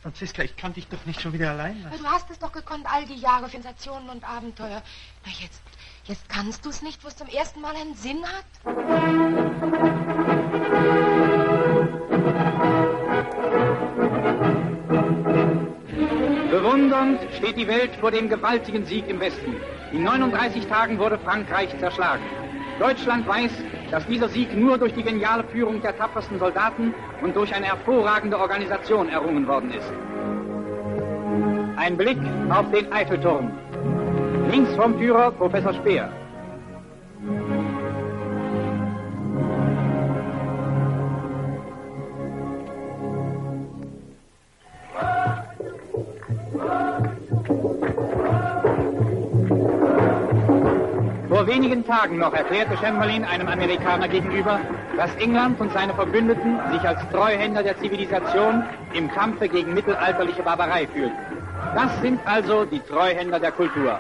Franziska, 0.03 0.43
ich 0.43 0.57
kann 0.57 0.73
dich 0.73 0.89
doch 0.89 1.05
nicht 1.05 1.21
schon 1.21 1.35
wieder 1.35 1.51
allein 1.51 1.83
lassen. 1.83 2.03
Du 2.03 2.09
hast 2.09 2.31
es 2.31 2.39
doch 2.39 2.53
gekonnt, 2.53 2.87
all 2.91 3.05
die 3.05 3.17
Jahre 3.17 3.51
Sensationen 3.51 4.09
und 4.09 4.25
Abenteuer. 4.25 4.83
Na 5.27 5.33
jetzt, 5.41 5.61
jetzt 6.05 6.27
kannst 6.29 6.65
du 6.65 6.71
es 6.71 6.81
nicht, 6.81 7.05
wo 7.05 7.09
es 7.09 7.17
zum 7.17 7.29
ersten 7.29 7.61
Mal 7.61 7.77
einen 7.77 7.95
Sinn 7.95 8.25
hat? 8.25 8.45
Bewundernd 16.51 17.21
steht 17.37 17.59
die 17.59 17.69
Welt 17.69 17.95
vor 17.97 18.11
dem 18.11 18.31
gewaltigen 18.31 18.87
Sieg 18.87 19.07
im 19.07 19.21
Westen. 19.21 19.57
In 19.93 20.03
39 20.05 20.67
Tagen 20.67 20.99
wurde 20.99 21.19
Frankreich 21.19 21.79
zerschlagen. 21.79 22.25
Deutschland 22.79 23.29
weiß, 23.29 23.53
dass 23.91 24.07
dieser 24.07 24.29
Sieg 24.29 24.57
nur 24.57 24.79
durch 24.79 24.95
die 24.95 25.03
geniale 25.03 25.45
Führung 25.45 25.83
der 25.83 25.97
tapfersten 25.97 26.39
Soldaten 26.39 26.95
und 27.21 27.35
durch 27.35 27.55
eine 27.55 27.67
hervorragende 27.67 28.39
Organisation 28.39 29.09
errungen 29.09 29.47
worden 29.47 29.71
ist. 29.73 29.93
Ein 31.77 31.97
Blick 31.97 32.19
auf 32.51 32.71
den 32.71 32.93
Eiffelturm. 32.93 33.51
Links 34.51 34.75
vom 34.75 34.99
Führer 34.99 35.31
Professor 35.33 35.73
Speer. 35.75 36.13
Wenigen 51.51 51.85
Tagen 51.85 52.19
noch 52.19 52.33
erklärte 52.33 52.77
Chamberlain 52.77 53.25
einem 53.25 53.49
Amerikaner 53.49 54.07
gegenüber, 54.07 54.61
dass 54.97 55.13
England 55.17 55.61
und 55.61 55.73
seine 55.73 55.93
Verbündeten 55.95 56.61
sich 56.71 56.87
als 56.87 57.01
Treuhänder 57.11 57.65
der 57.65 57.77
Zivilisation 57.79 58.63
im 58.93 59.11
Kampfe 59.11 59.49
gegen 59.49 59.75
mittelalterliche 59.75 60.45
Barbarei 60.45 60.87
fühlten. 60.87 61.17
Das 61.75 61.91
sind 62.03 62.21
also 62.25 62.65
die 62.65 62.79
Treuhänder 62.79 63.41
der 63.41 63.51
Kultur. 63.51 63.99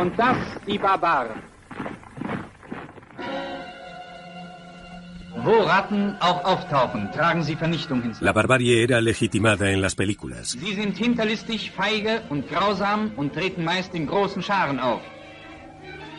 Und 0.00 0.16
das 0.16 0.36
die 0.66 0.78
Barbaren. 0.78 1.42
Wo 5.34 5.62
Ratten 5.62 6.14
auch 6.20 6.44
auftauchen, 6.44 7.10
tragen 7.10 7.42
sie 7.42 7.56
Vernichtung 7.56 8.02
hinzu. 8.02 8.22
La 8.24 8.32
barbarie 8.32 8.82
era 8.82 9.00
legitimada 9.00 9.70
en 9.70 9.80
las 9.80 9.94
películas. 9.94 10.50
Sie 10.50 10.74
sind 10.74 10.98
hinterlistig, 10.98 11.70
feige 11.70 12.22
und 12.28 12.48
grausam 12.48 13.12
und 13.16 13.32
treten 13.32 13.64
meist 13.64 13.94
in 13.94 14.06
großen 14.06 14.42
Scharen 14.42 14.78
auf. 14.78 15.00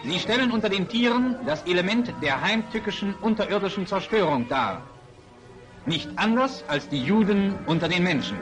Sie 0.03 0.19
stellen 0.19 0.51
unter 0.51 0.67
den 0.67 0.87
Tieren 0.87 1.37
das 1.45 1.61
Element 1.63 2.11
der 2.23 2.41
heimtückischen 2.41 3.13
unterirdischen 3.21 3.85
Zerstörung 3.85 4.47
dar. 4.49 4.81
Nicht 5.85 6.09
anders 6.15 6.63
als 6.67 6.89
die 6.89 7.01
Juden 7.01 7.53
unter 7.67 7.87
den 7.87 8.03
Menschen. 8.03 8.37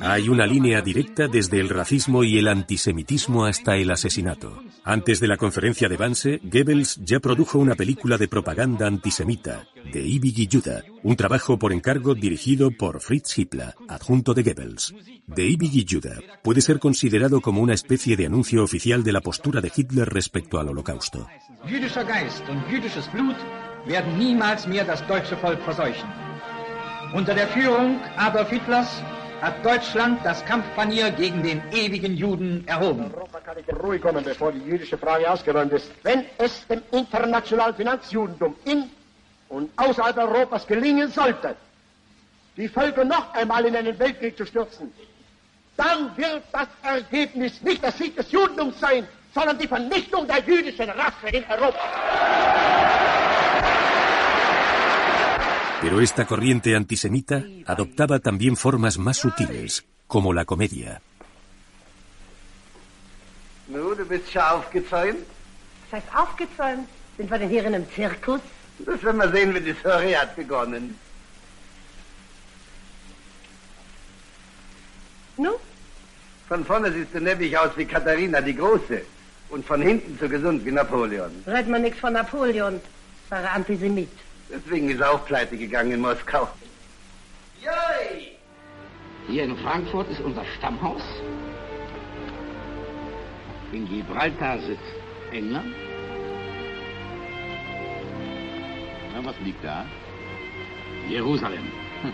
Hay 0.00 0.28
una 0.28 0.46
línea 0.46 0.80
directa 0.80 1.28
desde 1.28 1.60
el 1.60 1.68
racismo 1.68 2.22
y 2.22 2.38
el 2.38 2.48
antisemitismo 2.48 3.44
hasta 3.44 3.76
el 3.76 3.90
asesinato. 3.90 4.62
Antes 4.84 5.20
de 5.20 5.28
la 5.28 5.36
conferencia 5.36 5.88
de 5.88 5.96
Vance, 5.96 6.40
Goebbels 6.42 7.00
ya 7.04 7.20
produjo 7.20 7.58
una 7.58 7.74
película 7.74 8.16
de 8.16 8.28
propaganda 8.28 8.86
antisemita, 8.86 9.66
de 9.92 10.00
Ibigi 10.06 10.48
Judah, 10.50 10.82
un 11.02 11.16
trabajo 11.16 11.58
por 11.58 11.72
encargo 11.72 12.14
dirigido 12.14 12.70
por 12.70 13.00
Fritz 13.00 13.36
Hippler, 13.38 13.74
adjunto 13.88 14.34
de 14.34 14.42
Goebbels. 14.42 14.94
De 15.26 15.46
Ibigi 15.46 15.84
Judah 15.88 16.18
puede 16.42 16.60
ser 16.60 16.78
considerado 16.78 17.40
como 17.40 17.60
una 17.60 17.74
especie 17.74 18.16
de 18.16 18.26
anuncio 18.26 18.62
oficial 18.62 19.02
de 19.02 19.12
la 19.12 19.20
postura 19.20 19.60
de 19.60 19.72
Hitler 19.74 20.08
respecto 20.08 20.58
al 20.58 20.68
holocausto. 20.68 21.26
Jüdischer 21.64 22.04
Geist 22.04 22.44
jüdisches 22.70 23.10
Blut 23.12 23.36
werden 23.86 24.18
niemals 24.18 24.66
mehr 24.66 24.84
das 24.84 25.06
deutsche 25.06 25.36
Volk 25.36 25.60
verseuchen. 25.64 26.08
Der 27.26 27.48
Führung 27.48 28.00
Adolf 28.16 28.50
Hitlers 28.50 29.02
hat 29.40 29.64
Deutschland 29.64 30.20
das 30.24 30.44
Kampfpanier 30.44 31.10
gegen 31.10 31.42
den 31.42 31.62
ewigen 31.72 32.14
Juden 32.16 32.66
erhoben. 32.66 33.12
Europa 33.14 33.40
kann 33.40 33.56
nicht 33.56 33.72
Ruhe 33.82 33.98
kommen, 33.98 34.24
bevor 34.24 34.52
die 34.52 34.60
jüdische 34.60 34.98
Frage 34.98 35.30
ausgeräumt 35.30 35.72
ist. 35.72 35.90
Wenn 36.02 36.24
es 36.38 36.66
dem 36.66 36.82
internationalen 36.92 37.74
Finanzjudentum 37.74 38.56
in 38.64 38.90
und 39.48 39.70
außerhalb 39.76 40.16
Europas 40.18 40.66
gelingen 40.66 41.10
sollte, 41.10 41.54
die 42.56 42.68
Völker 42.68 43.04
noch 43.04 43.32
einmal 43.34 43.64
in 43.64 43.76
einen 43.76 43.98
Weltkrieg 43.98 44.36
zu 44.36 44.44
stürzen, 44.44 44.92
dann 45.76 46.16
wird 46.16 46.42
das 46.52 46.66
Ergebnis 46.82 47.62
nicht 47.62 47.82
der 47.82 47.92
Sieg 47.92 48.16
des 48.16 48.30
Judentums 48.32 48.80
sein, 48.80 49.06
sondern 49.32 49.56
die 49.58 49.68
Vernichtung 49.68 50.26
der 50.26 50.40
jüdischen 50.40 50.90
Rasse 50.90 51.28
in 51.30 51.44
Europa. 51.48 53.07
Pero 55.80 56.00
esta 56.00 56.26
corriente 56.26 56.74
antisemita 56.74 57.44
adoptaba 57.64 58.18
también 58.18 58.56
formas 58.56 58.98
más 58.98 59.16
sutiles, 59.18 59.84
como 60.08 60.32
la 60.32 60.44
comedia. 60.44 61.00
Nu, 63.68 63.94
du 63.94 64.04
bist 64.04 64.32
schon 64.32 64.42
aufgezäumt? 64.42 65.24
Was 65.90 66.00
heißt 66.00 66.16
aufgezäumt? 66.16 66.88
Sind 67.16 67.30
wir 67.30 67.38
denn 67.38 67.48
hier 67.48 67.64
in 67.64 67.74
einem 67.74 67.86
Zirkus? 67.94 68.40
Das 68.78 69.02
werden 69.04 69.18
wir 69.18 69.30
sehen, 69.30 69.54
wie 69.54 69.60
die 69.60 69.74
Story 69.74 70.12
hat 70.12 70.34
begonnen. 70.34 70.98
Nu? 75.36 75.52
Von 76.48 76.64
vorne 76.64 76.90
siehst 76.92 77.14
du 77.14 77.20
neppig 77.20 77.56
aus 77.56 77.76
wie 77.76 77.84
Katharina 77.84 78.40
die 78.40 78.56
Große. 78.56 79.02
Und 79.50 79.64
von 79.64 79.80
hinten 79.80 80.18
so 80.20 80.28
gesund 80.28 80.64
wie 80.64 80.72
Napoleon. 80.72 81.30
Red 81.46 81.68
man 81.68 81.82
nichts 81.82 82.00
von 82.00 82.14
Napoleon. 82.14 82.80
War 83.28 83.42
er 83.42 83.52
Antisemit. 83.52 84.10
Deswegen 84.50 84.88
ist 84.90 85.00
er 85.00 85.12
auch 85.12 85.24
pleite 85.26 85.56
gegangen 85.56 85.92
in 85.92 86.00
Moskau. 86.00 86.48
Hier 89.28 89.44
in 89.44 89.56
Frankfurt 89.58 90.08
ist 90.10 90.20
unser 90.20 90.44
Stammhaus. 90.56 91.02
In 93.72 93.86
Gibraltar 93.86 94.58
sitzt 94.60 94.94
England. 95.32 95.74
Na, 99.12 99.22
was 99.22 99.34
liegt 99.44 99.62
da? 99.62 99.84
Jerusalem. 101.10 101.64
Hm. 102.00 102.12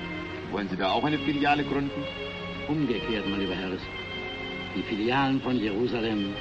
Wollen 0.51 0.69
Sie 0.69 0.77
da 0.77 0.91
auch 0.91 1.05
eine 1.05 1.19
Filiale 1.19 1.63
gründen? 1.63 2.03
Umgekehrt, 2.67 3.29
mein 3.29 3.41
lieber 3.41 3.55
Herr. 3.55 3.71
Die 4.75 4.83
Filialen 4.83 5.41
von 5.41 5.57
Jerusalem 5.57 6.35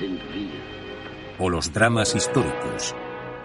sind 0.00 0.20
wir. 0.34 0.50
O 1.38 1.48
los 1.48 1.70
dramas 1.70 2.12
históricos. 2.12 2.94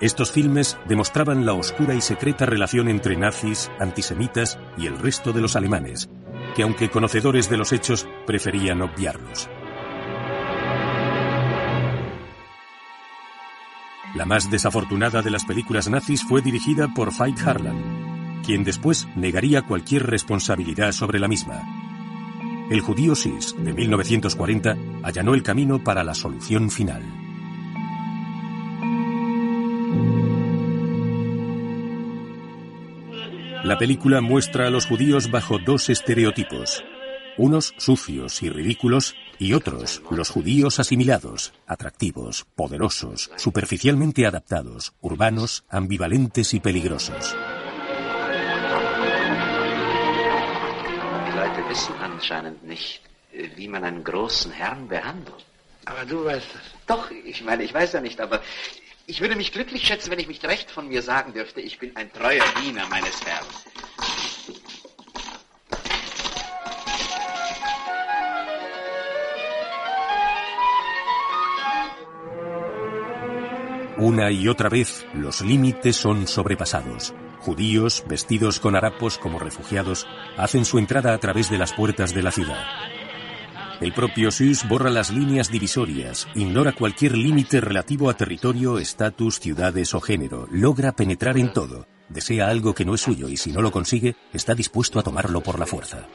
Estos 0.02 0.32
filmes 0.32 0.78
demostraban 0.88 1.46
la 1.46 1.54
oscura 1.54 1.94
y 1.94 2.02
secreta 2.02 2.46
relación 2.46 2.90
entre 2.90 3.16
nazis, 3.16 3.72
antisemitas 3.80 4.60
y 4.78 4.88
el 4.88 5.00
resto 5.00 5.32
de 5.32 5.40
los 5.40 5.56
alemanes, 5.56 6.10
que 6.54 6.64
aunque 6.64 6.90
conocedores 6.90 7.50
de 7.50 7.58
los 7.58 7.72
hechos, 7.72 8.06
preferían 8.28 8.82
obviarlos. 8.82 9.50
La 14.16 14.26
más 14.26 14.50
desafortunada 14.52 15.22
de 15.22 15.32
las 15.32 15.46
películas 15.46 15.90
nazis 15.90 16.24
fue 16.24 16.42
dirigida 16.42 16.94
por 16.94 17.18
Veit 17.18 17.40
Harlan, 17.40 18.42
quien 18.46 18.64
después 18.64 19.08
negaría 19.16 19.62
cualquier 19.62 20.08
responsabilidad 20.08 20.92
sobre 20.92 21.20
la 21.20 21.28
misma. 21.28 21.62
El 22.70 22.82
judío 22.82 23.16
Sis, 23.16 23.56
de 23.58 23.74
1940, 23.74 24.78
allanó 25.04 25.34
el 25.34 25.44
camino 25.44 25.84
para 25.84 26.04
la 26.04 26.16
solución 26.16 26.70
final. 26.70 27.25
La 33.66 33.80
película 33.80 34.22
muestra 34.22 34.68
a 34.68 34.70
los 34.70 34.86
judíos 34.86 35.32
bajo 35.32 35.58
dos 35.58 35.90
estereotipos. 35.90 36.84
Unos 37.36 37.74
sucios 37.80 38.44
y 38.44 38.50
ridículos 38.50 39.16
y 39.40 39.54
otros, 39.54 40.04
los 40.12 40.30
judíos 40.30 40.80
asimilados, 40.80 41.52
atractivos, 41.66 42.46
poderosos, 42.54 43.32
superficialmente 43.38 44.28
adaptados, 44.28 44.94
urbanos, 45.02 45.64
ambivalentes 45.68 46.54
y 46.54 46.60
peligrosos. 46.60 47.36
Ich 59.08 59.22
würde 59.22 59.36
mich 59.36 59.52
glücklich 59.52 59.86
schätzen, 59.86 60.10
wenn 60.10 60.20
ich 60.20 60.28
mich 60.28 60.44
recht 60.44 60.72
von 60.72 60.88
mir 60.88 61.04
sagen 61.04 61.34
dürfte, 61.34 61.62
ich 61.62 61.78
bin 61.78 61.96
ein 61.96 62.12
treuer 62.12 62.44
Diener 62.62 62.88
meines 62.90 63.24
Herrn. 63.24 63.46
Una 73.98 74.32
y 74.32 74.50
otra 74.50 74.70
vez 74.70 75.06
los 75.14 75.42
límites 75.42 75.96
son 75.96 76.28
sobrepasados. 76.28 77.14
Judíos, 77.40 78.04
vestidos 78.08 78.60
con 78.60 78.76
harapos 78.76 79.20
como 79.20 79.38
refugiados, 79.38 80.08
hacen 80.36 80.66
su 80.66 80.80
entrada 80.80 81.14
a 81.14 81.20
través 81.20 81.50
de 81.50 81.60
las 81.60 81.74
puertas 81.74 82.14
de 82.14 82.24
la 82.24 82.32
ciudad. 82.32 82.66
El 83.82 83.94
propio 83.94 84.32
SUS 84.32 84.68
borra 84.68 84.90
las 84.90 85.12
líneas 85.12 85.52
divisorias, 85.52 86.28
ignora 86.34 86.72
cualquier 86.72 87.18
límite 87.18 87.60
relativo 87.60 88.10
a 88.10 88.14
territorio, 88.16 88.80
estatus, 88.80 89.40
ciudades 89.40 89.94
o 89.94 90.00
género, 90.00 90.48
logra 90.50 90.94
penetrar 90.94 91.38
en 91.38 91.52
todo, 91.52 91.86
desea 92.08 92.48
algo 92.48 92.74
que 92.74 92.86
no 92.86 92.96
es 92.96 93.02
suyo 93.02 93.28
y 93.28 93.36
si 93.36 93.52
no 93.52 93.62
lo 93.62 93.72
consigue, 93.72 94.16
está 94.32 94.56
dispuesto 94.56 94.98
a 94.98 95.04
tomarlo 95.04 95.42
por 95.42 95.60
la 95.60 95.66
fuerza. 95.66 96.08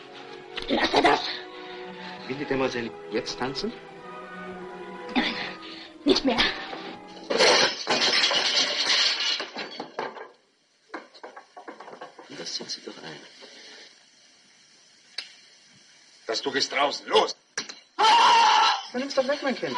Dann 18.92 19.00
nimm's 19.00 19.14
doch 19.14 19.28
weg, 19.28 19.40
mein 19.42 19.54
Kind. 19.54 19.76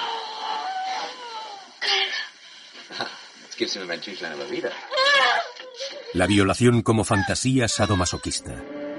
Jetzt 3.45 3.59
gibst 3.59 3.77
du 3.77 3.81
mir 3.81 3.87
mein 3.87 4.01
Tüchlein 4.01 4.33
aber 4.33 4.51
wieder. 4.51 4.73
La 6.15 6.27
violación 6.27 6.83
como 6.83 7.05
fantasía 7.05 7.69
sadomasoquista. 7.69 8.55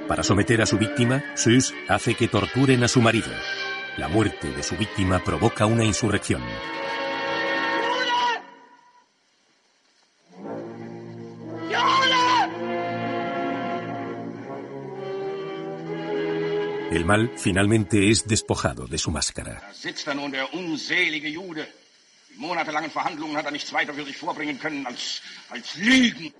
Para 0.08 0.24
someter 0.24 0.62
a 0.62 0.66
su 0.66 0.78
víctima, 0.78 1.24
Sus 1.36 1.74
hace 1.88 2.16
que 2.16 2.28
torturen 2.28 2.84
a 2.84 2.88
su 2.88 3.02
marido. 3.02 3.32
La 3.98 4.08
muerte 4.08 4.52
de 4.52 4.64
su 4.64 4.76
víctima 4.76 5.24
provoca 5.24 5.66
una 5.66 5.84
insurrección. 5.84 6.44
El 16.94 17.06
mal 17.06 17.32
finalmente 17.38 18.12
es 18.12 18.28
despojado 18.28 18.86
de 18.86 19.00
su 19.00 19.10
máscara. 19.10 19.64
Er 19.84 19.96
ich! 25.76 26.34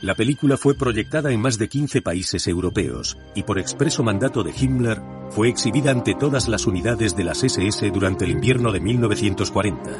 La 0.00 0.16
película 0.16 0.56
fue 0.56 0.74
proyectada 0.74 1.30
en 1.30 1.40
más 1.40 1.58
de 1.58 1.68
15 1.68 2.02
países 2.02 2.48
europeos 2.48 3.16
y 3.36 3.44
por 3.44 3.60
expreso 3.60 4.02
mandato 4.02 4.42
de 4.42 4.50
Himmler 4.50 5.21
fue 5.34 5.48
exhibida 5.48 5.90
ante 5.90 6.14
todas 6.14 6.46
las 6.48 6.66
unidades 6.66 7.16
de 7.16 7.24
las 7.24 7.42
SS 7.42 7.90
durante 7.90 8.26
el 8.26 8.32
invierno 8.32 8.70
de 8.70 8.80
1940. 8.80 9.90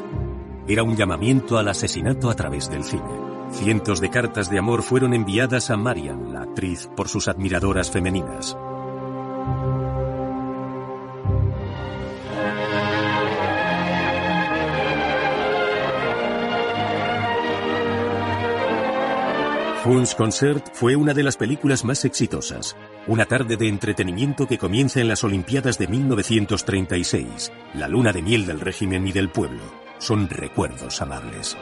Era 0.67 0.83
un 0.83 0.95
llamamiento 0.95 1.57
al 1.57 1.67
asesinato 1.67 2.29
a 2.29 2.35
través 2.35 2.69
del 2.69 2.83
cine. 2.83 3.03
Cientos 3.51 3.99
de 3.99 4.09
cartas 4.09 4.49
de 4.51 4.59
amor 4.59 4.83
fueron 4.83 5.13
enviadas 5.13 5.71
a 5.71 5.77
Marian, 5.77 6.33
la 6.33 6.43
actriz, 6.43 6.87
por 6.95 7.09
sus 7.09 7.27
admiradoras 7.27 7.89
femeninas. 7.89 8.55
Fun's 19.83 20.15
Concert 20.15 20.65
fue 20.71 20.95
una 20.95 21.13
de 21.13 21.23
las 21.23 21.35
películas 21.35 21.83
más 21.83 22.05
exitosas. 22.05 22.77
Una 23.05 23.25
tarde 23.25 23.57
de 23.57 23.67
entretenimiento 23.67 24.47
que 24.47 24.57
comienza 24.57 25.01
en 25.01 25.09
las 25.09 25.25
Olimpiadas 25.25 25.77
de 25.77 25.87
1936. 25.87 27.51
La 27.73 27.89
luna 27.89 28.13
de 28.13 28.21
miel 28.21 28.45
del 28.45 28.61
régimen 28.61 29.05
y 29.05 29.11
del 29.11 29.27
pueblo. 29.27 29.61
Son 29.97 30.29
recuerdos 30.29 31.01
amables. 31.01 31.57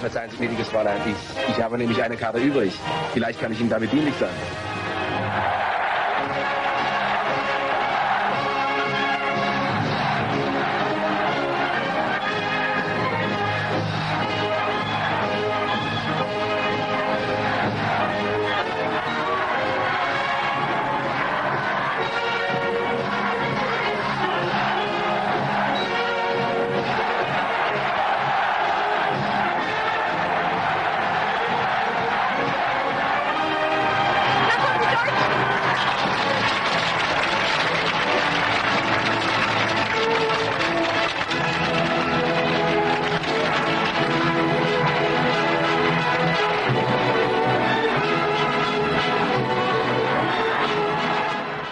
Verzeihen 0.00 0.30
Sie, 0.32 0.38
gnädiges 0.38 0.66
Fräulein, 0.66 0.98
ich, 1.06 1.50
ich 1.54 1.62
habe 1.62 1.78
nämlich 1.78 2.02
eine 2.02 2.16
Karte 2.16 2.40
übrig. 2.40 2.72
Vielleicht 3.14 3.38
kann 3.38 3.52
ich 3.52 3.60
Ihnen 3.60 3.70
damit 3.70 3.92
dienlich 3.92 4.14
sein. 4.18 4.69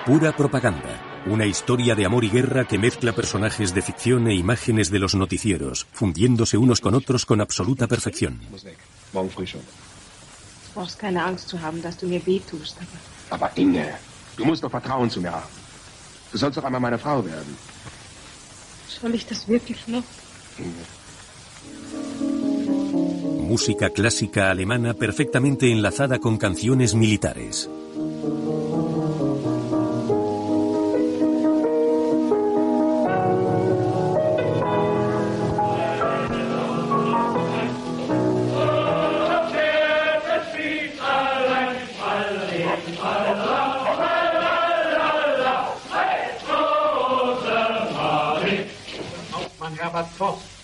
Pura 0.08 0.32
propaganda. 0.34 1.22
Una 1.26 1.44
historia 1.44 1.94
de 1.94 2.06
amor 2.06 2.24
y 2.24 2.30
guerra 2.30 2.64
que 2.64 2.78
mezcla 2.78 3.12
personajes 3.12 3.74
de 3.74 3.82
ficción 3.82 4.26
e 4.26 4.34
imágenes 4.34 4.90
de 4.90 4.98
los 4.98 5.14
noticieros, 5.14 5.86
fundiéndose 5.92 6.56
unos 6.56 6.80
con 6.80 6.94
otros 6.94 7.26
con 7.26 7.42
absoluta 7.42 7.86
perfección. 7.86 8.40
Morgen 9.12 9.30
früh 9.30 9.46
schon. 9.46 9.60
Du 9.60 10.80
brauchst 10.80 10.98
keine 10.98 11.20
Angst 11.20 11.50
zu 11.50 11.58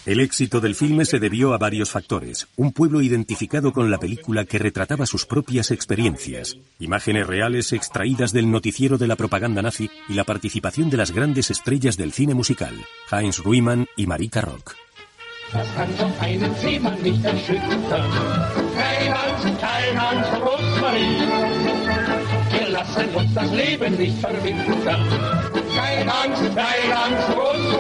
El 0.06 0.20
éxito 0.20 0.60
del 0.60 0.74
filme 0.74 1.06
se 1.06 1.18
debió 1.18 1.54
a 1.54 1.58
varios 1.58 1.90
factores. 1.90 2.46
Un 2.56 2.72
pueblo 2.72 3.00
identificado 3.00 3.72
con 3.72 3.90
la 3.90 3.98
película 3.98 4.44
que 4.44 4.58
retrataba 4.58 5.06
sus 5.06 5.24
propias 5.24 5.70
experiencias, 5.70 6.58
imágenes 6.78 7.26
reales 7.26 7.72
extraídas 7.72 8.32
del 8.32 8.50
noticiero 8.50 8.98
de 8.98 9.06
la 9.06 9.16
propaganda 9.16 9.62
nazi 9.62 9.88
y 10.08 10.12
la 10.12 10.24
participación 10.24 10.90
de 10.90 10.98
las 10.98 11.10
grandes 11.10 11.50
estrellas 11.50 11.96
del 11.96 12.12
cine 12.12 12.34
musical, 12.34 12.74
Heinz 13.10 13.38
Rühmann 13.38 13.86
y 13.96 14.06
Marika 14.06 14.42
Rock. 14.42 14.74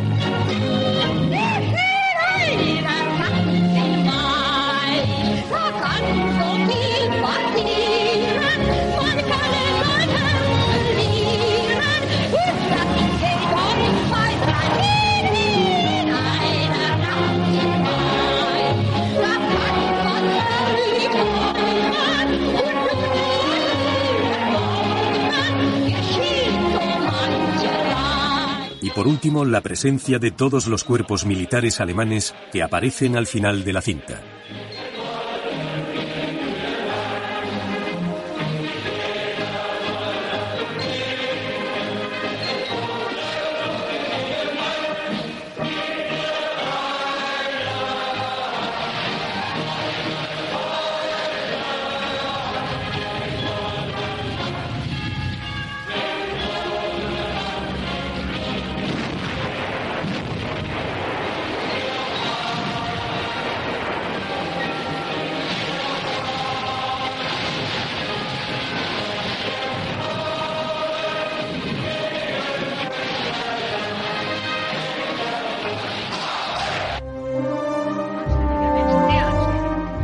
Por 28.94 29.08
último, 29.08 29.46
la 29.46 29.62
presencia 29.62 30.20
de 30.20 30.32
todos 30.32 30.68
los 30.68 30.84
cuerpos 30.84 31.26
militares 31.26 31.82
alemanes 31.82 32.36
que 32.52 32.62
aparecen 32.62 33.16
al 33.16 33.28
final 33.28 33.64
de 33.64 33.74
la 33.74 33.82
cinta. 33.82 34.22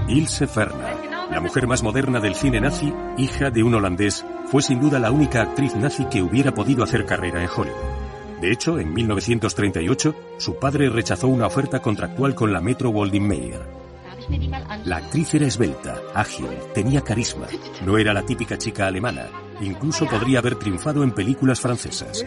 Ilse 0.09 0.47
Ferner, 0.47 0.97
la 1.29 1.39
mujer 1.39 1.67
más 1.67 1.83
moderna 1.83 2.19
del 2.19 2.33
cine 2.33 2.59
nazi, 2.59 2.91
hija 3.17 3.51
de 3.51 3.61
un 3.61 3.75
holandés, 3.75 4.25
fue 4.47 4.63
sin 4.63 4.79
duda 4.79 4.97
la 4.97 5.11
única 5.11 5.43
actriz 5.43 5.75
nazi 5.75 6.05
que 6.05 6.23
hubiera 6.23 6.51
podido 6.51 6.83
hacer 6.83 7.05
carrera 7.05 7.43
en 7.43 7.49
Hollywood. 7.49 7.77
De 8.41 8.51
hecho, 8.51 8.79
en 8.79 8.91
1938, 8.91 10.15
su 10.37 10.55
padre 10.55 10.89
rechazó 10.89 11.27
una 11.27 11.45
oferta 11.45 11.79
contractual 11.79 12.33
con 12.33 12.51
la 12.51 12.59
Metro 12.59 12.89
Goldwyn 12.89 13.27
Mayer. 13.27 13.61
La 14.85 14.97
actriz 14.97 15.35
era 15.35 15.45
esbelta, 15.45 15.99
ágil, 16.15 16.47
tenía 16.73 17.01
carisma. 17.01 17.45
No 17.85 17.97
era 17.97 18.11
la 18.13 18.25
típica 18.25 18.57
chica 18.57 18.87
alemana. 18.87 19.27
Incluso 19.61 20.07
podría 20.07 20.39
haber 20.39 20.55
triunfado 20.55 21.03
en 21.03 21.11
películas 21.11 21.59
francesas. 21.59 22.25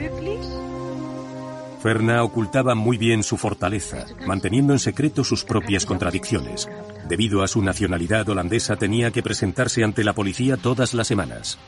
Ferna 1.83 2.23
ocultaba 2.23 2.77
muy 2.77 2.97
bien 2.97 3.25
su 3.25 3.37
fortaleza, 3.37 4.07
manteniendo 4.25 4.73
en 4.73 4.79
secreto 4.79 5.25
sus 5.25 5.43
propias 5.43 5.85
contradicciones. 5.85 6.69
Debido 7.09 7.43
a 7.43 7.49
su 7.49 7.61
nacionalidad 7.61 8.29
holandesa 8.29 8.77
tenía 8.77 9.11
que 9.11 9.21
presentarse 9.21 9.83
ante 9.83 10.05
la 10.05 10.13
policía 10.13 10.57
todas 10.57 10.95
las 10.95 11.09
semanas. 11.09 11.59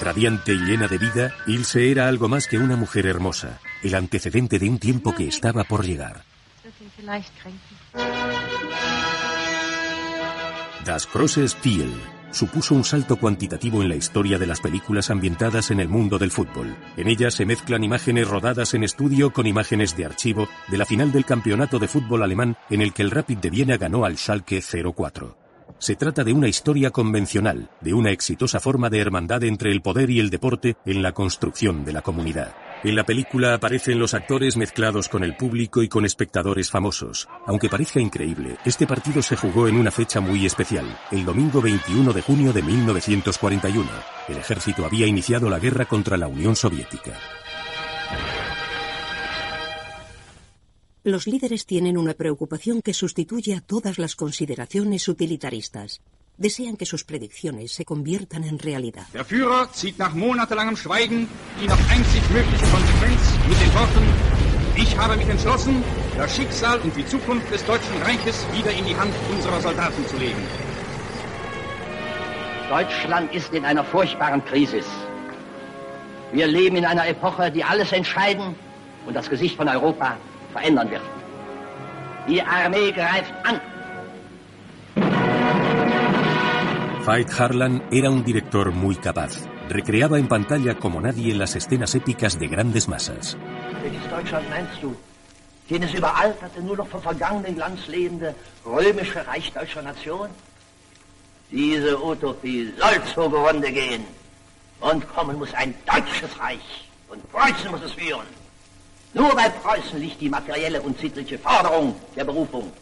Radiante 0.00 0.52
y 0.54 0.58
llena 0.58 0.88
de 0.88 0.98
vida, 0.98 1.34
Ilse 1.46 1.90
era 1.90 2.08
algo 2.08 2.28
más 2.28 2.48
que 2.48 2.58
una 2.58 2.76
mujer 2.76 3.06
hermosa, 3.06 3.60
el 3.84 3.94
antecedente 3.94 4.58
de 4.58 4.68
un 4.68 4.78
tiempo 4.78 5.14
que 5.14 5.28
estaba 5.28 5.64
por 5.64 5.84
llegar. 5.84 6.24
Das 10.84 11.08
große 11.10 11.48
Spiel 11.48 11.92
supuso 12.30 12.74
un 12.74 12.84
salto 12.84 13.16
cuantitativo 13.16 13.80
en 13.82 13.88
la 13.88 13.94
historia 13.94 14.38
de 14.38 14.46
las 14.46 14.60
películas 14.60 15.10
ambientadas 15.10 15.70
en 15.70 15.80
el 15.80 15.88
mundo 15.88 16.18
del 16.18 16.30
fútbol. 16.30 16.76
En 16.96 17.08
ellas 17.08 17.34
se 17.34 17.46
mezclan 17.46 17.84
imágenes 17.84 18.28
rodadas 18.28 18.74
en 18.74 18.82
estudio 18.82 19.32
con 19.32 19.46
imágenes 19.46 19.96
de 19.96 20.04
archivo 20.04 20.48
de 20.68 20.78
la 20.78 20.84
final 20.84 21.12
del 21.12 21.24
campeonato 21.24 21.78
de 21.78 21.88
fútbol 21.88 22.22
alemán 22.22 22.56
en 22.70 22.82
el 22.82 22.92
que 22.92 23.02
el 23.02 23.12
Rapid 23.12 23.38
de 23.38 23.50
Viena 23.50 23.76
ganó 23.76 24.04
al 24.04 24.18
Schalke 24.18 24.60
04. 24.60 25.43
Se 25.84 25.96
trata 25.96 26.24
de 26.24 26.32
una 26.32 26.48
historia 26.48 26.90
convencional, 26.90 27.68
de 27.82 27.92
una 27.92 28.10
exitosa 28.10 28.58
forma 28.58 28.88
de 28.88 29.00
hermandad 29.00 29.44
entre 29.44 29.70
el 29.70 29.82
poder 29.82 30.08
y 30.08 30.18
el 30.18 30.30
deporte 30.30 30.78
en 30.86 31.02
la 31.02 31.12
construcción 31.12 31.84
de 31.84 31.92
la 31.92 32.00
comunidad. 32.00 32.54
En 32.84 32.96
la 32.96 33.04
película 33.04 33.52
aparecen 33.52 33.98
los 33.98 34.14
actores 34.14 34.56
mezclados 34.56 35.10
con 35.10 35.24
el 35.24 35.36
público 35.36 35.82
y 35.82 35.90
con 35.90 36.06
espectadores 36.06 36.70
famosos. 36.70 37.28
Aunque 37.44 37.68
parezca 37.68 38.00
increíble, 38.00 38.56
este 38.64 38.86
partido 38.86 39.20
se 39.20 39.36
jugó 39.36 39.68
en 39.68 39.76
una 39.76 39.90
fecha 39.90 40.20
muy 40.20 40.46
especial, 40.46 40.86
el 41.10 41.26
domingo 41.26 41.60
21 41.60 42.14
de 42.14 42.22
junio 42.22 42.54
de 42.54 42.62
1941. 42.62 43.86
El 44.28 44.38
ejército 44.38 44.86
había 44.86 45.06
iniciado 45.06 45.50
la 45.50 45.58
guerra 45.58 45.84
contra 45.84 46.16
la 46.16 46.28
Unión 46.28 46.56
Soviética. 46.56 47.12
Los 51.06 51.26
líderes 51.26 51.66
tienen 51.66 51.98
una 51.98 52.14
preocupación 52.14 52.80
que 52.80 52.94
sustituye 52.94 53.54
a 53.54 53.60
todas 53.60 53.98
las 53.98 54.16
consideraciones 54.16 55.06
utilitaristas. 55.06 56.00
Desean 56.38 56.78
que 56.78 56.86
sus 56.86 57.04
predicciones 57.04 57.72
se 57.72 57.84
conviertan 57.84 58.42
en 58.42 58.58
realidad. 58.58 59.06
Der 59.12 59.26
Führer 59.26 59.70
zieht 59.70 59.98
nach 59.98 60.14
monatelangem 60.14 60.78
Schweigen 60.78 61.28
die 61.60 61.68
noch 61.68 61.90
einzig 61.90 62.22
mögliche 62.30 62.64
Konsequenz 62.72 63.20
mit 63.46 63.60
den 63.60 63.74
Worten 63.74 64.04
Ich 64.76 64.96
habe 64.96 65.18
mich 65.18 65.28
entschlossen, 65.28 65.84
das 66.16 66.34
Schicksal 66.34 66.80
und 66.80 66.96
die 66.96 67.04
Zukunft 67.04 67.52
des 67.52 67.62
Deutschen 67.66 68.00
Reiches 68.02 68.46
wieder 68.56 68.72
in 68.72 68.86
die 68.86 68.96
Hand 68.96 69.12
unserer 69.30 69.60
Soldaten 69.60 70.06
zu 70.06 70.16
legen. 70.16 70.42
Deutschland 72.70 73.32
ist 73.34 73.52
in 73.52 73.66
einer 73.66 73.84
furchtbaren 73.84 74.42
Krise. 74.46 74.80
Wir 76.32 76.46
leben 76.46 76.76
in 76.76 76.86
einer 76.86 77.06
Epoche, 77.06 77.50
die 77.50 77.62
alles 77.62 77.92
entscheiden 77.92 78.54
und 79.06 79.12
das 79.12 79.28
Gesicht 79.28 79.56
von 79.56 79.68
Europa 79.68 80.16
verändern 80.54 80.90
wird. 80.90 81.06
Die 82.28 82.40
Armee 82.40 82.90
greift 83.00 83.34
an. 83.50 83.60
Veit 87.04 87.38
Harlan 87.38 87.82
era 87.90 88.08
un 88.08 88.24
director 88.24 88.72
muy 88.72 88.96
capaz. 88.96 89.32
Recreaba 89.68 90.18
en 90.18 90.28
pantalla 90.28 90.74
como 90.76 91.00
nadie 91.00 91.34
las 91.34 91.54
escenas 91.54 91.94
épicas 91.94 92.38
de 92.38 92.48
grandes 92.48 92.88
masas. 92.88 93.36
Welches 93.82 94.08
Deutschland 94.08 94.48
meinst 94.48 94.82
du? 94.82 94.96
Jenes 95.68 95.92
überalterte, 95.94 96.62
nur 96.62 96.76
noch 96.76 96.88
vom 96.88 97.02
vergangenen 97.02 97.54
Glanz 97.56 97.86
lebende 97.88 98.34
römische 98.64 99.26
Reich 99.26 99.52
deutscher 99.52 99.82
Nation? 99.82 100.28
Diese 101.50 101.92
Utopie 102.02 102.72
soll 102.78 102.98
zugrunde 103.14 103.70
gehen. 103.70 104.04
Und 104.80 105.02
kommen 105.14 105.38
muss 105.38 105.52
ein 105.54 105.74
deutsches 105.86 106.32
Reich. 106.38 106.88
Und 107.08 107.20
Preußen 107.32 107.70
muss 107.70 107.82
es 107.82 107.92
führen. 107.92 108.43
Nur 109.14 109.32
bei 109.34 109.48
Preußen 109.48 110.00
liegt 110.00 110.20
die 110.20 110.28
materielle 110.28 110.82
und 110.82 110.98
sittliche 110.98 111.38
Forderung 111.38 111.94
der 112.16 112.24
Berufung. 112.24 112.72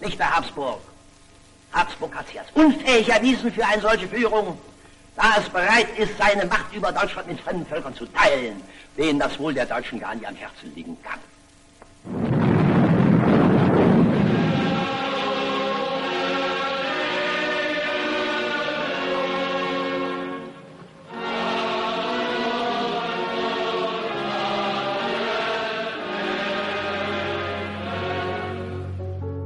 Nicht 0.00 0.18
bei 0.18 0.24
Habsburg. 0.24 0.80
Habsburg 1.72 2.14
hat 2.14 2.26
sich 2.26 2.40
als 2.40 2.48
unfähig 2.54 3.08
erwiesen 3.08 3.52
für 3.52 3.64
eine 3.64 3.80
solche 3.80 4.08
Führung, 4.08 4.58
da 5.16 5.36
es 5.38 5.48
bereit 5.48 5.86
ist, 5.96 6.18
seine 6.18 6.46
Macht 6.46 6.74
über 6.74 6.90
Deutschland 6.90 7.28
mit 7.28 7.40
fremden 7.40 7.66
Völkern 7.66 7.94
zu 7.94 8.06
teilen, 8.06 8.60
denen 8.96 9.20
das 9.20 9.38
Wohl 9.38 9.54
der 9.54 9.66
Deutschen 9.66 10.00
gar 10.00 10.14
nicht 10.14 10.26
am 10.26 10.34
Herzen 10.34 10.74
liegen 10.74 10.96
kann. 11.02 12.57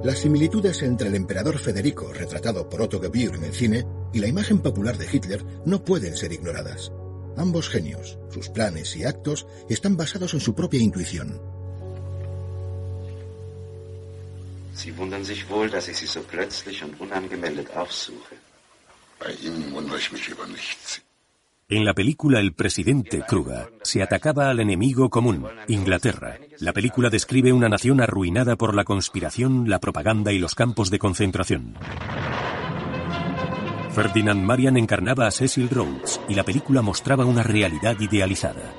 Las 0.05 0.19
similitudes 0.19 0.83
entre 0.83 1.09
el 1.09 1.15
emperador 1.15 1.59
Federico, 1.59 2.13
retratado 2.13 2.69
por 2.69 2.83
Otto 2.83 3.01
Gebühr 3.01 3.37
en 3.37 3.45
el 3.45 3.53
cine, 3.53 3.87
y 4.13 4.19
la 4.19 4.27
imagen 4.27 4.61
popular 4.61 4.99
de 4.99 5.07
Hitler 5.11 5.45
no 5.65 5.85
pueden 5.85 6.17
ser 6.17 6.33
ignoradas. 6.33 6.91
Ambos 7.37 7.69
genios, 7.69 8.19
sus 8.31 8.49
planes 8.49 8.97
y 8.97 9.05
actos 9.05 9.47
están 9.69 9.97
basados 9.97 10.35
en 10.35 10.41
su 10.41 10.55
propia 10.55 10.81
intuición. 10.81 11.41
Sie 14.75 14.91
wundern 14.97 15.25
sich 15.25 15.49
wohl, 15.49 15.71
dass 15.71 15.87
ich 15.89 15.97
Sie 15.97 16.07
so 16.07 16.23
plötzlich 16.23 16.83
und 16.83 16.99
unangemeldet 17.01 17.71
aufsuche. 17.77 18.35
Bei 19.21 19.33
Ihnen 19.35 19.73
wundere 19.73 19.99
ich 19.99 20.11
mich 20.11 20.29
über 20.29 20.47
nichts. 20.49 21.01
En 21.75 21.87
la 21.87 21.95
película 21.95 22.39
El 22.39 22.53
presidente 22.53 23.23
Kruger 23.27 23.73
se 23.83 24.03
atacaba 24.03 24.51
al 24.51 24.61
enemigo 24.61 25.09
común, 25.09 25.49
Inglaterra. 25.69 26.37
La 26.59 26.75
película 26.75 27.09
describe 27.09 27.51
una 27.51 27.71
nación 27.71 28.03
arruinada 28.03 28.57
por 28.57 28.75
la 28.75 28.85
conspiración, 28.85 29.71
la 29.71 29.79
propaganda 29.79 30.33
y 30.33 30.39
los 30.39 30.55
campos 30.55 30.91
de 30.91 30.99
concentración. 30.99 31.79
Ferdinand 33.95 34.45
Marian 34.45 34.77
encarnaba 34.77 35.27
a 35.27 35.31
Cecil 35.31 35.71
Rhodes 35.71 36.21
y 36.29 36.35
la 36.35 36.43
película 36.43 36.83
mostraba 36.83 37.25
una 37.25 37.43
realidad 37.43 37.99
idealizada. 37.99 38.71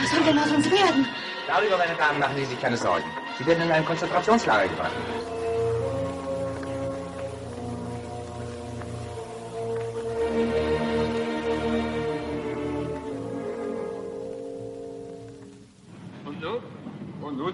Was 0.00 0.10
soll 0.10 0.24
denn 0.24 0.38
aus 0.38 0.52
uns 0.52 0.70
werden? 0.70 1.06
Darüber, 1.46 1.76
meine 1.76 1.98
Damen, 1.98 2.18
machen 2.18 2.36
Sie 2.36 2.46
sich 2.46 2.60
keine 2.62 2.78
Sorgen. 2.78 3.04
Sie 3.36 3.44
werden 3.44 3.64
in 3.64 3.72
ein 3.72 3.84
Konzentrationslager 3.84 4.68
gebracht. 4.68 5.35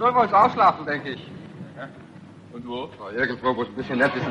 Irgendwo 0.00 0.36
ausschlafen, 0.36 0.86
denke 0.86 1.10
ich. 1.10 1.30
Und 2.52 2.66
wo? 2.66 2.88
Oh, 3.00 3.10
irgendwo, 3.16 3.56
wo 3.56 3.62
es 3.62 3.68
ein 3.68 3.74
bisschen 3.74 3.98
nett 3.98 4.12
ist. 4.14 4.26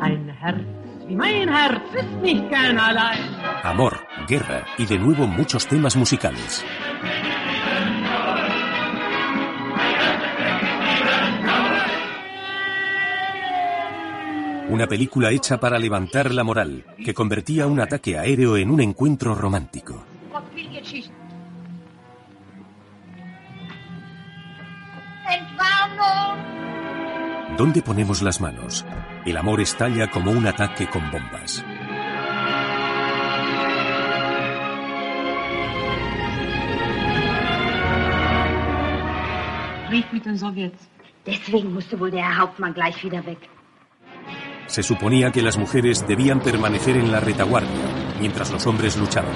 Ein 0.00 0.28
Herz 0.28 0.78
wie 1.08 1.16
mein 1.16 1.48
Herz 1.48 1.82
ist 1.94 2.22
nicht 2.22 2.48
gern 2.50 2.78
allein. 2.78 3.18
Amor, 3.62 3.94
guerra 4.28 4.66
y 4.76 4.84
de 4.84 4.98
nuevo 4.98 5.26
muchos 5.26 5.66
temas 5.66 5.96
musicales. 5.96 6.62
Una 14.68 14.86
película 14.86 15.30
hecha 15.30 15.58
para 15.58 15.78
levantar 15.78 16.30
la 16.30 16.44
moral, 16.44 16.84
que 17.02 17.14
convertía 17.14 17.66
un 17.66 17.80
ataque 17.80 18.18
aéreo 18.18 18.58
en 18.58 18.70
un 18.70 18.82
encuentro 18.82 19.34
romántico. 19.34 20.04
¿Dónde 27.58 27.82
ponemos 27.82 28.22
las 28.22 28.40
manos? 28.40 28.86
El 29.26 29.36
amor 29.36 29.60
estalla 29.60 30.10
como 30.10 30.30
un 30.30 30.46
ataque 30.46 30.86
con 30.86 31.10
bombas. 31.10 31.64
Krieg 39.88 40.06
mit 40.12 40.24
den 40.24 40.38
Sowjets. 40.38 40.88
Deswegen 41.26 41.74
musste 41.74 41.98
wohl 41.98 42.12
der 42.12 42.20
Herr 42.20 42.38
Hauptmann 42.38 42.72
gleich 42.72 43.02
wieder 43.02 43.26
weg. 43.26 43.38
Se 44.66 44.82
suponía 44.82 45.32
que 45.32 45.42
las 45.42 45.58
mujeres 45.58 46.06
debían 46.06 46.40
permanecer 46.40 46.96
en 46.96 47.10
la 47.10 47.18
retaguardia, 47.18 48.14
mientras 48.20 48.52
los 48.52 48.66
hombres 48.66 48.96
luchaban. 48.96 49.34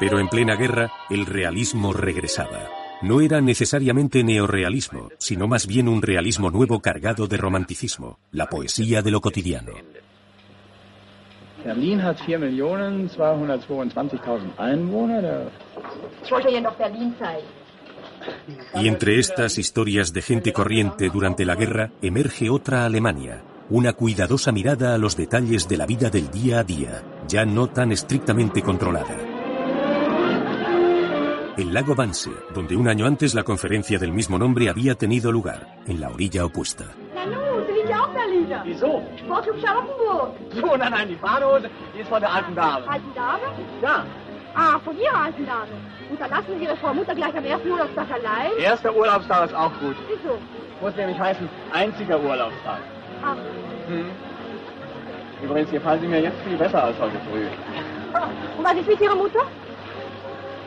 Pero 0.00 0.18
en 0.18 0.28
plena 0.28 0.56
guerra, 0.56 0.90
el 1.10 1.26
realismo 1.26 1.92
regresaba. 1.92 2.68
No 3.02 3.20
era 3.20 3.40
necesariamente 3.40 4.24
neorrealismo, 4.24 5.10
sino 5.18 5.46
más 5.46 5.66
bien 5.66 5.88
un 5.88 6.02
realismo 6.02 6.50
nuevo 6.50 6.80
cargado 6.80 7.26
de 7.26 7.36
romanticismo, 7.36 8.18
la 8.32 8.46
poesía 8.46 9.02
de 9.02 9.10
lo 9.10 9.20
cotidiano. 9.20 9.72
Berlin 11.64 12.00
hat 12.00 12.18
4.222.000 12.18 14.58
Einwohner. 14.58 15.22
Der 15.22 15.50
Ich 16.22 16.30
wollte 16.30 16.52
ja 16.52 16.60
noch 16.60 16.76
Berlin 16.76 17.14
zeigen. 17.18 17.64
Y 18.74 18.88
entre 18.88 19.18
estas 19.18 19.58
historias 19.58 20.12
de 20.12 20.22
gente 20.22 20.52
corriente 20.52 21.10
durante 21.10 21.44
la 21.44 21.56
guerra 21.56 21.90
emerge 22.02 22.50
otra 22.50 22.84
Alemania, 22.84 23.42
una 23.70 23.92
cuidadosa 23.92 24.52
mirada 24.52 24.94
a 24.94 24.98
los 24.98 25.16
detalles 25.16 25.68
de 25.68 25.76
la 25.76 25.86
vida 25.86 26.10
del 26.10 26.30
día 26.30 26.60
a 26.60 26.64
día, 26.64 27.02
ya 27.28 27.44
no 27.44 27.68
tan 27.68 27.92
estrictamente 27.92 28.62
controlada. 28.62 29.16
El 31.56 31.72
lago 31.72 31.94
Wannsee, 31.94 32.32
donde 32.52 32.74
un 32.74 32.88
año 32.88 33.06
antes 33.06 33.32
la 33.32 33.44
conferencia 33.44 33.96
del 33.96 34.12
mismo 34.12 34.36
nombre 34.38 34.68
había 34.68 34.96
tenido 34.96 35.30
lugar, 35.30 35.78
en 35.86 36.00
la 36.00 36.10
orilla 36.10 36.44
opuesta. 36.44 36.84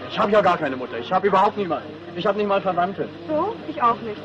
Ich 0.10 0.20
habe 0.20 0.32
ja 0.32 0.42
gar 0.42 0.58
keine 0.58 0.76
Mutter. 0.76 0.98
Ich 0.98 1.12
habe 1.12 1.28
überhaupt 1.28 1.58
niemanden. 1.58 1.90
Ich 2.16 2.26
habe 2.26 2.38
nicht 2.38 2.48
mal 2.48 2.62
Verwandte. 2.62 3.08
So? 3.28 3.56
Ich 3.68 3.82
auch 3.82 4.00
nicht. 4.02 4.22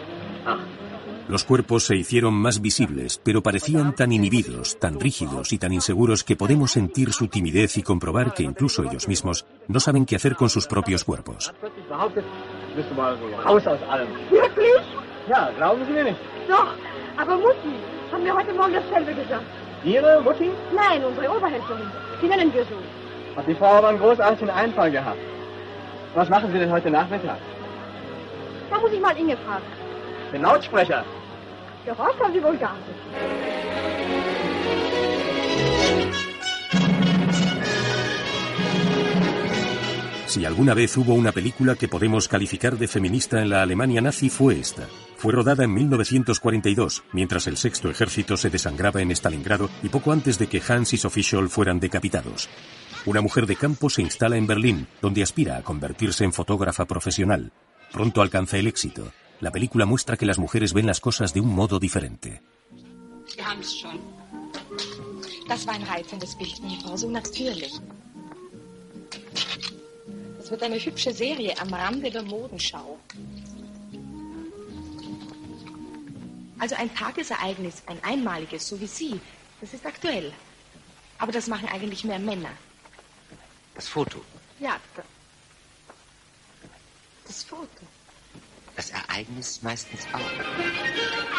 Los 1.28 1.44
cuerpos 1.44 1.86
se 1.86 1.96
hicieron 1.96 2.34
más 2.34 2.60
visibles, 2.60 3.20
pero 3.22 3.42
parecían 3.42 3.94
tan 3.94 4.12
inhibidos, 4.12 4.78
tan 4.78 4.98
rígidos 4.98 5.52
y 5.52 5.58
tan 5.58 5.72
inseguros 5.72 6.24
que 6.24 6.36
podemos 6.36 6.72
sentir 6.72 7.12
su 7.12 7.28
timidez 7.28 7.78
y 7.78 7.82
comprobar 7.82 8.34
que 8.34 8.42
incluso 8.42 8.82
ellos 8.82 9.08
mismos 9.08 9.46
no 9.68 9.80
saben 9.80 10.04
qué 10.04 10.16
hacer 10.16 10.34
con 10.36 10.50
sus 10.50 10.66
propios 10.66 11.04
cuerpos. 11.04 11.54
Ihre 19.84 20.20
Mutti? 20.20 20.50
Nein, 20.74 21.04
unsere 21.04 21.28
Oberhälterin. 21.28 21.90
Die 22.20 22.28
nennen 22.28 22.52
wir 22.52 22.64
so. 22.64 22.76
Hat 23.36 23.46
die 23.48 23.54
Frau 23.54 23.78
aber 23.78 23.88
einen 23.88 23.98
großartigen 23.98 24.50
Einfall 24.50 24.90
gehabt. 24.90 25.18
Was 26.14 26.28
machen 26.28 26.52
Sie 26.52 26.58
denn 26.58 26.70
heute 26.70 26.90
Nachmittag? 26.90 27.38
Da 28.70 28.78
muss 28.78 28.92
ich 28.92 29.00
mal 29.00 29.16
Inge 29.16 29.36
fragen. 29.38 29.64
Den 30.32 30.42
Lautsprecher. 30.42 31.04
Geraucht 31.86 32.20
haben 32.22 32.32
sie 32.32 32.42
wohl 32.42 32.56
gar 32.58 32.74
nicht. 32.74 34.02
Si 40.26 40.46
alguna 40.46 40.72
vez 40.72 40.96
hubo 40.96 41.12
una 41.12 41.32
película 41.32 41.74
que 41.74 41.88
podemos 41.88 42.26
calificar 42.26 42.78
de 42.78 42.88
feminista 42.88 43.42
en 43.42 43.50
la 43.50 43.60
Alemania 43.60 44.00
nazi 44.00 44.30
fue 44.30 44.58
esta. 44.58 44.88
Fue 45.18 45.32
rodada 45.32 45.64
en 45.64 45.74
1942, 45.74 47.04
mientras 47.12 47.46
el 47.46 47.58
sexto 47.58 47.90
ejército 47.90 48.38
se 48.38 48.48
desangraba 48.48 49.02
en 49.02 49.10
Stalingrado 49.10 49.68
y 49.82 49.88
poco 49.90 50.10
antes 50.10 50.38
de 50.38 50.46
que 50.46 50.62
Hans 50.66 50.94
y 50.94 50.96
Sophie 50.96 51.22
Scholl 51.22 51.50
fueran 51.50 51.80
decapitados. 51.80 52.48
Una 53.04 53.20
mujer 53.20 53.46
de 53.46 53.56
campo 53.56 53.90
se 53.90 54.00
instala 54.00 54.36
en 54.36 54.46
Berlín, 54.46 54.86
donde 55.00 55.24
aspira 55.24 55.56
a 55.56 55.62
convertirse 55.62 56.22
en 56.22 56.32
fotógrafa 56.32 56.84
profesional. 56.84 57.50
Pronto 57.90 58.22
alcanza 58.22 58.58
el 58.58 58.68
éxito. 58.68 59.12
La 59.40 59.50
película 59.50 59.86
muestra 59.86 60.16
que 60.16 60.24
las 60.24 60.38
mujeres 60.38 60.72
ven 60.72 60.86
las 60.86 61.00
cosas 61.00 61.34
de 61.34 61.40
un 61.40 61.48
modo 61.48 61.80
diferente. 61.80 62.40
Es. 63.26 63.84
Das. 65.48 65.66
Das 70.38 70.50
wird 70.50 70.62
eine 70.62 70.78
hübsche 70.78 71.12
Serie 71.12 71.58
am 71.58 71.74
Rande 71.74 72.08
der 72.08 72.22
Modenschau. 72.22 72.98
Also 76.60 76.76
ein 76.76 76.94
Tagesereignis, 76.94 77.82
ein 77.86 77.98
einmaliges, 78.04 78.68
so 78.68 78.80
wie 78.80 78.86
Sie, 78.86 79.20
das 79.60 79.74
ist 79.74 79.84
aktuell. 79.84 80.32
Aber 81.18 81.32
das 81.32 81.48
machen 81.48 81.68
eigentlich 81.68 82.04
mehr 82.04 82.20
Männer. 82.20 82.50
Das 83.74 83.88
Foto, 83.88 84.24
Ja, 84.60 84.78
da- 84.96 85.02
das 87.26 87.42
Foto. 87.42 87.68
das 88.76 88.90
Ereignis 88.90 89.60
meistens 89.62 90.02
auch. 90.12 91.32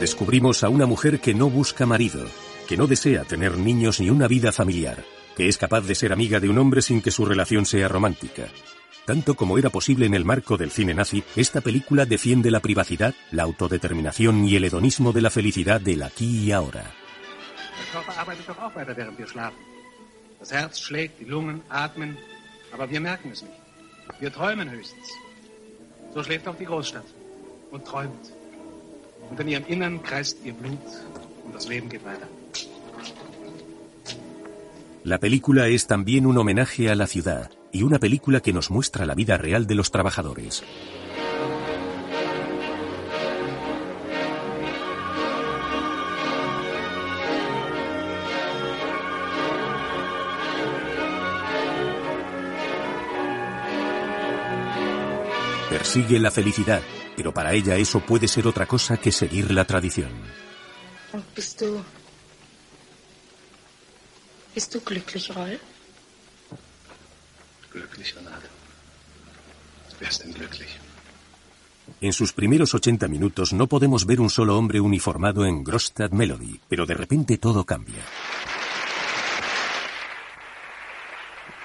Descubrimos 0.00 0.62
a 0.62 0.68
una 0.68 0.86
mujer 0.86 1.18
que 1.20 1.34
no 1.34 1.50
busca 1.50 1.84
marido, 1.84 2.26
que 2.68 2.76
no 2.76 2.86
desea 2.86 3.24
tener 3.24 3.56
niños 3.56 3.98
ni 3.98 4.10
una 4.10 4.28
vida 4.28 4.52
familiar, 4.52 5.02
que 5.34 5.48
es 5.48 5.56
capaz 5.56 5.80
de 5.80 5.94
ser 5.94 6.12
amiga 6.12 6.38
de 6.38 6.50
un 6.50 6.58
hombre 6.58 6.82
sin 6.82 7.00
que 7.00 7.10
su 7.10 7.24
relación 7.24 7.64
sea 7.64 7.88
romántica. 7.88 8.44
Tanto 9.06 9.36
como 9.36 9.56
era 9.56 9.70
posible 9.70 10.04
en 10.04 10.12
el 10.12 10.26
marco 10.26 10.58
del 10.58 10.70
cine 10.70 10.92
nazi, 10.92 11.24
esta 11.34 11.62
película 11.62 12.04
defiende 12.04 12.50
la 12.50 12.60
privacidad, 12.60 13.14
la 13.30 13.44
autodeterminación 13.44 14.44
y 14.44 14.56
el 14.56 14.66
hedonismo 14.66 15.14
de 15.14 15.22
la 15.22 15.30
felicidad 15.30 15.80
del 15.80 16.02
aquí 16.02 16.44
y 16.44 16.52
ahora. 16.52 16.84
Und 29.30 29.40
in 29.40 29.48
ihrem 29.48 29.64
Innern 29.66 30.02
kreist 30.02 30.38
ihr 30.42 30.54
Blut 30.54 30.80
und 31.44 31.54
das 31.54 31.68
Leben 31.68 31.90
geht 31.90 32.02
weiter. 32.02 32.26
La 35.04 35.18
película 35.18 35.68
es 35.68 35.86
también 35.86 36.26
un 36.26 36.36
homenaje 36.38 36.90
a 36.90 36.94
la 36.94 37.06
ciudad 37.06 37.50
y 37.72 37.82
una 37.82 37.98
película 37.98 38.40
que 38.40 38.52
nos 38.52 38.70
muestra 38.70 39.06
la 39.06 39.14
vida 39.14 39.38
real 39.38 39.66
de 39.66 39.74
los 39.74 39.90
trabajadores. 39.90 40.64
Persigue 55.70 56.18
la 56.18 56.30
felicidad, 56.30 56.82
pero 57.16 57.32
para 57.32 57.52
ella 57.52 57.76
eso 57.76 58.00
puede 58.00 58.26
ser 58.26 58.46
otra 58.48 58.66
cosa 58.66 58.96
que 58.96 59.12
seguir 59.12 59.52
la 59.52 59.64
tradición. 59.64 60.10
Und 61.12 61.24
bist 61.34 61.60
du. 61.62 61.82
Bist 64.58 64.74
du 64.74 64.80
glücklich, 64.80 65.26
Rolf? 65.36 65.60
Glücklich, 67.70 68.16
Renate. 68.16 68.48
Wer 70.00 70.08
ist 70.08 70.20
denn 70.24 70.34
glücklich? 70.34 70.72
En 72.00 72.12
sus 72.12 72.32
primeros 72.32 72.74
80 72.74 73.08
minutos 73.08 73.52
no 73.52 73.68
podemos 73.68 74.04
ver 74.04 74.18
un 74.18 74.30
solo 74.30 74.56
hombre 74.58 74.80
uniformado 74.80 75.44
en 75.44 75.62
Grostad 75.62 76.10
Melody, 76.10 76.58
pero 76.68 76.86
de 76.86 76.94
repente 76.94 77.38
todo 77.38 77.64
cambia. 77.64 78.02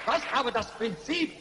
Was 0.06 0.22
aber 0.32 0.52
das 0.52 0.70
Prinzip 0.78 1.32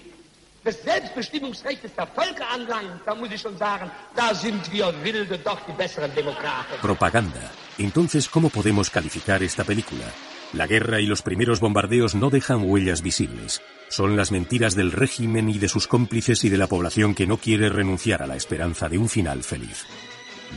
des 0.65 0.81
Selbstbestimmungsrechts 0.81 1.93
der 1.95 2.07
Völker 2.07 2.49
anlangt, 2.49 3.05
da 3.05 3.13
muss 3.13 3.29
ich 3.31 3.41
schon 3.41 3.59
sagen, 3.59 3.91
da 4.15 4.33
sind 4.33 4.71
wir 4.71 4.91
Wilde 5.03 5.37
doch 5.37 5.61
die 5.67 5.73
besseren 5.73 6.11
Demokraten. 6.15 6.73
Propaganda. 6.81 7.51
Entonces, 7.77 8.27
¿cómo 8.27 8.49
podemos 8.49 8.89
calificar 8.89 9.43
esta 9.43 9.63
película? 9.63 10.07
La 10.53 10.67
guerra 10.67 11.01
y 11.01 11.07
los 11.07 11.23
primeros 11.23 11.59
bombardeos 11.59 12.13
no 12.13 12.29
dejan 12.29 12.61
huellas 12.63 13.01
visibles. 13.01 13.63
Son 13.89 14.15
las 14.15 14.31
mentiras 14.31 14.75
del 14.75 14.91
régimen 14.91 15.49
y 15.49 15.57
de 15.57 15.67
sus 15.67 15.87
cómplices 15.87 16.43
y 16.43 16.49
de 16.49 16.57
la 16.57 16.67
población 16.67 17.15
que 17.15 17.25
no 17.25 17.37
quiere 17.37 17.69
renunciar 17.69 18.21
a 18.21 18.27
la 18.27 18.35
esperanza 18.35 18.87
de 18.87 18.99
un 18.99 19.09
final 19.09 19.43
feliz. 19.43 19.85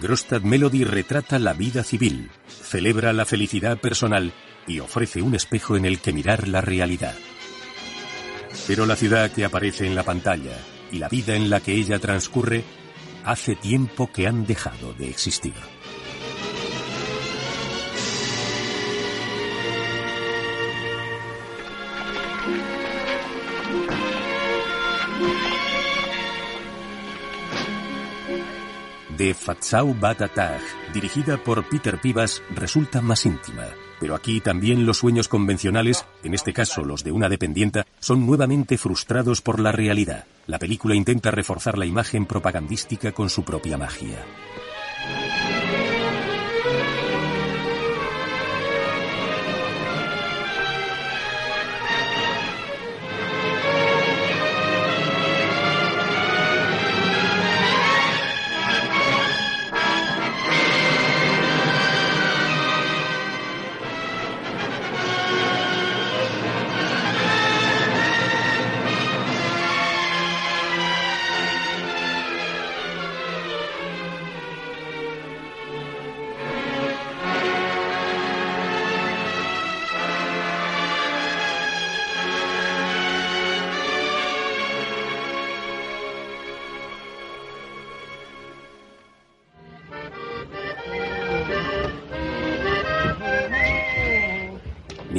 Grostad 0.03 0.43
Melody 0.43 0.85
retrata 0.85 1.39
la 1.39 1.55
vida 1.55 1.83
civil, 1.83 2.31
celebra 2.47 3.15
la 3.15 3.25
felicidad 3.25 3.79
personal 3.79 4.35
y 4.67 4.81
ofrece 4.81 5.23
un 5.23 5.35
espejo 5.35 5.79
en 5.79 5.87
el 5.87 6.01
que 6.01 6.13
mirar 6.13 6.47
la 6.47 6.61
realidad. 6.61 7.15
Pero 8.67 8.85
la 8.85 8.97
ciudad 8.97 9.31
que 9.31 9.47
aparece 9.47 9.87
en 9.87 9.95
la 9.95 10.03
pantalla 10.03 10.59
y 10.93 10.99
la 10.99 11.09
vida 11.09 11.35
en 11.35 11.49
la 11.49 11.61
que 11.61 11.73
ella 11.73 11.99
transcurre 11.99 12.65
hace 13.25 13.57
tiempo 13.57 14.13
que 14.13 14.27
han 14.27 14.45
dejado 14.45 14.93
de 14.93 15.09
existir. 15.09 15.55
De 29.17 29.33
Fatsau 29.33 29.95
Batatag, 29.95 30.61
dirigida 30.93 31.43
por 31.43 31.67
Peter 31.69 31.99
Pivas, 31.99 32.43
resulta 32.55 33.01
más 33.01 33.25
íntima. 33.25 33.65
Pero 33.99 34.15
aquí 34.15 34.43
también 34.43 34.85
los 34.85 34.99
sueños 34.99 35.27
convencionales, 35.27 36.05
en 36.23 36.35
este 36.35 36.53
caso 36.53 36.85
los 36.85 37.03
de 37.03 37.13
una 37.13 37.31
dependienta, 37.31 37.87
son 37.99 38.27
nuevamente 38.27 38.77
frustrados 38.77 39.41
por 39.41 39.59
la 39.59 39.73
realidad. 39.73 40.27
La 40.47 40.59
película 40.59 40.95
intenta 40.95 41.31
reforzar 41.31 41.79
la 41.79 41.87
imagen 41.87 42.27
propagandística 42.27 43.13
con 43.13 43.31
su 43.31 43.43
propia 43.43 43.79
magia. 43.79 44.23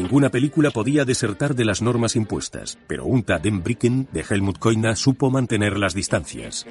Ninguna 0.07 0.29
película 0.29 0.71
podía 0.71 1.03
desertar 1.03 1.53
de 1.53 1.65
las 1.65 1.81
normas 1.81 2.15
impuestas, 2.15 2.77
pero 2.87 3.03
Unta 3.03 3.39
den 3.39 3.61
Bricken 3.61 4.07
de 4.13 4.23
Helmut 4.27 4.57
Koina 4.57 4.95
supo 4.95 5.29
mantener 5.29 5.77
las 5.77 5.93
distancias. 5.93 6.65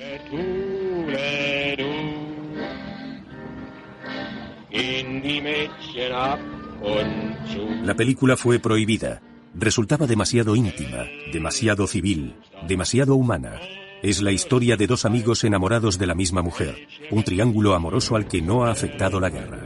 La 7.84 7.94
película 7.94 8.38
fue 8.38 8.58
prohibida. 8.58 9.20
Resultaba 9.54 10.06
demasiado 10.06 10.56
íntima, 10.56 11.04
demasiado 11.30 11.86
civil, 11.86 12.36
demasiado 12.66 13.16
humana. 13.16 13.60
Es 14.02 14.22
la 14.22 14.32
historia 14.32 14.78
de 14.78 14.86
dos 14.86 15.04
amigos 15.04 15.44
enamorados 15.44 15.98
de 15.98 16.06
la 16.06 16.14
misma 16.14 16.40
mujer, 16.40 16.88
un 17.10 17.22
triángulo 17.22 17.74
amoroso 17.74 18.16
al 18.16 18.28
que 18.28 18.40
no 18.40 18.64
ha 18.64 18.70
afectado 18.70 19.20
la 19.20 19.28
guerra. 19.28 19.60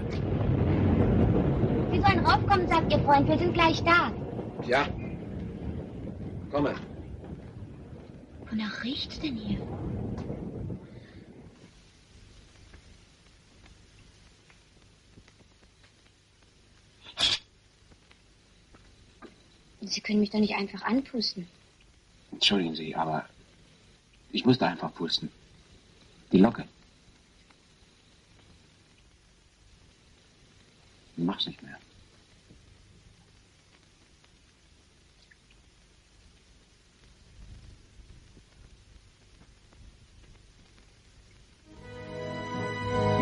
Freund. 3.11 3.29
Wir 3.29 3.39
sind 3.39 3.55
gleich 3.55 3.83
da. 3.83 4.13
Ja. 4.69 4.89
Komme. 6.53 6.77
Wonach 8.49 8.85
riecht's 8.85 9.19
denn 9.19 9.35
hier? 9.35 9.59
Sie 19.81 20.01
können 20.03 20.21
mich 20.21 20.31
doch 20.31 20.39
nicht 20.39 20.55
einfach 20.55 20.83
anpusten. 20.83 21.49
Entschuldigen 22.31 22.77
Sie, 22.77 22.95
aber 22.95 23.29
ich 24.31 24.45
musste 24.45 24.69
einfach 24.69 24.95
pusten. 24.95 25.33
Die 26.31 26.39
Locke. 26.39 26.65
Mach's 31.17 31.47
nicht 31.47 31.61
mehr. 31.61 31.77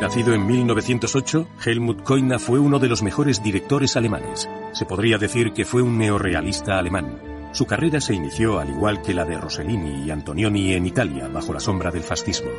Nacido 0.00 0.32
en 0.32 0.46
1908, 0.46 1.48
Helmut 1.64 2.04
Koina 2.04 2.38
fue 2.38 2.60
uno 2.60 2.78
de 2.78 2.88
los 2.88 3.02
mejores 3.02 3.42
directores 3.42 3.96
alemanes. 3.96 4.48
Se 4.72 4.86
podría 4.86 5.18
decir 5.18 5.52
que 5.52 5.64
fue 5.64 5.82
un 5.82 5.98
neorrealista 5.98 6.78
alemán. 6.78 7.18
Su 7.52 7.66
carrera 7.66 8.00
se 8.00 8.14
inició 8.14 8.60
al 8.60 8.70
igual 8.70 9.02
que 9.02 9.12
la 9.12 9.24
de 9.24 9.36
Rossellini 9.36 10.04
y 10.04 10.10
Antonioni 10.12 10.72
en 10.74 10.86
Italia, 10.86 11.26
bajo 11.26 11.52
la 11.52 11.58
sombra 11.58 11.90
del 11.90 12.04
fascismo. 12.04 12.50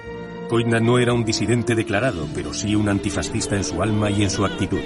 Koina 0.50 0.82
no 0.82 1.00
era 1.00 1.14
un 1.14 1.24
disidente 1.24 1.76
declarado, 1.76 2.28
pero 2.36 2.54
sí 2.54 2.76
un 2.76 2.90
antifascista 2.90 3.56
en 3.56 3.64
su 3.64 3.82
alma 3.82 4.12
y 4.12 4.24
en 4.24 4.30
su 4.30 4.44
actitud. 4.44 4.82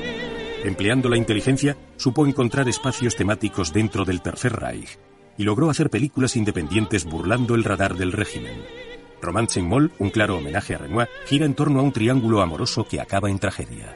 Empleando 0.63 1.09
la 1.09 1.17
inteligencia, 1.17 1.75
supo 1.97 2.27
encontrar 2.27 2.69
espacios 2.69 3.15
temáticos 3.15 3.73
dentro 3.73 4.05
del 4.05 4.21
Tercer 4.21 4.53
Reich 4.53 4.99
y 5.37 5.43
logró 5.43 5.71
hacer 5.71 5.89
películas 5.89 6.35
independientes 6.35 7.05
burlando 7.05 7.55
el 7.55 7.63
radar 7.63 7.95
del 7.95 8.11
régimen. 8.11 8.92
Romance 9.23 9.59
en 9.59 9.67
Moll, 9.67 9.91
un 9.97 10.11
claro 10.11 10.37
homenaje 10.37 10.75
a 10.75 10.77
Renoir, 10.77 11.09
gira 11.25 11.45
en 11.45 11.55
torno 11.55 11.79
a 11.79 11.83
un 11.83 11.91
triángulo 11.91 12.41
amoroso 12.41 12.85
que 12.85 13.01
acaba 13.01 13.29
en 13.29 13.39
tragedia. 13.39 13.95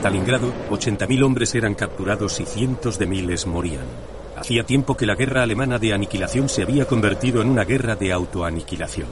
Stalingrado, 0.00 0.50
80.000 0.70 1.22
hombres 1.22 1.54
eran 1.54 1.74
capturados 1.74 2.40
y 2.40 2.46
cientos 2.46 2.98
de 2.98 3.04
miles 3.04 3.46
morían. 3.46 3.84
Hacía 4.34 4.64
tiempo 4.64 4.96
que 4.96 5.04
la 5.04 5.14
guerra 5.14 5.42
alemana 5.42 5.78
de 5.78 5.92
aniquilación 5.92 6.48
se 6.48 6.62
había 6.62 6.86
convertido 6.86 7.42
en 7.42 7.50
una 7.50 7.64
guerra 7.64 7.96
de 7.96 8.10
autoaniquilación. 8.10 9.08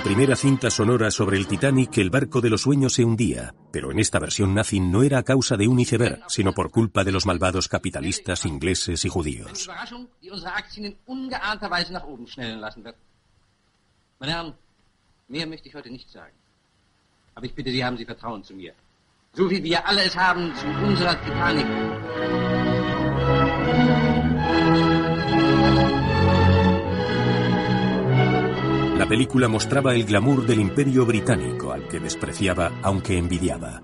La 0.00 0.04
primera 0.04 0.34
cinta 0.34 0.70
sonora 0.70 1.10
sobre 1.10 1.36
el 1.36 1.46
Titanic, 1.46 1.98
el 1.98 2.08
barco 2.08 2.40
de 2.40 2.48
los 2.48 2.62
sueños 2.62 2.94
se 2.94 3.04
hundía, 3.04 3.54
pero 3.70 3.92
en 3.92 3.98
esta 3.98 4.18
versión 4.18 4.54
nazi 4.54 4.80
no 4.80 5.02
era 5.02 5.18
a 5.18 5.24
causa 5.24 5.58
de 5.58 5.68
un 5.68 5.78
iceberg, 5.78 6.22
sino 6.26 6.54
por 6.54 6.70
culpa 6.70 7.04
de 7.04 7.12
los 7.12 7.26
malvados 7.26 7.68
capitalistas 7.68 8.46
ingleses 8.46 9.04
y 9.04 9.10
judíos. 9.10 9.68
Titanic. 21.20 21.66
Película 29.10 29.48
mostraba 29.48 29.92
el 29.92 30.04
glamour 30.04 30.46
del 30.46 30.60
imperio 30.60 31.04
británico, 31.04 31.72
al 31.72 31.88
que 31.88 31.98
despreciaba 31.98 32.78
aunque 32.80 33.18
envidiaba. 33.18 33.82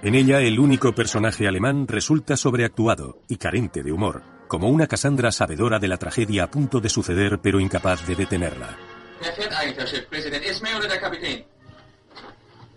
En 0.00 0.14
ella, 0.14 0.40
el 0.42 0.60
único 0.60 0.94
personaje 0.94 1.48
alemán 1.48 1.88
resulta 1.88 2.36
sobreactuado 2.36 3.24
y 3.28 3.38
carente 3.38 3.82
de 3.82 3.90
humor, 3.90 4.22
como 4.46 4.68
una 4.68 4.86
Cassandra 4.86 5.32
sabedora 5.32 5.80
de 5.80 5.88
la 5.88 5.96
tragedia 5.96 6.44
a 6.44 6.50
punto 6.52 6.78
de 6.78 6.88
suceder 6.88 7.40
pero 7.42 7.58
incapaz 7.58 8.06
de 8.06 8.14
detenerla. 8.14 8.95
Wer 9.26 9.32
fährt 9.34 9.58
eigentlich 9.58 9.76
das 9.76 9.90
Schiff? 9.90 10.08
Präsident 10.08 10.44
Ismay 10.44 10.72
oder 10.76 10.86
der 10.86 10.98
Kapitän? 10.98 11.44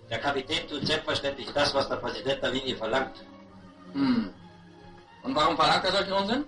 Der 0.09 0.17
Kapitän 0.17 0.67
tut 0.67 0.83
selbstverständlich 0.83 1.47
das, 1.53 1.75
was 1.75 1.87
der 1.87 1.97
Präsident 1.97 2.41
der 2.41 2.49
Linie 2.49 2.75
verlangt. 2.75 3.17
Hm. 3.93 4.33
Und 5.21 5.35
warum 5.35 5.55
verlangt 5.55 5.85
er 5.85 5.91
solchen 5.91 6.13
Unsinn? 6.13 6.45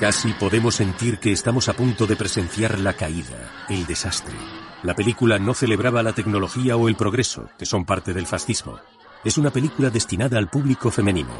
Casi 0.00 0.32
podemos 0.32 0.76
sentir 0.76 1.18
que 1.18 1.30
estamos 1.30 1.68
a 1.68 1.74
punto 1.74 2.06
de 2.06 2.16
presenciar 2.16 2.80
la 2.80 2.94
caída, 2.94 3.66
el 3.68 3.84
desastre. 3.84 4.34
La 4.82 4.94
película 4.94 5.38
no 5.38 5.52
celebraba 5.52 6.02
la 6.02 6.14
tecnología 6.14 6.74
o 6.74 6.88
el 6.88 6.96
progreso, 6.96 7.50
que 7.58 7.66
son 7.66 7.84
parte 7.84 8.14
del 8.14 8.26
fascismo. 8.26 8.78
Es 9.24 9.36
una 9.36 9.50
película 9.50 9.90
destinada 9.90 10.38
al 10.38 10.48
público 10.48 10.90
femenino. 10.90 11.34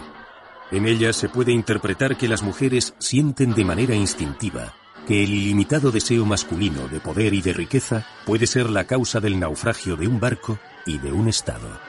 En 0.70 0.86
ella 0.86 1.14
se 1.14 1.30
puede 1.30 1.52
interpretar 1.52 2.18
que 2.18 2.28
las 2.28 2.42
mujeres 2.42 2.92
sienten 2.98 3.54
de 3.54 3.64
manera 3.64 3.94
instintiva 3.94 4.74
que 5.06 5.24
el 5.24 5.30
ilimitado 5.30 5.90
deseo 5.90 6.26
masculino 6.26 6.86
de 6.86 7.00
poder 7.00 7.32
y 7.32 7.40
de 7.40 7.54
riqueza 7.54 8.06
puede 8.26 8.46
ser 8.46 8.68
la 8.68 8.84
causa 8.84 9.20
del 9.20 9.40
naufragio 9.40 9.96
de 9.96 10.06
un 10.06 10.20
barco 10.20 10.58
y 10.84 10.98
de 10.98 11.10
un 11.10 11.28
Estado. 11.28 11.80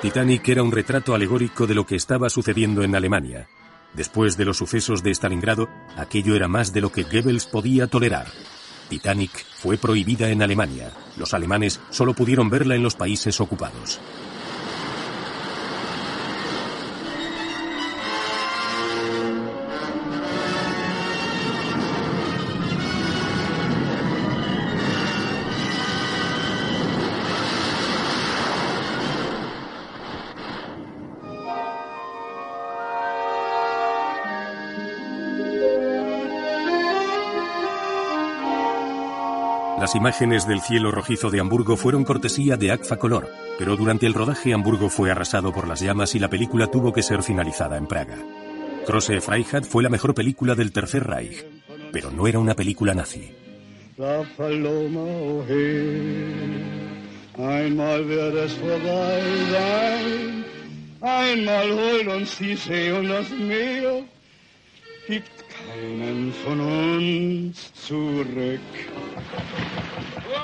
Titanic 0.00 0.48
era 0.48 0.62
un 0.62 0.72
retrato 0.72 1.14
alegórico 1.14 1.66
de 1.66 1.74
lo 1.74 1.84
que 1.84 1.96
estaba 1.96 2.30
sucediendo 2.30 2.82
en 2.82 2.96
Alemania. 2.96 3.46
Después 3.94 4.36
de 4.36 4.44
los 4.44 4.58
sucesos 4.58 5.02
de 5.02 5.10
Stalingrado, 5.10 5.68
aquello 5.96 6.36
era 6.36 6.48
más 6.48 6.72
de 6.72 6.80
lo 6.80 6.92
que 6.92 7.02
Goebbels 7.02 7.46
podía 7.46 7.86
tolerar. 7.86 8.26
Titanic 8.88 9.44
fue 9.54 9.76
prohibida 9.76 10.28
en 10.30 10.42
Alemania. 10.42 10.92
Los 11.16 11.34
alemanes 11.34 11.80
solo 11.90 12.14
pudieron 12.14 12.48
verla 12.48 12.74
en 12.74 12.82
los 12.82 12.94
países 12.94 13.40
ocupados. 13.40 14.00
Las 39.88 39.96
imágenes 39.96 40.46
del 40.46 40.60
cielo 40.60 40.90
rojizo 40.90 41.30
de 41.30 41.40
Hamburgo 41.40 41.74
fueron 41.78 42.04
cortesía 42.04 42.58
de 42.58 42.70
Agfa 42.70 42.98
Color, 42.98 43.26
pero 43.58 43.74
durante 43.74 44.04
el 44.04 44.12
rodaje 44.12 44.52
Hamburgo 44.52 44.90
fue 44.90 45.10
arrasado 45.10 45.50
por 45.50 45.66
las 45.66 45.80
llamas 45.80 46.14
y 46.14 46.18
la 46.18 46.28
película 46.28 46.66
tuvo 46.66 46.92
que 46.92 47.02
ser 47.02 47.22
finalizada 47.22 47.78
en 47.78 47.86
Praga. 47.86 48.18
Große 48.86 49.18
Freiheit 49.22 49.64
fue 49.64 49.82
la 49.82 49.88
mejor 49.88 50.12
película 50.12 50.54
del 50.54 50.72
Tercer 50.72 51.04
Reich, 51.04 51.42
pero 51.90 52.10
no 52.10 52.26
era 52.26 52.38
una 52.38 52.54
película 52.54 52.92
nazi. 52.92 53.32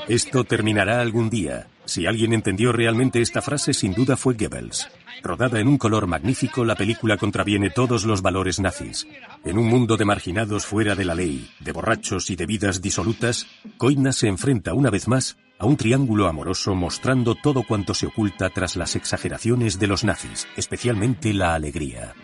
Esto 0.08 0.44
terminará 0.44 1.00
algún 1.00 1.30
día. 1.30 1.66
Si 1.86 2.06
alguien 2.06 2.32
entendió 2.32 2.72
realmente 2.72 3.20
esta 3.20 3.42
frase, 3.42 3.72
sin 3.74 3.94
duda 3.94 4.16
fue 4.16 4.34
Goebbels. 4.34 4.88
Rodada 5.22 5.60
en 5.60 5.68
un 5.68 5.78
color 5.78 6.06
magnífico, 6.06 6.64
la 6.64 6.74
película 6.74 7.16
contraviene 7.16 7.70
todos 7.70 8.04
los 8.04 8.20
valores 8.20 8.60
nazis. 8.60 9.06
En 9.44 9.58
un 9.58 9.66
mundo 9.66 9.96
de 9.96 10.04
marginados 10.04 10.66
fuera 10.66 10.94
de 10.94 11.04
la 11.04 11.14
ley, 11.14 11.50
de 11.60 11.72
borrachos 11.72 12.30
y 12.30 12.36
de 12.36 12.46
vidas 12.46 12.82
disolutas, 12.82 13.46
Koina 13.78 14.12
se 14.12 14.28
enfrenta 14.28 14.74
una 14.74 14.90
vez 14.90 15.08
más 15.08 15.38
a 15.58 15.66
un 15.66 15.76
triángulo 15.76 16.28
amoroso 16.28 16.74
mostrando 16.74 17.34
todo 17.34 17.62
cuanto 17.62 17.94
se 17.94 18.06
oculta 18.06 18.50
tras 18.50 18.76
las 18.76 18.96
exageraciones 18.96 19.78
de 19.78 19.86
los 19.86 20.04
nazis, 20.04 20.46
especialmente 20.56 21.32
la 21.32 21.54
alegría. 21.54 22.14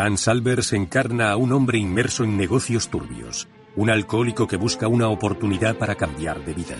Hans 0.00 0.28
Albers 0.28 0.72
encarna 0.72 1.30
a 1.30 1.36
un 1.36 1.52
hombre 1.52 1.76
inmerso 1.76 2.24
en 2.24 2.36
negocios 2.36 2.88
turbios, 2.88 3.48
un 3.76 3.90
alcohólico 3.90 4.46
que 4.46 4.56
busca 4.56 4.88
una 4.88 5.08
oportunidad 5.08 5.76
para 5.76 5.94
cambiar 5.94 6.42
de 6.42 6.54
vida. 6.54 6.76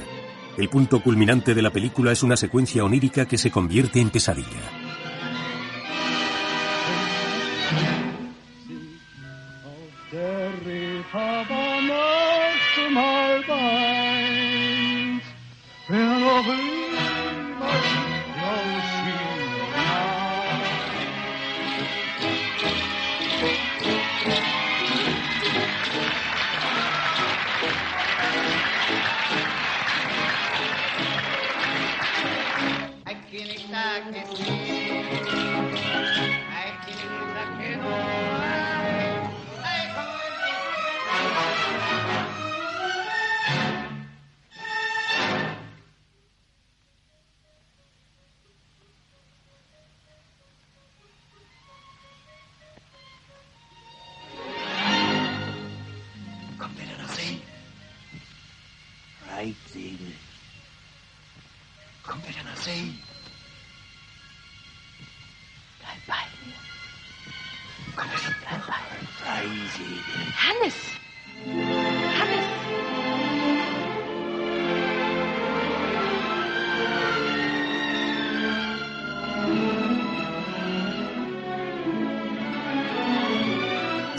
El 0.56 0.70
punto 0.70 1.02
culminante 1.02 1.55
de 1.55 1.60
la 1.60 1.70
película 1.70 2.12
es 2.12 2.22
una 2.22 2.36
secuencia 2.36 2.82
onírica 2.82 3.26
que 3.26 3.36
se 3.36 3.51
convierte 3.51 4.01
en 4.01 4.09
pesadilla. 4.09 4.47
Está 34.09 34.49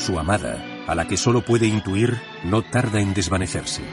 Su 0.01 0.17
amada, 0.17 0.65
a 0.87 0.95
la 0.95 1.07
que 1.07 1.15
solo 1.15 1.41
puede 1.41 1.67
intuir, 1.67 2.17
no 2.43 2.63
tarda 2.63 2.99
en 2.99 3.13
desvanecerse. 3.13 3.83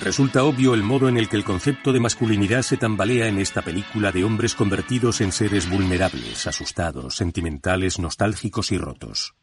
Resulta 0.00 0.44
obvio 0.44 0.74
el 0.74 0.84
modo 0.84 1.08
en 1.08 1.16
el 1.16 1.28
que 1.28 1.36
el 1.36 1.42
concepto 1.42 1.92
de 1.92 1.98
masculinidad 1.98 2.62
se 2.62 2.76
tambalea 2.76 3.26
en 3.26 3.40
esta 3.40 3.60
película 3.60 4.12
de 4.12 4.22
hombres 4.22 4.54
convertidos 4.54 5.20
en 5.20 5.32
seres 5.32 5.68
vulnerables, 5.68 6.46
asustados, 6.46 7.16
sentimentales, 7.16 7.98
nostálgicos 7.98 8.70
y 8.70 8.78
rotos. 8.78 9.34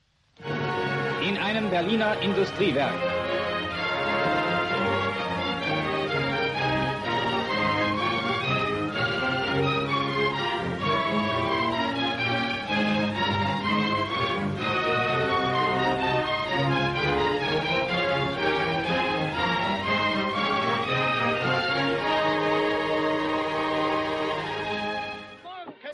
Berliner 1.69 2.23
Industriewerk. 2.23 3.16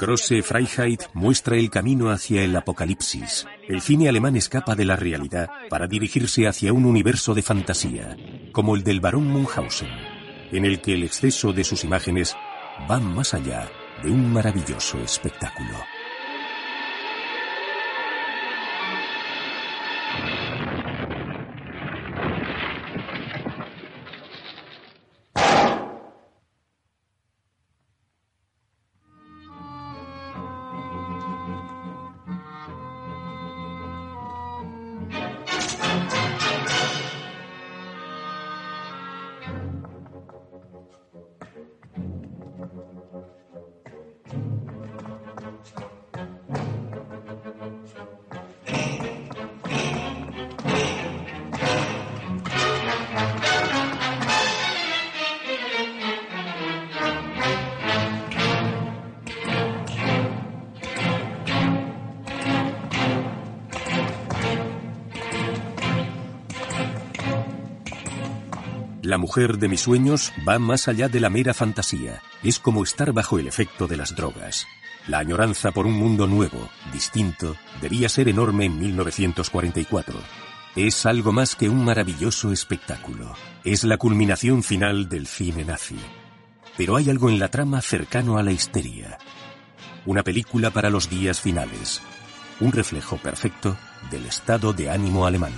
Grosse 0.03 0.43
Freiheit 0.43 1.03
muestra 1.13 1.55
el 1.55 1.69
camino 1.69 2.09
hacia 2.09 2.43
el 2.43 2.53
apocalipsis. 2.57 3.47
El 3.69 3.79
cine 3.79 4.09
alemán 4.09 4.35
escapa 4.35 4.75
de 4.75 4.83
la 4.83 4.97
realidad 4.97 5.49
para 5.69 5.87
dirigirse 5.87 6.45
hacia 6.45 6.73
un 6.73 6.83
universo 6.83 7.33
de 7.33 7.41
fantasía, 7.41 8.17
como 8.51 8.75
el 8.75 8.83
del 8.83 8.99
barón 8.99 9.29
Munchausen, 9.29 9.87
en 10.51 10.65
el 10.65 10.81
que 10.81 10.95
el 10.95 11.03
exceso 11.03 11.53
de 11.53 11.63
sus 11.63 11.85
imágenes 11.85 12.35
va 12.91 12.99
más 12.99 13.33
allá 13.33 13.71
de 14.03 14.11
un 14.11 14.33
maravilloso 14.33 14.97
espectáculo. 14.97 15.92
Mujer 69.33 69.57
de 69.57 69.67
mis 69.67 69.81
sueños 69.81 70.31
va 70.47 70.59
más 70.59 70.87
allá 70.87 71.09
de 71.09 71.19
la 71.19 71.31
mera 71.31 71.55
fantasía. 71.55 72.21
Es 72.43 72.59
como 72.59 72.83
estar 72.83 73.13
bajo 73.13 73.39
el 73.39 73.47
efecto 73.47 73.87
de 73.87 73.97
las 73.97 74.15
drogas. 74.15 74.67
La 75.07 75.17
añoranza 75.17 75.71
por 75.71 75.87
un 75.87 75.93
mundo 75.93 76.27
nuevo, 76.27 76.69
distinto, 76.91 77.55
debía 77.81 78.09
ser 78.09 78.29
enorme 78.29 78.65
en 78.65 78.77
1944. 78.77 80.19
Es 80.75 81.07
algo 81.07 81.31
más 81.31 81.55
que 81.55 81.67
un 81.67 81.83
maravilloso 81.83 82.51
espectáculo. 82.51 83.33
Es 83.63 83.83
la 83.83 83.97
culminación 83.97 84.61
final 84.61 85.09
del 85.09 85.25
cine 85.25 85.65
nazi. 85.65 85.97
Pero 86.77 86.95
hay 86.95 87.09
algo 87.09 87.27
en 87.27 87.39
la 87.39 87.47
trama 87.47 87.81
cercano 87.81 88.37
a 88.37 88.43
la 88.43 88.51
histeria. 88.51 89.17
Una 90.05 90.21
película 90.21 90.69
para 90.69 90.91
los 90.91 91.09
días 91.09 91.41
finales. 91.41 92.03
Un 92.59 92.71
reflejo 92.71 93.17
perfecto 93.17 93.77
del 94.11 94.27
estado 94.27 94.73
de 94.73 94.91
ánimo 94.91 95.25
alemán. 95.25 95.53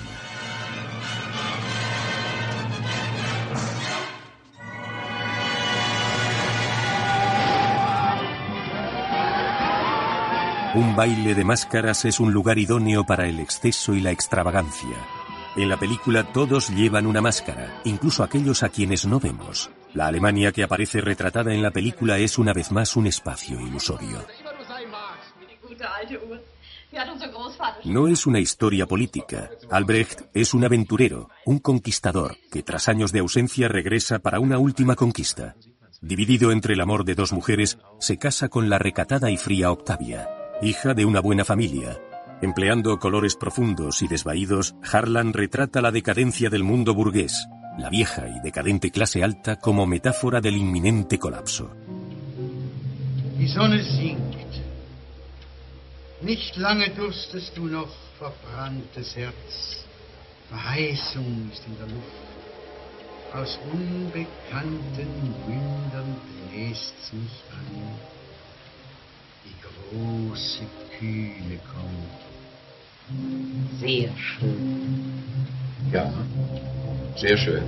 Un 10.75 10.93
baile 10.93 11.33
de 11.33 11.45
máscaras 11.45 12.03
es 12.03 12.19
un 12.19 12.33
lugar 12.33 12.59
idóneo 12.59 13.05
para 13.05 13.29
el 13.29 13.39
exceso 13.39 13.93
y 13.93 14.01
la 14.01 14.11
extravagancia. 14.11 14.97
En 15.55 15.69
la 15.69 15.77
película 15.77 16.33
todos 16.33 16.69
llevan 16.69 17.07
una 17.07 17.21
máscara, 17.21 17.79
incluso 17.85 18.25
aquellos 18.25 18.61
a 18.61 18.67
quienes 18.67 19.05
no 19.05 19.21
vemos. 19.21 19.69
La 19.93 20.07
Alemania 20.07 20.51
que 20.51 20.63
aparece 20.63 20.99
retratada 20.99 21.53
en 21.53 21.63
la 21.63 21.71
película 21.71 22.17
es 22.17 22.37
una 22.37 22.51
vez 22.51 22.73
más 22.73 22.97
un 22.97 23.07
espacio 23.07 23.57
ilusorio. 23.61 24.17
No 27.85 28.09
es 28.09 28.25
una 28.25 28.39
historia 28.39 28.85
política. 28.85 29.51
Albrecht 29.71 30.23
es 30.33 30.53
un 30.53 30.65
aventurero, 30.65 31.29
un 31.45 31.59
conquistador, 31.59 32.35
que 32.51 32.63
tras 32.63 32.89
años 32.89 33.13
de 33.13 33.19
ausencia 33.19 33.69
regresa 33.69 34.19
para 34.19 34.41
una 34.41 34.57
última 34.57 34.97
conquista. 34.97 35.55
Dividido 36.01 36.51
entre 36.51 36.73
el 36.73 36.81
amor 36.81 37.05
de 37.05 37.15
dos 37.15 37.31
mujeres, 37.31 37.77
se 38.01 38.17
casa 38.17 38.49
con 38.49 38.69
la 38.69 38.77
recatada 38.77 39.31
y 39.31 39.37
fría 39.37 39.71
Octavia, 39.71 40.27
hija 40.61 40.93
de 40.93 41.05
una 41.05 41.19
buena 41.19 41.45
familia. 41.45 41.99
Empleando 42.41 42.99
colores 42.99 43.35
profundos 43.35 44.01
y 44.01 44.07
desvaídos, 44.07 44.75
Harlan 44.91 45.33
retrata 45.33 45.81
la 45.81 45.91
decadencia 45.91 46.49
del 46.49 46.63
mundo 46.63 46.93
burgués, 46.93 47.47
la 47.77 47.89
vieja 47.89 48.27
y 48.27 48.39
decadente 48.41 48.91
clase 48.91 49.23
alta 49.23 49.57
como 49.57 49.85
metáfora 49.85 50.41
del 50.41 50.57
inminente 50.57 51.17
colapso. 51.17 51.71
Nicht 56.21 56.57
lange 56.57 56.89
durstest 56.89 57.55
du 57.55 57.67
noch, 57.67 57.93
verbranntes 58.17 59.15
Herz. 59.15 59.85
Verheißung 60.49 61.51
ist 61.53 61.63
in 61.67 61.77
der 61.77 61.87
Luft. 61.87 62.25
Aus 63.33 63.59
unbekannten 63.71 65.35
Mündern 65.45 66.15
bläst's 66.49 67.11
mich 67.13 67.43
an. 67.51 68.24
Große 69.91 70.65
Kühle 70.97 71.59
kommt. 71.71 72.25
Sehr 73.79 74.09
schön. 74.17 75.13
Ja, 75.91 76.11
sehr 77.15 77.37
schön. 77.37 77.63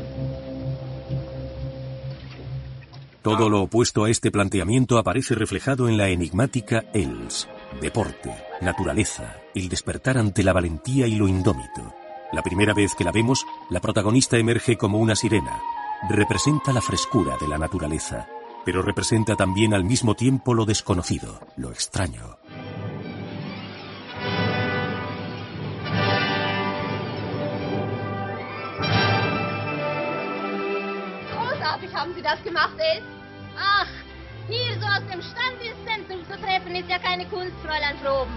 Todo 3.22 3.50
lo 3.50 3.64
opuesto 3.64 4.06
a 4.06 4.10
este 4.10 4.32
planteamiento 4.32 4.98
aparece 4.98 5.36
reflejado 5.36 5.90
en 5.90 5.98
la 5.98 6.08
enigmática 6.08 6.86
Els, 6.94 7.50
deporte, 7.82 8.34
naturaleza, 8.62 9.36
el 9.54 9.68
despertar 9.68 10.18
ante 10.18 10.44
la 10.44 10.54
valentía 10.54 11.08
y 11.08 11.16
lo 11.16 11.28
indómito. 11.28 11.94
La 12.32 12.42
primera 12.42 12.74
vez 12.74 12.96
que 12.96 13.04
la 13.04 13.12
vemos, 13.12 13.46
la 13.70 13.82
protagonista 13.82 14.38
emerge 14.38 14.78
como 14.78 15.00
una 15.00 15.16
sirena. 15.16 15.62
Representa 16.10 16.72
la 16.72 16.82
frescura 16.82 17.36
de 17.40 17.50
la 17.50 17.58
naturaleza, 17.58 18.28
pero 18.66 18.82
representa 18.82 19.36
también 19.36 19.74
al 19.74 19.84
mismo 19.84 20.16
tiempo 20.16 20.54
lo 20.54 20.66
desconocido, 20.66 21.40
lo 21.56 21.72
extraño. 21.72 22.38
Großartig 31.32 31.94
haben 31.94 32.14
Sie 32.16 32.22
das 32.22 32.44
gemacht, 32.44 32.76
Ace. 32.80 33.04
Ach, 33.58 33.88
hier 34.48 34.80
so 34.80 34.86
aus 34.86 35.04
dem 35.12 35.22
Stand 35.22 35.62
ins 35.62 35.84
Zentrum 35.86 36.24
zu 36.26 36.40
treffen, 36.40 36.76
ist 36.76 36.90
ja 36.90 37.00
keine 37.00 37.26
Kunst, 37.28 37.54
Fräulein 37.64 37.98
Proben. 38.04 38.34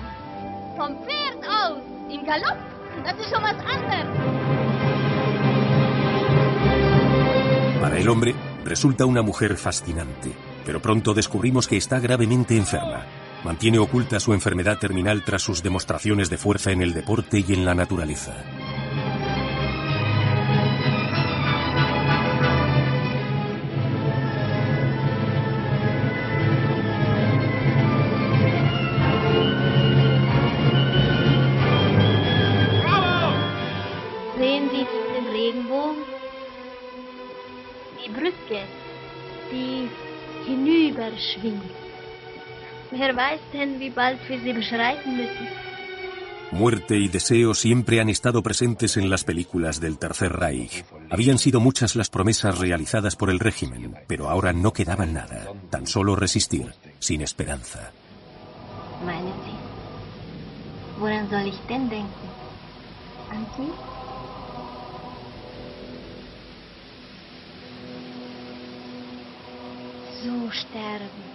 Vom 0.77 0.97
Pferd 1.05 1.45
aus, 1.45 1.83
im 2.11 2.25
Galopp, 2.25 2.59
das 3.05 3.15
ist 3.19 3.31
schon 3.33 3.43
was 3.43 3.59
anderes. 3.65 4.09
Para 7.81 7.97
el 7.97 8.09
hombre, 8.09 8.35
resulta 8.65 9.07
una 9.07 9.23
mujer 9.23 9.57
fascinante, 9.57 10.32
pero 10.65 10.81
pronto 10.81 11.15
descubrimos 11.15 11.66
que 11.66 11.77
está 11.77 12.01
gravemente 12.01 12.57
enferma. 12.57 13.07
Mantiene 13.45 13.78
oculta 13.78 14.20
su 14.20 14.35
enfermedad 14.35 14.78
terminal 14.78 15.24
tras 15.24 15.43
sus 15.43 15.62
demostraciones 15.62 16.28
de 16.28 16.39
fuerza 16.39 16.73
en 16.73 16.82
el 16.82 16.93
deporte 16.93 17.45
y 17.47 17.55
en 17.55 17.65
la 17.65 17.74
naturaleza. 17.74 18.60
Wer 43.11 43.16
weiß 43.16 43.41
denn, 43.53 43.81
wie 43.81 43.91
bald 43.91 44.20
wir 44.28 44.39
sie 44.39 44.53
beschreiten 44.53 45.16
müssen? 45.16 45.49
Muerte 46.53 46.97
y 46.97 47.09
deseo 47.09 47.55
siempre 47.55 48.01
han 48.01 48.09
estado 48.09 48.41
presentes 48.41 48.97
en 48.97 49.11
las 49.11 49.24
películas 49.24 49.81
del 49.81 49.99
Tercer 49.99 50.32
Reich. 50.32 50.85
Habían 51.11 51.39
sido 51.39 51.59
muchas 51.59 51.97
las 51.97 52.09
promesas 52.09 52.59
realizadas 52.59 53.16
por 53.16 53.31
el 53.31 53.41
régimen, 53.41 53.97
pero 54.07 54.28
ahora 54.28 54.53
no 54.53 54.73
quedaba 54.73 55.07
nada, 55.07 55.49
tan 55.70 55.89
solo 55.89 56.15
resistir, 56.15 56.73
sin 57.01 57.20
esperanza. 57.23 57.91
Meinen 59.05 59.35
Sie? 59.45 61.01
Woran 61.01 61.28
soll 61.31 61.49
ich 61.49 61.59
denn 61.69 61.89
denken? 61.89 62.28
An 63.32 63.45
Sie? 63.57 63.73
So 70.23 70.51
sterben. 70.53 71.30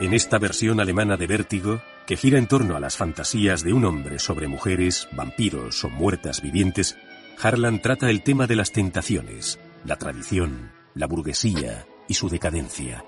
En 0.00 0.14
esta 0.14 0.38
versión 0.38 0.80
alemana 0.80 1.16
de 1.16 1.26
Vértigo, 1.26 1.82
que 2.06 2.16
gira 2.16 2.38
en 2.38 2.46
torno 2.46 2.76
a 2.76 2.80
las 2.80 2.96
fantasías 2.96 3.62
de 3.62 3.74
un 3.74 3.84
hombre 3.84 4.18
sobre 4.18 4.48
mujeres, 4.48 5.08
vampiros 5.12 5.84
o 5.84 5.90
muertas 5.90 6.40
vivientes, 6.40 6.96
Harlan 7.42 7.82
trata 7.82 8.10
el 8.10 8.22
tema 8.22 8.46
de 8.46 8.56
las 8.56 8.72
tentaciones, 8.72 9.58
la 9.84 9.96
tradición, 9.96 10.72
la 10.94 11.06
burguesía 11.06 11.86
y 12.08 12.14
su 12.14 12.28
decadencia. 12.28 13.04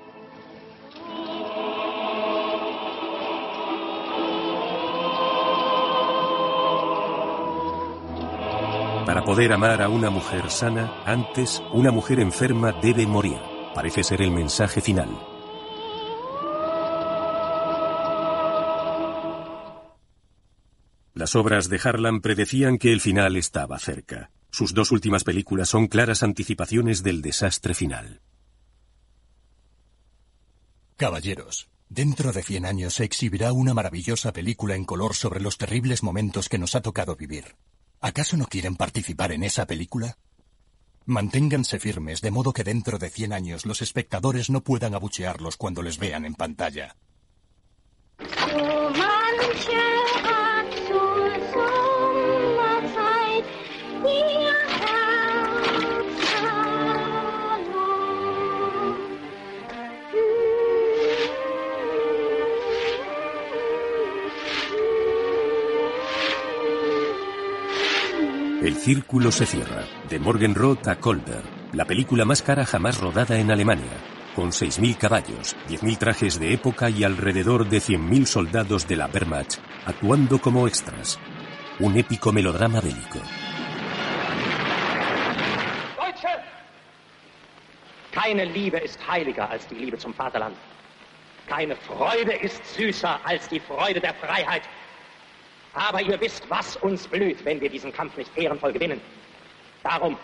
Para 9.07 9.25
poder 9.25 9.53
amar 9.53 9.83
a 9.83 9.89
una 9.89 10.11
mujer 10.11 10.49
sana, 10.49 11.03
antes 11.05 11.61
una 11.73 11.91
mujer 11.91 12.21
enferma 12.21 12.73
debe 12.73 13.05
morir. 13.05 13.39
Parece 13.75 14.05
ser 14.05 14.23
el 14.23 14.31
mensaje 14.31 14.81
final. 14.81 15.09
Las 21.15 21.35
obras 21.35 21.69
de 21.69 21.81
Harlan 21.83 22.21
predecían 22.21 22.79
que 22.79 22.93
el 22.93 23.01
final 23.01 23.37
estaba 23.37 23.79
cerca. 23.81 24.31
Sus 24.51 24.73
dos 24.73 24.93
últimas 24.93 25.25
películas 25.25 25.69
son 25.69 25.89
claras 25.89 26.23
anticipaciones 26.23 27.03
del 27.03 27.23
desastre 27.23 27.75
final. 27.75 28.21
Caballeros, 30.97 31.69
dentro 31.89 32.33
de 32.33 32.43
100 32.45 32.67
años 32.67 32.95
se 32.95 33.05
exhibirá 33.05 33.53
una 33.53 33.75
maravillosa 33.75 34.33
película 34.33 34.77
en 34.77 34.85
color 34.85 35.15
sobre 35.15 35.41
los 35.41 35.59
terribles 35.59 36.05
momentos 36.05 36.49
que 36.49 36.59
nos 36.59 36.77
ha 36.77 36.83
tocado 36.83 37.17
vivir. 37.17 37.57
¿Acaso 38.03 38.37
no 38.37 38.47
quieren 38.47 38.75
participar 38.75 39.31
en 39.31 39.45
esa 39.45 39.65
película? 39.65 40.19
Manténganse 41.07 41.79
firmes 41.79 42.21
de 42.21 42.33
modo 42.33 42.53
que 42.53 42.65
dentro 42.65 42.99
de 42.99 43.09
100 43.09 43.33
años 43.33 43.65
los 43.65 43.81
espectadores 43.81 44.51
no 44.51 44.61
puedan 44.61 44.95
abuchearlos 44.95 45.57
cuando 45.57 45.83
les 45.83 45.99
vean 45.99 46.25
en 46.25 46.35
pantalla. 46.35 46.97
El 68.63 68.77
círculo 68.77 69.33
se 69.33 69.45
cierra, 69.45 69.89
de 70.09 70.21
Morgenroth 70.21 70.87
a 70.87 70.95
Kolber, 71.01 71.43
la 71.73 71.85
película 71.85 72.25
más 72.25 72.43
cara 72.43 72.65
jamás 72.65 73.01
rodada 73.01 73.37
en 73.37 73.51
Alemania, 73.51 73.91
con 74.37 74.51
6.000 74.51 74.99
caballos, 74.99 75.57
10.000 75.69 75.99
trajes 75.99 76.39
de 76.39 76.55
época 76.55 76.89
y 76.89 77.03
alrededor 77.03 77.69
de 77.69 77.79
100.000 77.79 78.25
soldados 78.25 78.87
de 78.87 78.95
la 78.95 79.09
Wehrmacht 79.09 79.59
actuando 79.85 80.41
como 80.41 80.69
extras. 80.69 81.19
Un 81.81 81.97
épico 81.97 82.33
melodrama 82.33 82.81
bélico. 82.81 83.19
Deutsche! 85.99 86.29
Keine 88.13 88.47
Liebe 88.47 88.79
ist 88.79 89.01
heiliger 89.09 89.51
als 89.51 89.67
die 89.67 89.75
Liebe 89.75 89.99
zum 89.99 90.15
Vaterland. 90.15 90.55
Keine 91.49 91.75
Freude 91.75 92.33
ist 92.37 92.65
süßer 92.77 93.19
als 93.25 93.49
die 93.49 93.59
Freude 93.59 94.01
der 94.01 94.15
Freiheit. 94.15 94.63
Aber 95.75 96.03
ihr 96.03 96.21
wisst, 96.21 96.49
was 96.51 96.77
uns 96.77 97.07
blüht, 97.09 97.45
wenn 97.45 97.61
wir 97.61 97.71
diesen 97.71 97.93
Kampf 97.93 98.17
nicht 98.17 98.31
ehrenvoll 98.37 98.73
gewinnen. 98.73 99.01
Darum, 99.83 100.17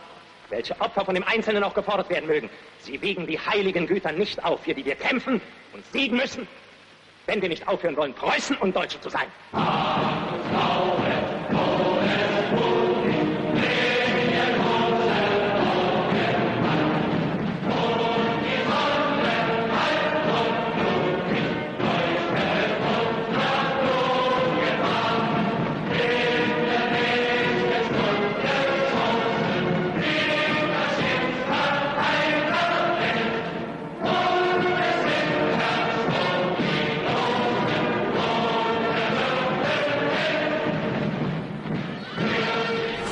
welche 0.51 0.79
Opfer 0.81 1.05
von 1.05 1.15
dem 1.15 1.25
Einzelnen 1.25 1.65
auch 1.65 1.75
gefordert 1.75 2.11
werden 2.11 2.27
mögen, 2.27 2.51
sie 2.81 3.01
wiegen 3.01 3.27
die 3.27 3.39
heiligen 3.39 3.87
Güter 3.87 4.13
nicht 4.13 4.43
auf, 4.45 4.63
für 4.63 4.75
die 4.75 4.85
wir 4.85 4.95
kämpfen 4.95 5.41
und 5.73 5.85
siegen 5.93 6.17
müssen, 6.17 6.47
wenn 7.27 7.43
wir 7.43 7.49
nicht 7.49 7.67
aufhören 7.67 7.97
wollen, 7.97 8.15
Preußen 8.15 8.57
und 8.59 8.75
Deutsche 8.75 9.01
zu 9.01 9.11
sein. 9.11 9.27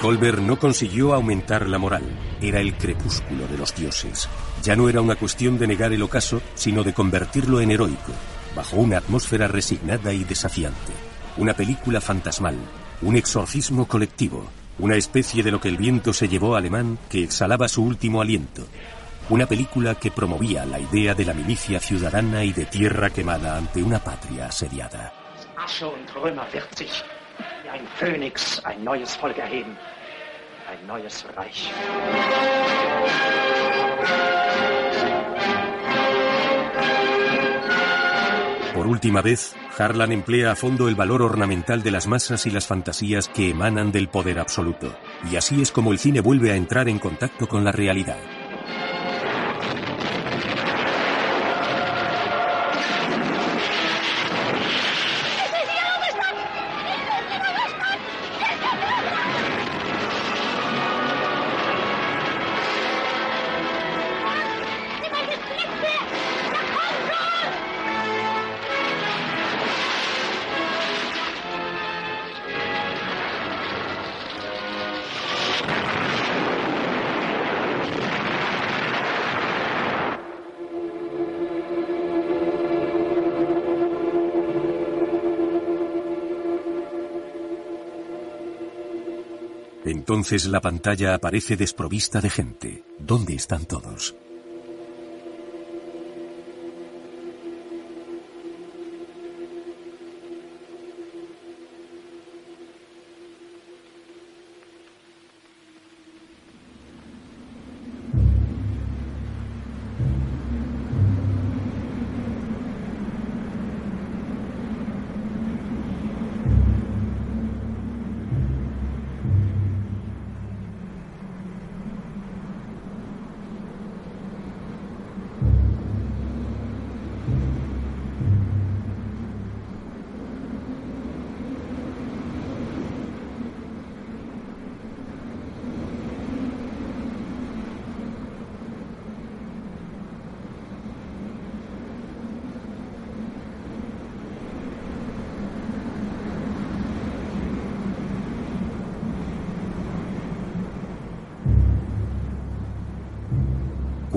Kolber 0.07 0.41
no 0.41 0.57
consiguió 0.57 1.15
aumentar 1.15 1.69
la 1.69 1.78
moral. 1.78 2.05
Era 2.41 2.61
el 2.61 2.77
crepúsculo 2.77 3.49
de 3.49 3.59
los 3.59 3.74
dioses. 3.74 4.28
Ya 4.62 4.77
no 4.77 4.89
era 4.89 5.01
una 5.01 5.16
cuestión 5.16 5.59
de 5.59 5.66
negar 5.66 5.93
el 5.93 6.01
ocaso, 6.01 6.41
sino 6.55 6.85
de 6.85 6.95
convertirlo 6.95 7.61
en 7.61 7.73
heroico, 7.73 8.12
bajo 8.55 8.77
una 8.77 8.99
atmósfera 8.99 9.49
resignada 9.49 10.12
y 10.12 10.23
desafiante. 10.23 10.93
Una 11.39 11.55
película 11.55 12.01
fantasmal, 12.01 12.55
un 13.03 13.16
exorcismo 13.16 13.89
colectivo, 13.89 14.49
una 14.78 14.95
especie 14.95 15.43
de 15.43 15.51
lo 15.51 15.61
que 15.61 15.70
el 15.70 15.77
viento 15.77 16.12
se 16.12 16.28
llevó 16.28 16.55
alemán 16.55 17.01
que 17.11 17.24
exhalaba 17.24 17.66
su 17.66 17.83
último 17.83 18.23
aliento. 18.23 18.62
Una 19.28 19.47
película 19.47 19.97
que 19.97 20.12
promovía 20.12 20.65
la 20.66 20.78
idea 20.78 21.15
de 21.15 21.24
la 21.24 21.35
milicia 21.35 21.81
ciudadana 21.81 22.45
y 22.45 22.53
de 22.53 22.66
tierra 22.66 23.11
quemada 23.11 23.57
ante 23.57 23.83
una 23.83 23.99
patria 23.99 24.47
asediada. 24.47 25.12
Asche 25.57 25.89
und 25.89 26.09
Römer 26.15 26.47
wird 26.53 26.78
sich 26.78 27.03
wie 27.65 27.70
ein 27.70 27.87
Phönix 27.99 28.65
ein 28.65 28.85
neues 28.85 29.16
Volk 29.16 29.39
erheben. 29.39 29.77
Por 38.74 38.86
última 38.86 39.22
vez, 39.22 39.55
Harlan 39.78 40.12
emplea 40.12 40.52
a 40.52 40.56
fondo 40.56 40.88
el 40.88 40.94
valor 40.94 41.22
ornamental 41.22 41.82
de 41.82 41.90
las 41.90 42.06
masas 42.06 42.47
y 42.47 42.51
las 42.51 42.66
fantasías 42.66 43.28
que 43.28 43.51
emanan 43.51 43.90
del 43.90 44.09
poder 44.09 44.38
absoluto. 44.38 44.94
Y 45.30 45.36
así 45.36 45.62
es 45.62 45.72
como 45.72 45.93
el 45.93 45.98
cine 45.98 46.20
vuelve 46.20 46.52
a 46.52 46.56
entrar 46.56 46.88
en 46.88 46.98
contacto 46.98 47.48
con 47.48 47.64
la 47.64 47.72
realidad. 47.72 48.18
Entonces 90.09 90.47
la 90.47 90.61
pantalla 90.61 91.16
aparece 91.16 91.57
desprovista 91.57 92.20
de 92.20 92.31
gente. 92.31 92.85
¿Dónde 93.01 93.35
están 93.35 93.65
todos? 93.65 94.15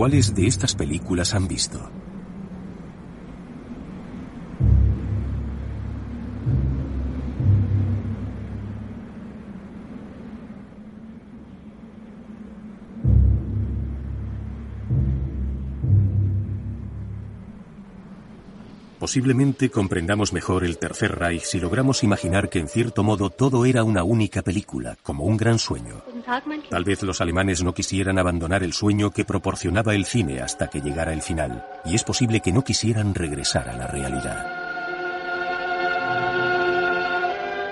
¿Cuáles 0.09 0.33
de 0.33 0.47
estas 0.47 0.73
películas 0.73 1.35
han 1.35 1.47
visto? 1.47 1.87
Posiblemente 18.97 19.69
comprendamos 19.69 20.33
mejor 20.33 20.63
el 20.63 20.79
Tercer 20.79 21.19
Reich 21.19 21.43
si 21.43 21.59
logramos 21.59 22.03
imaginar 22.03 22.49
que 22.49 22.57
en 22.57 22.67
cierto 22.67 23.03
modo 23.03 23.29
todo 23.29 23.63
era 23.63 23.83
una 23.83 24.03
única 24.03 24.41
película, 24.41 24.97
como 25.03 25.25
un 25.25 25.37
gran 25.37 25.59
sueño. 25.59 26.08
Tal 26.69 26.83
vez 26.83 27.01
los 27.03 27.21
alemanes 27.21 27.63
no 27.63 27.73
quisieran 27.73 28.19
abandonar 28.19 28.63
el 28.63 28.73
sueño 28.73 29.11
que 29.11 29.25
proporcionaba 29.25 29.95
el 29.95 30.05
cine 30.05 30.41
hasta 30.41 30.67
que 30.67 30.81
llegara 30.81 31.13
el 31.13 31.21
final, 31.21 31.65
y 31.85 31.95
es 31.95 32.03
posible 32.03 32.39
que 32.39 32.51
no 32.51 32.63
quisieran 32.63 33.15
regresar 33.15 33.69
a 33.69 33.77
la 33.77 33.87
realidad. 33.87 34.59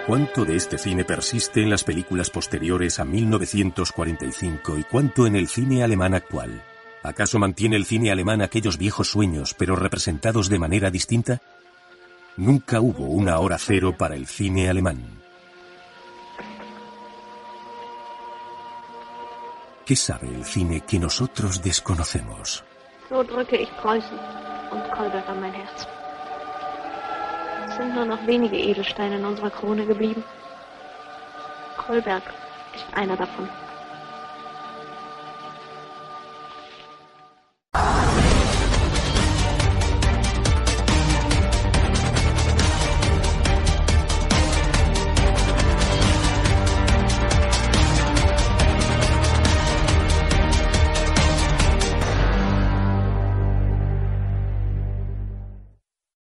¿Cuánto 0.08 0.46
de 0.46 0.56
este 0.56 0.78
cine 0.78 1.04
persiste 1.04 1.62
en 1.62 1.70
las 1.70 1.84
películas 1.84 2.30
posteriores 2.30 2.98
a 3.00 3.06
1945 3.06 4.78
y 4.78 4.84
cuánto 4.86 5.28
en 5.28 5.36
el 5.36 5.50
cine 5.50 5.84
alemán 5.84 6.14
actual? 6.14 6.64
¿Acaso 7.04 7.40
mantiene 7.40 7.76
el 7.76 7.86
cine 7.86 8.12
alemán 8.12 8.42
aquellos 8.42 8.78
viejos 8.78 9.10
sueños, 9.10 9.54
pero 9.54 9.76
representados 9.76 10.50
de 10.50 10.60
manera 10.60 10.92
distinta? 10.92 11.42
Nunca 12.38 12.80
hubo 12.80 13.06
una 13.06 13.38
hora 13.40 13.58
cero 13.58 13.96
para 13.98 14.16
el 14.16 14.28
cine 14.28 14.70
alemán. 14.70 15.17
¿Qué 19.88 19.96
sabe 19.96 20.28
el 20.28 20.44
cine 20.44 20.82
que 20.82 21.00
nosotros 21.00 21.62
desconocemos? 21.62 22.62
So 23.08 23.24
drücke 23.24 23.56
ich 23.56 23.70
Preußen 23.82 24.20
und 24.70 24.84
Kolberg 24.92 25.30
an 25.30 25.40
mein 25.40 25.54
Herz. 25.54 25.88
Es 27.70 27.78
sind 27.78 27.96
nur 27.96 28.04
noch 28.04 28.28
wenige 28.28 28.58
Edelsteine 28.58 29.16
in 29.16 29.24
unserer 29.24 29.50
Krone 29.50 29.86
geblieben. 29.86 30.26
Kolberg 31.78 32.24
ist 32.76 32.86
einer 32.94 33.16
davon. 33.16 33.48